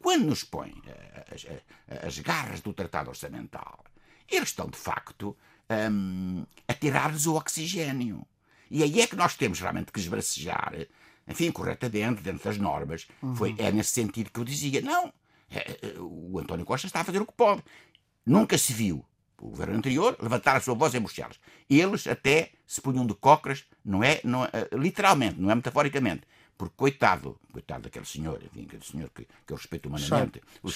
quando 0.00 0.26
nos 0.26 0.44
põe 0.44 0.74
as, 1.32 1.46
as, 1.46 2.04
as 2.04 2.18
garras 2.18 2.60
do 2.60 2.72
Tratado 2.72 3.08
Orçamental, 3.08 3.82
eles 4.36 4.48
estão, 4.48 4.68
de 4.68 4.76
facto, 4.76 5.36
um, 5.90 6.44
a 6.66 6.74
tirar-lhes 6.74 7.26
o 7.26 7.34
oxigênio. 7.34 8.26
E 8.70 8.82
aí 8.82 9.00
é 9.00 9.06
que 9.06 9.16
nós 9.16 9.36
temos 9.36 9.60
realmente 9.60 9.92
que 9.92 10.00
esbracejar, 10.00 10.74
enfim, 11.28 11.50
corretamente, 11.50 12.22
dentro 12.22 12.42
das 12.42 12.58
normas. 12.58 13.06
Uhum. 13.22 13.34
Foi, 13.34 13.54
é 13.58 13.70
nesse 13.70 13.90
sentido 13.90 14.30
que 14.30 14.40
eu 14.40 14.44
dizia: 14.44 14.80
não, 14.80 15.12
é, 15.50 15.78
é, 15.82 15.94
o 15.98 16.38
António 16.38 16.64
Costa 16.64 16.86
está 16.86 17.00
a 17.00 17.04
fazer 17.04 17.20
o 17.20 17.26
que 17.26 17.34
pode. 17.34 17.62
Nunca 18.24 18.56
se 18.56 18.72
viu 18.72 19.04
o 19.40 19.48
governo 19.50 19.76
anterior 19.76 20.16
levantar 20.20 20.56
a 20.56 20.60
sua 20.60 20.74
voz 20.74 20.94
em 20.94 21.00
Bruxelas. 21.00 21.38
Eles 21.68 22.06
até 22.06 22.52
se 22.66 22.80
punham 22.80 23.04
de 23.04 23.14
cócoras, 23.14 23.64
não 23.84 24.02
é, 24.02 24.20
não 24.22 24.44
é, 24.44 24.50
literalmente, 24.72 25.40
não 25.40 25.50
é 25.50 25.54
metaforicamente. 25.54 26.22
Porque, 26.62 26.76
coitado, 26.76 27.36
coitado 27.52 27.82
daquele 27.82 28.04
senhor, 28.04 28.40
enfim, 28.44 28.66
aquele 28.66 28.84
senhor 28.84 29.10
que, 29.10 29.26
que 29.44 29.52
eu 29.52 29.56
respeito 29.56 29.88
humanamente, 29.88 30.40
o 30.62 30.70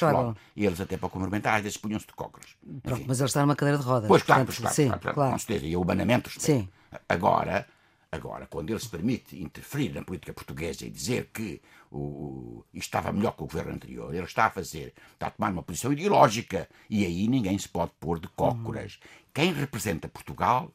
e 0.57 0.67
eles 0.67 0.81
até 0.81 0.97
para 0.97 1.09
cumprimentar, 1.09 1.55
às 1.55 1.63
vezes 1.63 1.79
punham-se 1.79 2.09
de 2.09 2.13
cócoras. 2.13 2.57
Pronto, 2.83 3.05
mas 3.07 3.21
ele 3.21 3.29
está 3.29 3.43
numa 3.43 3.55
cadeira 3.55 3.79
de 3.79 3.85
rodas. 3.85 4.09
Pois, 4.09 4.25
claro, 4.25 4.47
pois, 4.47 4.59
claro, 4.59 4.75
sim, 4.75 4.89
claro, 4.89 5.15
claro, 5.15 5.33
com 5.33 5.39
certeza, 5.39 5.67
e 5.67 5.75
eu 5.75 5.81
humanamente 5.81 6.25
respeito. 6.25 6.63
Sim. 6.63 6.69
Agora, 7.09 7.69
Agora, 8.11 8.47
quando 8.47 8.71
ele 8.71 8.79
se 8.79 8.89
permite 8.89 9.41
interferir 9.41 9.93
na 9.93 10.03
política 10.03 10.33
portuguesa 10.33 10.87
e 10.87 10.91
dizer 10.91 11.29
que 11.35 11.61
o, 11.91 11.99
o, 11.99 12.65
estava 12.73 13.13
melhor 13.13 13.33
que 13.33 13.43
o 13.43 13.47
governo 13.47 13.75
anterior, 13.75 14.15
ele 14.15 14.25
está 14.25 14.47
a 14.47 14.51
fazer, 14.51 14.95
está 15.13 15.27
a 15.27 15.31
tomar 15.31 15.53
uma 15.53 15.63
posição 15.63 15.93
ideológica. 15.93 16.69
E 16.89 17.05
aí 17.05 17.29
ninguém 17.29 17.59
se 17.59 17.69
pode 17.69 17.93
pôr 18.01 18.19
de 18.19 18.29
cócoras. 18.29 18.95
Uhum. 18.95 19.29
Quem 19.35 19.53
representa 19.53 20.09
Portugal 20.09 20.73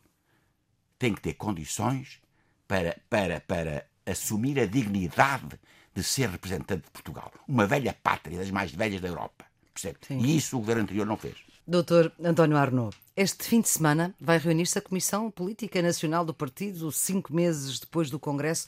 tem 0.99 1.15
que 1.15 1.21
ter 1.21 1.33
condições 1.33 2.21
para, 2.67 2.97
para, 3.09 3.39
para 3.41 3.87
assumir 4.11 4.59
a 4.59 4.65
dignidade 4.65 5.59
de 5.93 6.03
ser 6.03 6.29
representante 6.29 6.85
de 6.85 6.91
Portugal. 6.91 7.31
Uma 7.47 7.67
velha 7.67 7.95
pátria 8.01 8.37
das 8.37 8.51
mais 8.51 8.71
velhas 8.71 9.01
da 9.01 9.07
Europa. 9.07 9.45
Percebe? 9.73 9.99
E 10.09 10.37
isso 10.37 10.57
o 10.57 10.59
governo 10.59 10.83
anterior 10.83 11.05
não 11.05 11.17
fez. 11.17 11.35
Doutor 11.65 12.11
António 12.23 12.57
Arnaud, 12.57 12.95
este 13.15 13.45
fim 13.45 13.61
de 13.61 13.69
semana 13.69 14.15
vai 14.19 14.37
reunir-se 14.37 14.77
a 14.77 14.81
Comissão 14.81 15.29
Política 15.29 15.81
Nacional 15.81 16.25
do 16.25 16.33
Partido, 16.33 16.91
cinco 16.91 17.33
meses 17.33 17.79
depois 17.79 18.09
do 18.09 18.19
Congresso. 18.19 18.67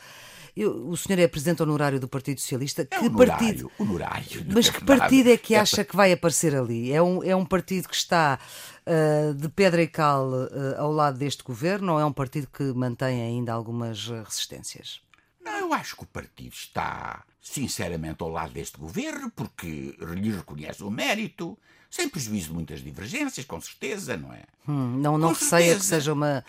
Eu, 0.56 0.88
o 0.88 0.95
senhor 0.95 1.19
é 1.19 1.27
presidente 1.27 1.63
honorário 1.63 1.99
do 1.99 2.08
Partido 2.08 2.39
Socialista. 2.39 2.84
É 2.84 2.86
que 2.86 3.08
honorário, 3.08 3.27
partido? 3.27 3.71
Honorário. 3.79 4.45
Mas 4.53 4.69
que 4.69 4.86
partido 4.86 5.29
é 5.32 5.38
que 5.38 5.56
acha 5.56 5.84
que 5.84 5.95
vai 5.95 6.13
aparecer 6.13 6.56
ali? 6.56 6.93
É 6.93 7.01
um, 7.01 7.23
é 7.23 7.36
um 7.36 7.45
partido 7.45 7.89
que 7.89 7.95
está 7.95 8.39
uh, 8.86 9.34
de 9.34 9.49
pedra 9.49 9.82
e 9.82 9.88
cal 9.88 10.29
uh, 10.29 10.49
ao 10.77 10.91
lado 10.91 11.17
deste 11.17 11.43
governo 11.43 11.93
ou 11.93 11.99
é 11.99 12.06
um 12.06 12.13
partido 12.13 12.47
que 12.47 12.63
mantém 12.73 13.21
ainda 13.21 13.51
algumas 13.51 14.08
resistências? 14.08 15.02
Não, 15.43 15.60
eu 15.60 15.73
acho 15.73 15.95
que 15.95 16.03
o 16.03 16.08
partido 16.08 16.53
está, 16.53 17.23
sinceramente, 17.41 18.23
ao 18.23 18.29
lado 18.29 18.53
deste 18.53 18.77
governo 18.77 19.32
porque 19.36 19.95
lhe 19.99 20.32
reconhece 20.32 20.84
o 20.84 20.89
mérito 20.89 21.58
sem 21.93 22.10
prejuízo 22.10 22.47
de 22.47 22.53
muitas 22.53 22.84
divergências, 22.84 23.45
com 23.45 23.62
certeza, 23.62 24.17
não 24.17 24.34
é? 24.34 24.43
Hum, 24.67 24.97
não 24.99 25.15
não 25.17 25.29
receia 25.29 25.75
que 25.75 25.86
seja 25.86 26.12
uma, 26.12 26.43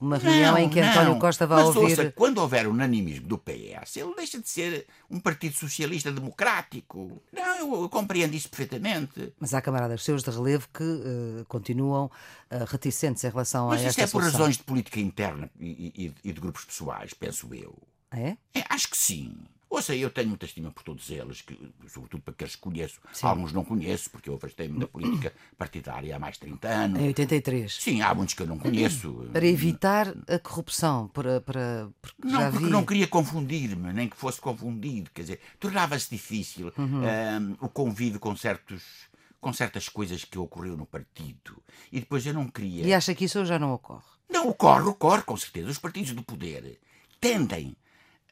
uma 0.00 0.18
reunião 0.18 0.54
não, 0.54 0.58
em 0.58 0.68
que 0.68 0.80
António 0.80 1.10
não. 1.10 1.18
Costa 1.20 1.46
vá 1.46 1.56
Mas, 1.56 1.76
ouvir. 1.76 1.98
Ouça, 1.98 2.12
quando 2.16 2.38
houver 2.38 2.66
unanimismo 2.66 3.28
do 3.28 3.38
PS, 3.38 3.96
ele 3.96 4.14
deixa 4.16 4.40
de 4.40 4.48
ser 4.48 4.86
um 5.10 5.20
partido 5.20 5.54
socialista 5.54 6.10
democrático. 6.10 7.22
Não, 7.32 7.56
eu, 7.58 7.82
eu 7.82 7.88
compreendo 7.88 8.34
isso 8.34 8.48
perfeitamente. 8.48 9.32
Mas 9.38 9.54
há 9.54 9.60
camaradas 9.60 10.02
seus 10.02 10.24
de 10.24 10.30
relevo 10.30 10.68
que 10.72 10.82
uh, 10.82 11.44
continuam 11.46 12.06
uh, 12.06 12.64
reticentes 12.66 13.22
em 13.22 13.30
relação 13.30 13.68
Mas 13.68 13.82
a 13.82 13.84
esta 13.84 14.02
Mas 14.02 14.08
isso 14.08 14.16
é 14.16 14.20
por 14.20 14.32
razões 14.32 14.56
de 14.56 14.62
política 14.62 14.98
interna 14.98 15.50
e, 15.60 15.92
e, 15.96 16.14
e 16.28 16.32
de 16.32 16.40
grupos 16.40 16.64
pessoais, 16.64 17.14
penso 17.14 17.48
eu. 17.54 17.76
É? 18.10 18.36
é? 18.54 18.64
Acho 18.68 18.88
que 18.88 18.96
sim. 18.96 19.34
Ouça, 19.70 19.94
eu 19.94 20.08
tenho 20.08 20.28
muita 20.28 20.46
estima 20.46 20.70
por 20.70 20.82
todos 20.82 21.10
eles, 21.10 21.42
que, 21.42 21.54
sobretudo 21.88 22.22
para 22.22 22.32
aqueles 22.32 22.56
que 22.56 22.62
conheço. 22.62 22.98
Sim. 23.12 23.26
Alguns 23.26 23.52
não 23.52 23.62
conheço, 23.62 24.08
porque 24.08 24.30
eu 24.30 24.34
afastei-me 24.34 24.78
da 24.78 24.86
política 24.86 25.30
partidária 25.58 26.16
há 26.16 26.18
mais 26.18 26.36
de 26.36 26.40
30 26.40 26.68
anos. 26.68 27.00
Em 27.02 27.08
83. 27.08 27.74
Sim, 27.74 28.00
há 28.00 28.14
muitos 28.14 28.34
que 28.34 28.42
eu 28.42 28.46
não 28.46 28.58
conheço. 28.58 29.28
Para 29.30 29.46
evitar 29.46 30.14
a 30.26 30.38
corrupção, 30.38 31.08
para. 31.08 31.42
para 31.42 31.90
porque 32.00 32.26
não, 32.26 32.50
porque 32.50 32.64
vi... 32.64 32.70
não 32.70 32.86
queria 32.86 33.06
confundir-me, 33.06 33.92
nem 33.92 34.08
que 34.08 34.16
fosse 34.16 34.40
confundido. 34.40 35.10
Quer 35.12 35.22
dizer, 35.22 35.40
tornava-se 35.60 36.08
difícil 36.08 36.72
uhum. 36.78 37.02
um, 37.02 37.56
o 37.60 37.68
convívio 37.68 38.18
com 38.18 38.34
certos 38.34 39.08
com 39.40 39.52
certas 39.52 39.88
coisas 39.88 40.24
que 40.24 40.38
ocorreu 40.38 40.76
no 40.76 40.86
partido. 40.86 41.62
E 41.92 42.00
depois 42.00 42.26
eu 42.26 42.34
não 42.34 42.48
queria. 42.48 42.84
E 42.84 42.92
acha 42.92 43.14
que 43.14 43.26
isso 43.26 43.44
já 43.44 43.58
não 43.58 43.72
ocorre? 43.72 44.02
Não, 44.28 44.48
ocorre, 44.48 44.88
ocorre, 44.88 45.22
com 45.22 45.36
certeza. 45.36 45.70
Os 45.70 45.78
partidos 45.78 46.12
do 46.12 46.22
poder 46.22 46.80
tendem. 47.20 47.76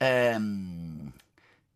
Um, 0.01 1.13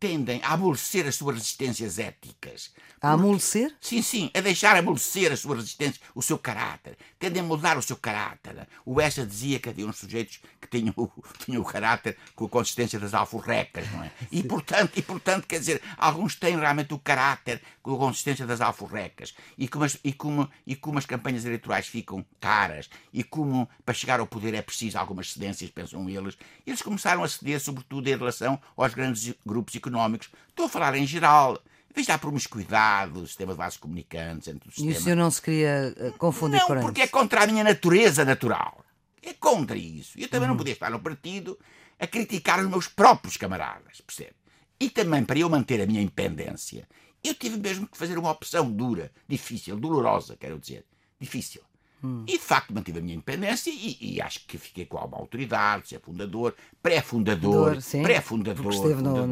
tendem 0.00 0.40
a 0.42 0.54
amolecer 0.54 1.06
as 1.06 1.16
suas 1.16 1.36
resistências 1.36 1.98
éticas. 1.98 2.72
A 3.02 3.12
amolecer? 3.12 3.74
Sim, 3.80 4.00
sim, 4.02 4.30
a 4.34 4.40
deixar 4.40 4.74
amolecer 4.76 5.30
as 5.30 5.40
suas 5.40 5.58
resistências, 5.58 6.00
o 6.14 6.22
seu 6.22 6.38
caráter. 6.38 6.96
Tendem 7.18 7.42
a 7.42 7.44
mudar 7.44 7.76
o 7.76 7.82
seu 7.82 7.96
caráter. 7.96 8.66
O 8.84 9.00
Essa 9.00 9.26
dizia 9.26 9.58
que 9.58 9.68
havia 9.68 9.86
uns 9.86 9.98
sujeitos 9.98 10.40
que 10.60 10.68
tinham, 10.68 10.94
tinham 11.44 11.62
o 11.62 11.64
caráter 11.64 12.16
com 12.34 12.46
a 12.46 12.48
consistência 12.48 12.98
das 12.98 13.12
alforrecas, 13.12 13.90
não 13.92 14.02
é? 14.02 14.10
E 14.32 14.42
portanto, 14.42 14.98
e 14.98 15.02
portanto, 15.02 15.46
quer 15.46 15.58
dizer, 15.58 15.82
alguns 15.98 16.34
têm 16.34 16.58
realmente 16.58 16.94
o 16.94 16.98
caráter 16.98 17.60
com 17.82 17.94
a 17.94 17.98
consistência 17.98 18.46
das 18.46 18.60
alforrecas. 18.62 19.34
E 19.58 19.68
como 19.68 19.84
as, 19.84 19.98
e 20.02 20.12
como, 20.14 20.50
e 20.66 20.74
como 20.74 20.98
as 20.98 21.04
campanhas 21.06 21.44
eleitorais 21.44 21.86
ficam 21.86 22.24
caras, 22.40 22.88
e 23.12 23.22
como 23.22 23.68
para 23.84 23.94
chegar 23.94 24.20
ao 24.20 24.26
poder 24.26 24.54
é 24.54 24.62
preciso 24.62 24.98
algumas 24.98 25.32
cedências, 25.32 25.70
pensam 25.70 26.08
eles, 26.08 26.38
eles 26.66 26.80
começaram 26.80 27.22
a 27.22 27.28
ceder, 27.28 27.60
sobretudo 27.60 28.08
em 28.08 28.16
relação 28.16 28.60
aos 28.76 28.94
grandes 28.94 29.34
grupos 29.44 29.74
económicos 29.74 29.89
económicos, 29.90 30.30
estou 30.48 30.66
a 30.66 30.68
falar 30.68 30.94
em 30.94 31.06
geral. 31.06 31.60
Veja 31.94 32.14
a 32.14 32.18
promiscuidade 32.18 33.12
do 33.12 33.26
sistema 33.26 33.52
de 33.52 33.58
vasos 33.58 33.78
comunicantes 33.78 34.46
entre 34.46 34.68
o 34.68 34.72
sistema... 34.72 34.92
E 34.92 34.96
o 34.96 35.00
senhor 35.00 35.16
não 35.16 35.30
se 35.30 35.42
queria 35.42 35.92
uh, 35.98 36.12
confundir 36.18 36.60
não, 36.60 36.66
com 36.66 36.74
Não, 36.74 36.82
porque 36.82 37.02
é 37.02 37.08
contra 37.08 37.42
a 37.42 37.46
minha 37.46 37.64
natureza 37.64 38.24
natural. 38.24 38.84
É 39.22 39.34
contra 39.34 39.76
isso. 39.76 40.18
Eu 40.18 40.28
também 40.28 40.48
uhum. 40.48 40.54
não 40.54 40.56
podia 40.56 40.72
estar 40.72 40.88
no 40.90 41.00
partido 41.00 41.58
a 41.98 42.06
criticar 42.06 42.60
os 42.60 42.70
meus 42.70 42.86
próprios 42.86 43.36
camaradas, 43.36 44.00
percebe? 44.00 44.34
E 44.78 44.88
também 44.88 45.24
para 45.24 45.38
eu 45.38 45.50
manter 45.50 45.80
a 45.82 45.86
minha 45.86 46.00
independência, 46.00 46.88
eu 47.22 47.34
tive 47.34 47.58
mesmo 47.58 47.86
que 47.86 47.98
fazer 47.98 48.16
uma 48.16 48.30
opção 48.30 48.70
dura, 48.70 49.12
difícil, 49.28 49.76
dolorosa, 49.76 50.36
quero 50.38 50.58
dizer. 50.58 50.86
Difícil. 51.20 51.60
Hum. 52.02 52.24
E 52.26 52.32
de 52.32 52.38
facto 52.38 52.72
mantive 52.72 52.98
a 52.98 53.02
minha 53.02 53.14
independência 53.14 53.70
e, 53.70 53.96
e, 54.00 54.22
acho 54.22 54.40
que 54.46 54.56
fiquei 54.56 54.86
com 54.86 54.96
alguma 54.96 55.18
autoridade, 55.18 55.88
ser 55.88 56.00
fundador, 56.00 56.54
pré-fundador, 56.82 57.76
pré-fundador, 58.02 59.28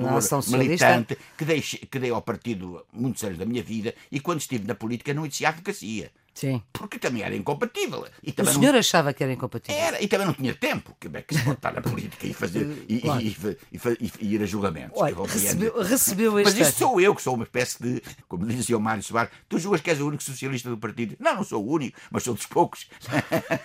militante, 0.49 1.17
que 1.37 1.45
dei, 1.45 1.63
que 1.63 1.99
dei 1.99 2.11
ao 2.11 2.21
partido 2.21 2.85
muitos 2.93 3.25
anos 3.25 3.39
da 3.39 3.47
minha 3.47 3.63
vida 3.63 3.95
e 4.13 4.21
quando 4.21 4.41
estive 4.41 4.67
na 4.67 4.75
política 4.75 5.15
não 5.15 5.25
exercia 5.25 5.49
advocacia. 5.49 6.11
Sim. 6.39 6.63
Porque 6.73 7.01
também 7.01 7.23
era 7.23 7.35
incompatível. 7.35 8.07
E 8.23 8.31
também 8.31 8.53
o 8.53 8.55
senhor 8.55 8.71
não... 8.71 8.79
achava 8.79 9.13
que 9.13 9.25
era 9.25 9.33
incompatível? 9.33 9.77
Era, 9.77 10.01
e 10.01 10.07
também 10.07 10.25
não 10.25 10.33
tinha 10.33 10.55
tempo. 10.55 10.97
Que 11.01 11.09
é 11.13 11.21
que 11.21 11.35
se 11.35 11.43
pode 11.43 11.57
estar 11.57 11.73
na 11.73 11.81
política 11.81 12.29
e 12.29 12.33
fazer 12.33 12.85
e, 12.89 13.01
claro. 13.01 13.21
e, 13.21 13.37
e, 13.73 14.13
e, 14.21 14.35
ir 14.35 14.43
a 14.45 14.47
julgamentos. 14.47 14.93
Olha, 14.95 15.17
recebeu, 15.27 15.83
recebeu 15.83 16.39
este 16.39 16.57
Mas 16.57 16.69
isso 16.69 16.79
sou 16.79 17.01
eu, 17.01 17.13
que 17.13 17.23
sou 17.23 17.35
uma 17.35 17.43
espécie 17.43 17.83
de, 17.83 18.03
como 18.29 18.47
dizia 18.47 18.79
o 18.79 18.81
Mário 18.81 19.03
Soares, 19.03 19.33
tu 19.49 19.59
julgas 19.59 19.81
que 19.81 19.91
és 19.91 20.01
o 20.01 20.07
único 20.07 20.23
socialista 20.23 20.71
do 20.71 20.79
partido? 20.79 21.17
Não, 21.19 21.35
não 21.35 21.43
sou 21.43 21.61
o 21.61 21.73
único, 21.73 21.99
mas 22.09 22.23
sou 22.23 22.35
dos 22.35 22.47
poucos. 22.47 22.87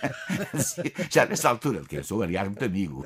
Já 1.11 1.27
nessa 1.27 1.49
altura, 1.49 1.81
que 1.87 1.97
eu 1.97 2.03
sou, 2.03 2.23
aliás, 2.23 2.47
muito 2.47 2.65
amigo. 2.65 3.05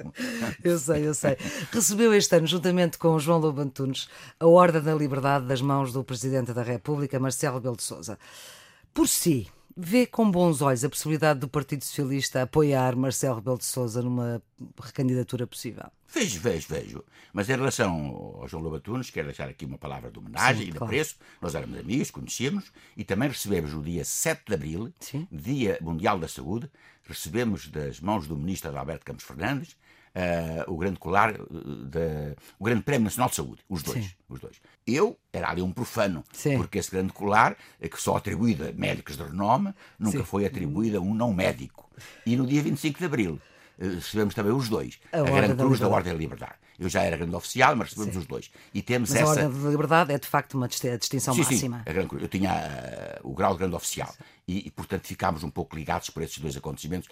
Eu 0.64 0.80
sei, 0.80 1.06
eu 1.06 1.14
sei. 1.14 1.36
Recebeu 1.74 2.14
este 2.14 2.38
ano, 2.38 2.48
juntamente 2.48 2.98
com 2.98 3.10
o 3.10 3.20
João 3.20 3.40
Lobo 3.40 3.60
Antunes, 3.60 4.08
a 4.40 4.48
Ordem 4.48 4.82
da 4.82 4.96
Liberdade 4.96 5.46
das 5.46 5.62
mãos 5.62 5.92
do 5.92 6.06
Presidente 6.06 6.54
da 6.54 6.64
República, 6.64 7.20
Marcelo 7.20 7.56
Rebelo 7.58 7.76
de 7.76 7.84
Sousa. 7.84 8.18
Por 8.94 9.10
si, 9.10 9.48
vê 9.78 10.08
com 10.08 10.30
bons 10.30 10.62
olhos 10.64 10.84
a 10.84 10.90
possibilidade 10.90 11.40
do 11.40 11.48
Partido 11.48 11.84
Socialista 11.86 12.42
apoiar 12.42 12.96
Marcelo 12.96 13.36
Rebelo 13.36 13.60
de 13.60 13.66
Sousa 13.66 14.02
numa 14.02 14.42
recandidatura 14.82 15.46
possível? 15.46 15.86
Vejo, 16.12 16.40
vejo, 16.40 16.68
vejo. 16.68 17.04
Mas 17.32 17.48
em 17.48 17.56
relação 17.56 17.92
ao 18.42 18.48
João 18.48 18.64
Lobatunes, 18.64 19.12
quero 19.12 19.28
deixar 19.28 19.48
aqui 19.48 19.66
uma 19.66 19.78
palavra 19.78 20.10
de 20.10 20.18
homenagem 20.18 20.64
Sim, 20.64 20.70
e 20.70 20.72
de 20.72 20.78
claro. 20.78 20.86
apreço. 20.86 21.18
Nós 21.40 21.54
éramos 21.54 21.80
amigos, 21.80 22.10
conhecíamos 22.10 22.72
e 22.96 23.04
também 23.04 23.30
recebemos 23.30 23.74
no 23.74 23.84
dia 23.84 24.04
7 24.04 24.44
de 24.48 24.54
Abril, 24.56 24.94
Sim. 25.00 25.28
Dia 25.32 25.78
Mundial 25.80 26.18
da 26.18 26.28
Saúde, 26.28 26.72
recebemos 27.04 27.68
das 27.68 28.00
mãos 28.00 28.26
do 28.28 28.36
Ministro 28.36 28.76
Alberto 28.76 29.06
Campos 29.06 29.26
Fernandes 29.26 29.78
uh, 30.18 30.72
o 30.72 30.78
grande 30.78 30.98
colar, 30.98 31.34
uh, 31.36 32.36
o 32.60 32.64
Grande 32.64 32.82
Prémio 32.82 33.06
Nacional 33.06 33.30
de 33.30 33.36
Saúde, 33.36 33.62
os 33.70 33.84
dois, 33.84 34.04
Sim. 34.04 34.12
os 34.28 34.40
dois. 34.40 34.60
Eu 34.86 35.18
era 35.32 35.50
ali 35.50 35.62
um 35.62 35.72
profano, 35.72 36.24
Sim. 36.34 36.58
porque 36.58 36.80
esse 36.80 36.90
grande 36.90 37.14
colar, 37.14 37.56
é 37.80 37.88
que 37.88 38.02
só 38.02 38.18
atribuído 38.18 38.68
a 38.68 38.72
médicos 38.72 39.16
de 39.16 39.24
renome, 39.24 39.74
nunca 40.00 40.20
Sim. 40.20 40.24
foi 40.24 40.46
atribuído 40.46 40.98
a 40.98 41.02
um 41.02 41.14
não 41.14 41.34
médico. 41.34 41.90
E 42.26 42.36
no 42.36 42.46
dia 42.46 42.62
25 42.62 43.00
de 43.00 43.06
Abril 43.06 43.42
recebemos 43.80 44.34
também 44.34 44.52
os 44.52 44.68
dois, 44.68 45.00
a, 45.12 45.20
a 45.20 45.24
Grande 45.24 45.56
Cruz 45.56 45.80
da, 45.80 45.88
da 45.88 45.96
Ordem 45.96 46.14
da 46.14 46.18
Liberdade. 46.18 46.56
Eu 46.80 46.90
já 46.90 47.02
era 47.02 47.18
grande 47.18 47.36
oficial, 47.36 47.76
mas 47.76 47.90
recebemos 47.90 48.14
Sim. 48.14 48.20
os 48.20 48.28
dois. 48.28 48.52
E 48.72 48.84
temos 48.84 49.10
mas 49.10 49.22
essa... 49.22 49.42
a 49.42 49.46
Ordem 49.46 49.64
da 49.64 49.70
Liberdade 49.70 50.14
é 50.14 50.20
de 50.20 50.28
facto 50.28 50.54
uma 50.54 50.68
distinção 50.68 51.34
sim, 51.34 51.42
máxima. 51.42 51.84
Sim, 51.88 52.18
eu 52.22 52.28
tinha 52.28 53.20
uh, 53.24 53.28
o 53.28 53.34
grau 53.34 53.54
de 53.54 53.60
grande 53.60 53.76
oficial. 53.76 54.14
E, 54.48 54.68
e, 54.68 54.72
portanto, 54.72 55.08
ficámos 55.08 55.44
um 55.44 55.50
pouco 55.50 55.76
ligados 55.76 56.10
por 56.12 56.22
esses 56.22 56.38
dois 56.38 56.56
acontecimentos 56.56 57.10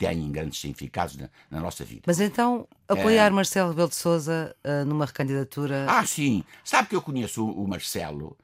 têm 0.00 0.32
grandes 0.32 0.58
significados 0.58 1.16
na, 1.16 1.28
na, 1.50 1.60
nossa 1.60 1.84
vida. 1.84 2.02
Mas 2.06 2.18
então, 2.20 2.66
apoiar 2.88 3.26
é... 3.26 3.30
Marcelo 3.30 3.68
Rebelo 3.68 3.90
de 3.90 3.96
Souza 3.96 4.56
uh, 4.64 4.84
numa 4.86 5.04
recandidatura... 5.04 5.86
Ah, 5.88 6.04
sim. 6.06 6.42
Sabe 6.64 6.88
que 6.88 6.96
eu 6.96 7.02
conheço 7.02 7.44
o, 7.44 7.64
o 7.64 7.68
Marcelo 7.68 8.36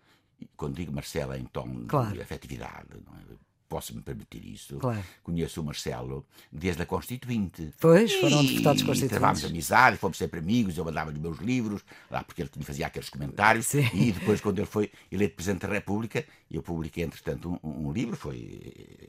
quando 0.56 0.76
digo 0.76 0.92
Marcelo 0.92 1.32
é 1.32 1.38
em 1.38 1.44
tom 1.44 1.86
Claro. 1.88 2.12
de 2.12 2.20
afetividade, 2.20 2.88
não 3.06 3.16
é? 3.18 3.45
Posso-me 3.68 4.00
permitir 4.02 4.44
isso. 4.46 4.76
Claro. 4.78 5.02
Conheço 5.22 5.60
o 5.60 5.64
Marcelo 5.64 6.24
desde 6.52 6.82
a 6.82 6.86
Constituinte. 6.86 7.70
Pois, 7.80 8.12
foram 8.14 8.42
E 8.42 8.48
deputados 8.48 8.82
constituintes. 8.82 9.18
Travámos 9.18 9.44
amizade, 9.44 9.96
fomos 9.96 10.16
sempre 10.18 10.40
amigos, 10.40 10.76
eu 10.78 10.84
mandava-lhe 10.84 11.18
meus 11.18 11.38
livros, 11.38 11.82
lá 12.10 12.22
porque 12.24 12.42
ele 12.42 12.50
me 12.56 12.64
fazia 12.64 12.86
aqueles 12.86 13.08
comentários. 13.08 13.66
Sim. 13.66 13.88
E 13.94 14.12
depois, 14.12 14.40
quando 14.40 14.58
ele 14.58 14.66
foi 14.66 14.90
eleito 15.10 15.34
Presidente 15.34 15.66
da 15.66 15.72
República, 15.72 16.24
eu 16.50 16.62
publiquei, 16.62 17.04
entretanto, 17.04 17.58
um, 17.62 17.88
um 17.88 17.92
livro, 17.92 18.16
foi 18.16 18.36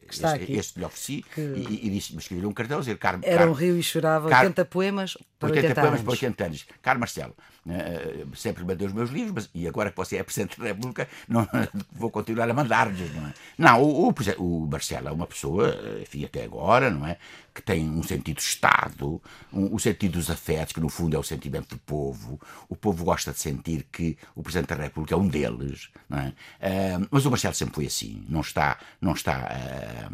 este, 0.10 0.26
este 0.54 0.74
que 0.74 0.80
lhe 0.80 0.86
ofereci, 0.86 1.24
Que- 1.34 1.42
e, 1.42 1.88
e 1.88 1.90
disse-me, 1.90 2.20
escrevi 2.20 2.46
um 2.46 2.54
cartão, 2.54 2.80
dizer, 2.80 2.98
caro, 2.98 3.20
Era 3.24 3.50
um 3.50 3.54
rio 3.54 3.78
e 3.78 3.84
chorava, 3.84 4.30
Car- 4.30 4.42
80 4.44 4.66
poemas 4.66 5.18
para 5.40 5.50
80 5.50 5.68
80, 5.68 5.82
poemas 5.82 6.00
anos. 6.00 6.04
para 6.04 6.12
80 6.12 6.46
anos. 6.46 6.66
Caro 6.82 7.00
Marcelo, 7.00 7.36
eh, 7.70 8.26
sempre 8.36 8.64
mandei 8.64 8.88
os 8.88 8.94
meus 8.94 9.10
livros, 9.10 9.34
mas, 9.34 9.50
e 9.54 9.68
agora 9.68 9.92
que 9.92 9.98
você 9.98 10.18
é 10.18 10.24
Presidente 10.24 10.60
da 10.60 10.68
República, 10.68 11.08
não, 11.28 11.48
vou 11.92 12.10
continuar 12.10 12.50
a 12.50 12.54
mandar-lhes, 12.54 13.14
não 13.14 13.28
é? 13.28 13.34
Não, 13.58 13.84
o, 13.84 14.10
o, 14.10 14.14
o 14.38 14.68
Marcelo 14.68 15.10
é 15.10 15.12
uma 15.12 15.28
pessoa, 15.28 15.70
eh, 15.70 16.02
enfim, 16.02 16.26
até 16.26 16.44
agora, 16.44 16.90
não 16.90 17.06
é? 17.06 17.18
Que 17.54 17.62
tem 17.62 17.90
um 17.90 18.04
sentido 18.04 18.38
de 18.38 18.44
Estado, 18.44 19.22
um, 19.52 19.74
o 19.74 19.80
sentido 19.80 20.14
dos 20.14 20.30
afetos, 20.30 20.74
que 20.74 20.80
no 20.80 20.90
fundo 20.90 21.16
é 21.16 21.20
o 21.20 21.24
sentimento 21.24 21.76
do 21.76 21.80
povo. 21.80 22.40
O 22.70 22.76
povo 22.76 23.04
gosta 23.04 23.32
de 23.32 23.40
sentir 23.40 23.88
que 23.92 24.18
o 24.36 24.44
Presidente 24.44 24.76
da 24.76 24.84
República 24.84 25.16
é 25.16 25.18
um 25.18 25.28
deles, 25.28 25.90
não 26.10 26.20
é? 26.20 26.34
Eh, 26.62 26.98
mas 27.12 27.26
o 27.26 27.30
Marcelo 27.30 27.54
sempre 27.54 27.76
foi 27.76 27.86
assim, 27.88 28.26
não 28.30 28.42
está, 28.42 28.78
não 29.02 29.14
está 29.14 29.48
eh, 29.52 30.08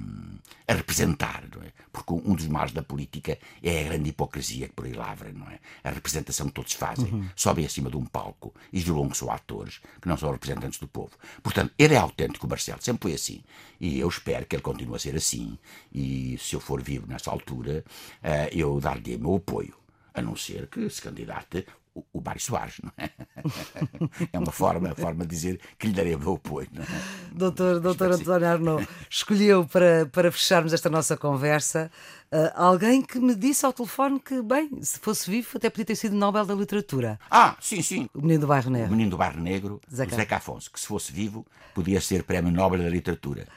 a 0.67 0.73
representar, 0.73 1.43
não 1.55 1.61
é? 1.63 1.71
Porque 1.91 2.13
um 2.13 2.33
dos 2.33 2.47
males 2.47 2.71
da 2.73 2.81
política 2.81 3.37
é 3.61 3.81
a 3.81 3.83
grande 3.83 4.09
hipocrisia 4.09 4.67
que 4.67 4.73
por 4.73 4.85
aí 4.85 4.93
lavra, 5.13 5.31
não 5.31 5.47
é? 5.49 5.59
A 5.83 5.91
representação 5.91 6.47
que 6.47 6.53
todos 6.53 6.73
fazem, 6.73 7.29
sobem 7.35 7.65
acima 7.65 7.89
de 7.89 7.95
um 7.95 8.05
palco 8.05 8.53
e 8.71 8.79
julgam 8.79 9.09
que 9.09 9.17
são 9.17 9.31
atores, 9.31 9.79
que 10.01 10.07
não 10.07 10.17
são 10.17 10.31
representantes 10.31 10.79
do 10.79 10.87
povo. 10.87 11.11
Portanto, 11.41 11.71
ele 11.77 11.93
é 11.93 11.97
autêntico, 11.97 12.45
o 12.45 12.49
Marcelo, 12.49 12.81
sempre 12.81 13.03
foi 13.03 13.13
assim. 13.13 13.43
E 13.79 13.99
eu 13.99 14.07
espero 14.07 14.45
que 14.45 14.55
ele 14.55 14.63
continue 14.63 14.95
a 14.95 14.99
ser 14.99 15.15
assim. 15.15 15.57
E 15.93 16.37
se 16.39 16.55
eu 16.55 16.59
for 16.59 16.81
vivo 16.81 17.05
nessa 17.07 17.29
altura, 17.31 17.85
eh, 18.21 18.49
eu 18.51 18.79
dar-lhe 18.79 19.15
o 19.15 19.19
meu 19.19 19.35
apoio. 19.35 19.75
A 20.13 20.21
não 20.21 20.35
ser 20.35 20.67
que 20.67 20.89
se 20.89 21.01
candidate 21.01 21.65
o, 21.95 22.03
o 22.13 22.21
Mário 22.21 22.41
Soares, 22.41 22.75
não 22.83 22.91
é? 22.97 23.09
É 24.31 24.39
uma 24.39 24.51
forma, 24.51 24.93
forma 24.95 25.23
de 25.25 25.29
dizer 25.29 25.59
que 25.77 25.87
lhe 25.87 25.93
darei 25.93 26.15
o 26.15 26.19
meu 26.19 26.33
apoio, 26.33 26.67
não 26.71 26.83
é? 26.83 26.87
Doutor, 27.31 27.79
doutor. 27.79 28.11
António 28.11 28.47
Arnaud 28.47 28.87
escolheu 29.09 29.65
para, 29.65 30.05
para 30.07 30.31
fecharmos 30.31 30.73
esta 30.73 30.89
nossa 30.89 31.17
conversa 31.17 31.91
ah, 32.35 32.51
alguém 32.65 33.01
que 33.03 33.19
me 33.19 33.35
disse 33.35 33.63
ao 33.63 33.71
telefone 33.71 34.19
que, 34.19 34.41
bem, 34.41 34.69
se 34.81 34.97
fosse 34.99 35.29
vivo, 35.29 35.49
até 35.55 35.69
podia 35.69 35.85
ter 35.85 35.95
sido 35.95 36.15
Nobel 36.15 36.45
da 36.45 36.55
Literatura. 36.55 37.19
Ah, 37.29 37.55
sim, 37.61 37.81
sim. 37.83 38.09
O 38.11 38.21
menino 38.21 38.41
do 38.41 38.47
bairro 38.47 38.69
O 38.69 38.71
Negro. 38.71 38.91
menino 38.91 39.11
do 39.11 39.17
Barro 39.17 39.39
Negro. 39.39 39.79
Zeca. 39.93 40.15
Zeca 40.15 40.37
Afonso, 40.37 40.71
que 40.71 40.79
se 40.79 40.87
fosse 40.87 41.11
vivo 41.11 41.45
podia 41.75 42.01
ser 42.01 42.23
prémio 42.23 42.51
Nobel 42.51 42.81
da 42.81 42.89
Literatura. 42.89 43.47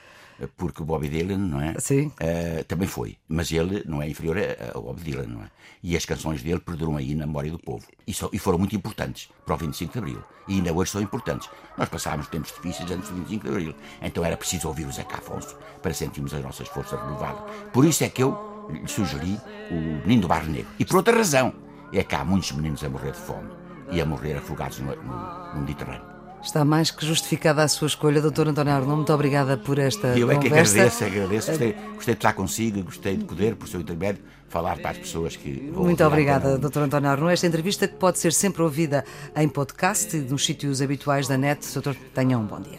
Porque 0.57 0.83
o 0.83 0.85
Bob 0.85 1.09
Dylan, 1.09 1.39
não 1.39 1.61
é? 1.61 1.75
Sim. 1.79 2.13
Eh, 2.21 2.65
também 2.69 2.87
foi. 2.87 3.17
Mas 3.29 3.51
ele 3.51 3.83
não 3.87 4.03
é 4.03 4.09
inferior 4.09 4.37
ao 4.75 4.83
Bob 4.83 5.01
Dylan, 5.01 5.27
não 5.27 5.43
é? 5.43 5.51
E 5.83 5.97
as 5.97 6.05
canções 6.05 6.43
dele 6.43 6.61
perduram 6.61 6.97
aí 6.97 7.15
na 7.15 7.27
memória 7.27 7.51
do 7.51 7.59
povo. 7.59 7.87
E, 8.07 8.13
só- 8.13 8.29
e 8.33 8.39
foram 8.39 8.59
muito 8.59 8.75
importantes 8.77 9.29
para 9.45 9.55
o 9.55 9.59
25 9.59 9.93
de 9.93 9.99
Abril. 9.99 10.23
E 10.49 10.55
ainda 10.55 10.73
hoje 10.73 10.91
são 10.91 11.01
importantes. 11.01 11.49
Nós 11.79 11.89
passámos 11.89 12.27
tempos 12.29 12.53
difíceis 12.53 12.91
antes 12.91 13.09
do 13.09 13.17
25 13.17 13.45
de 13.45 13.51
Abril. 13.51 13.75
Então 14.03 14.25
era 14.25 14.37
preciso 14.37 14.69
ouvir 14.69 14.87
o 14.87 14.93
Zeca 14.93 15.17
Afonso 15.19 15.57
para 15.81 15.95
sentirmos 15.95 16.35
as 16.35 16.43
nossas 16.43 16.69
forças 16.69 17.01
renovadas. 17.01 17.43
Por 17.73 17.85
isso 17.85 18.05
é 18.05 18.09
que 18.09 18.23
eu 18.23 18.67
lhe 18.71 18.87
sugeri 18.89 19.39
o 19.71 19.75
Menino 20.07 20.23
do 20.23 20.29
Barro 20.29 20.51
Negro. 20.51 20.69
E 20.79 20.85
por 20.85 20.97
outra 20.97 21.17
razão. 21.17 21.53
É 21.93 22.03
que 22.03 22.15
há 22.17 22.25
muitos 22.25 22.51
meninos 22.53 22.83
a 22.83 22.89
morrer 22.91 23.13
de 23.13 23.19
fome 23.19 23.49
e 23.93 24.01
a 24.01 24.05
morrer 24.05 24.35
afogados 24.37 24.81
no, 24.81 24.95
no- 24.97 25.55
no 25.55 25.61
Mediterrâneo. 25.61 26.16
Está 26.47 26.65
mais 26.65 26.93
que 26.93 27.05
justificada 27.05 27.65
a 27.65 27.67
sua 27.67 27.89
escolha, 27.89 28.23
doutor 28.23 28.47
António 28.47 28.73
Arnaud. 28.73 28.95
Muito 28.95 29.13
obrigada 29.13 29.57
por 29.57 29.81
esta 29.81 30.17
Eu 30.17 30.31
é 30.31 30.37
que 30.37 30.49
conversa. 30.49 30.75
agradeço, 30.75 31.05
agradeço. 31.05 31.49
Gostei, 31.49 31.73
gostei 31.73 32.15
de 32.15 32.19
estar 32.19 32.33
consigo, 32.35 32.85
gostei 32.85 33.17
de 33.17 33.25
poder, 33.25 33.57
por 33.57 33.67
seu 33.67 33.81
intermédio, 33.81 34.23
falar 34.49 34.79
para 34.79 34.93
as 34.93 34.99
pessoas 34.99 35.35
que. 35.35 35.69
vão 35.75 35.83
Muito 35.87 36.05
obrigada, 36.05 36.57
doutor 36.57 36.85
António 36.85 37.11
Arnaud. 37.11 37.33
Esta 37.33 37.49
entrevista 37.49 37.89
que 37.89 37.97
pode 37.97 38.21
ser 38.21 38.33
sempre 38.33 38.63
ouvida 38.63 39.05
em 39.35 39.49
podcast 39.49 40.17
e 40.17 40.21
nos 40.21 40.45
sítios 40.45 40.81
habituais 40.81 41.27
da 41.27 41.37
net. 41.37 41.67
Doutor, 41.75 41.97
tenha 42.15 42.39
um 42.39 42.47
bom 42.47 42.61
dia. 42.61 42.79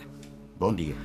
Bom 0.57 0.73
dia. 0.73 0.95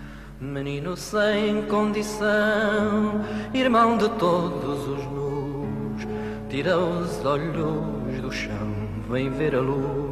Menino 0.41 0.97
sem 0.97 1.63
condição, 1.63 3.25
irmão 3.53 3.99
de 3.99 4.09
todos 4.11 4.87
os 4.87 5.05
nus, 5.07 6.07
tira 6.49 6.79
os 6.79 7.25
olhos 7.25 8.21
do 8.23 8.31
chão, 8.31 8.73
vem 9.11 9.31
ver 9.31 9.57
a 9.57 9.61
luz. 9.61 10.12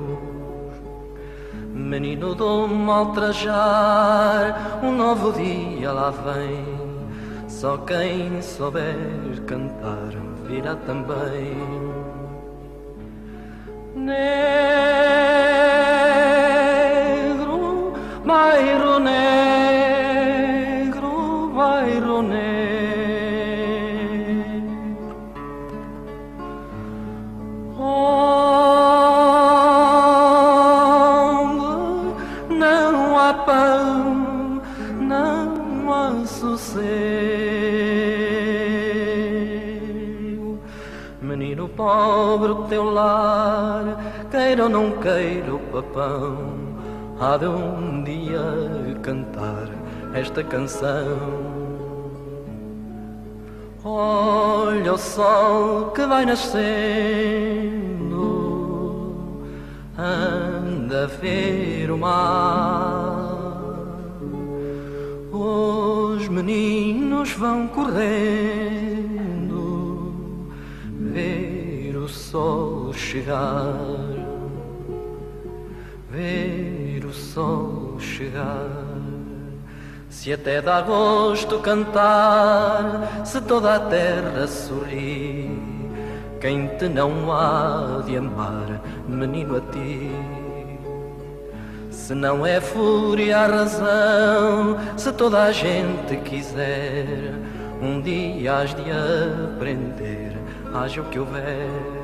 Menino 1.81 2.35
do 2.35 2.69
mal 2.69 3.13
trajar, 3.13 4.81
um 4.83 4.93
novo 4.93 5.33
dia 5.33 5.91
lá 5.91 6.11
vem. 6.11 6.65
Só 7.49 7.79
quem 7.79 8.41
souber 8.43 9.41
cantar 9.47 10.13
virá 10.47 10.77
também. 10.77 11.57
Negro, 13.97 14.33
bairro 18.25 18.99
negro, 19.01 19.91
bairro 21.55 22.23
negro. 22.23 22.61
Onde 27.77 28.20
queira 45.01 45.53
ou 45.53 45.55
não 45.55 45.55
queira 45.55 45.55
o 45.55 45.59
papão, 45.59 46.37
há 47.19 47.37
de 47.37 47.47
um 47.47 48.05
dia 48.05 48.41
cantar 49.03 49.69
esta 50.15 50.45
canção. 50.45 51.61
Olha 53.83 54.93
o 54.93 54.99
sol 54.99 55.91
que 55.93 56.07
vai 56.07 56.27
nascendo, 56.27 56.61
anda 59.97 61.05
a 61.05 61.07
ver 61.07 61.91
o 61.91 61.97
mar. 61.97 63.31
Os 65.33 66.29
meninos 66.29 67.33
vão 67.33 67.67
correndo, 67.69 68.13
ver 70.99 71.97
o 71.97 72.07
sol 72.07 72.93
chegar, 72.93 73.75
ver 76.21 77.05
o 77.07 77.13
sol 77.13 77.99
chegar. 77.99 78.69
Se 80.09 80.33
até 80.33 80.61
dá 80.61 80.83
gosto 80.83 81.59
cantar, 81.61 83.25
se 83.25 83.41
toda 83.41 83.77
a 83.77 83.81
terra 83.81 84.47
sorri, 84.47 85.51
quem 86.41 86.67
te 86.79 86.89
não 86.89 87.33
há 87.33 88.03
de 88.05 88.17
amar, 88.17 88.83
menino 89.09 89.57
a 89.57 89.61
ti? 89.73 90.11
Se 91.91 92.15
não 92.15 92.45
é 92.45 92.61
fúria 92.61 93.39
a 93.39 93.47
razão, 93.47 94.77
se 94.97 95.13
toda 95.13 95.45
a 95.45 95.53
gente 95.53 96.17
quiser, 96.25 97.33
um 97.81 98.01
dia 98.01 98.57
has 98.57 98.75
de 98.75 98.83
aprender, 98.91 100.37
haja 100.75 101.01
o 101.01 101.05
que 101.05 101.19
houver. 101.19 102.01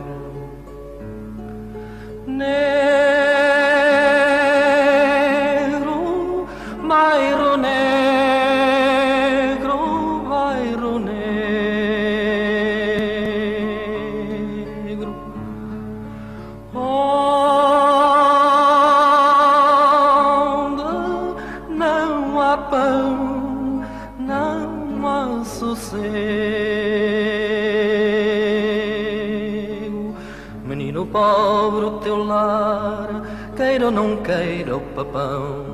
Queira 33.77 33.87
ou 33.87 33.93
não 33.93 34.16
queira 34.22 34.77
o 34.77 34.81
papão, 34.81 35.66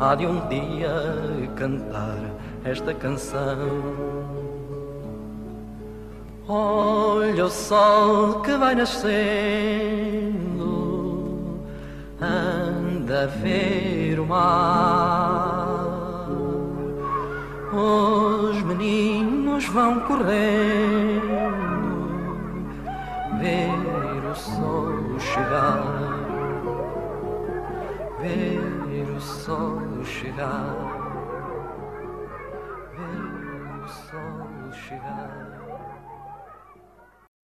há 0.00 0.16
de 0.16 0.26
um 0.26 0.48
dia 0.48 0.90
cantar 1.54 2.18
esta 2.64 2.92
canção. 2.92 3.68
Olha 6.48 7.44
o 7.44 7.50
sol 7.50 8.40
que 8.40 8.50
vai 8.56 8.74
nascendo, 8.74 9.14
anda 12.20 12.96
para 13.06 13.26
ver 13.26 14.18
o 14.18 14.26
mar. 14.26 15.66
Os 17.72 18.60
meninos 18.62 19.66
vão 19.66 20.00
correndo 20.00 21.46
ver 23.38 24.30
o 24.30 24.34
sol 24.34 25.20
chegar, 25.20 26.05
ver 35.04 35.65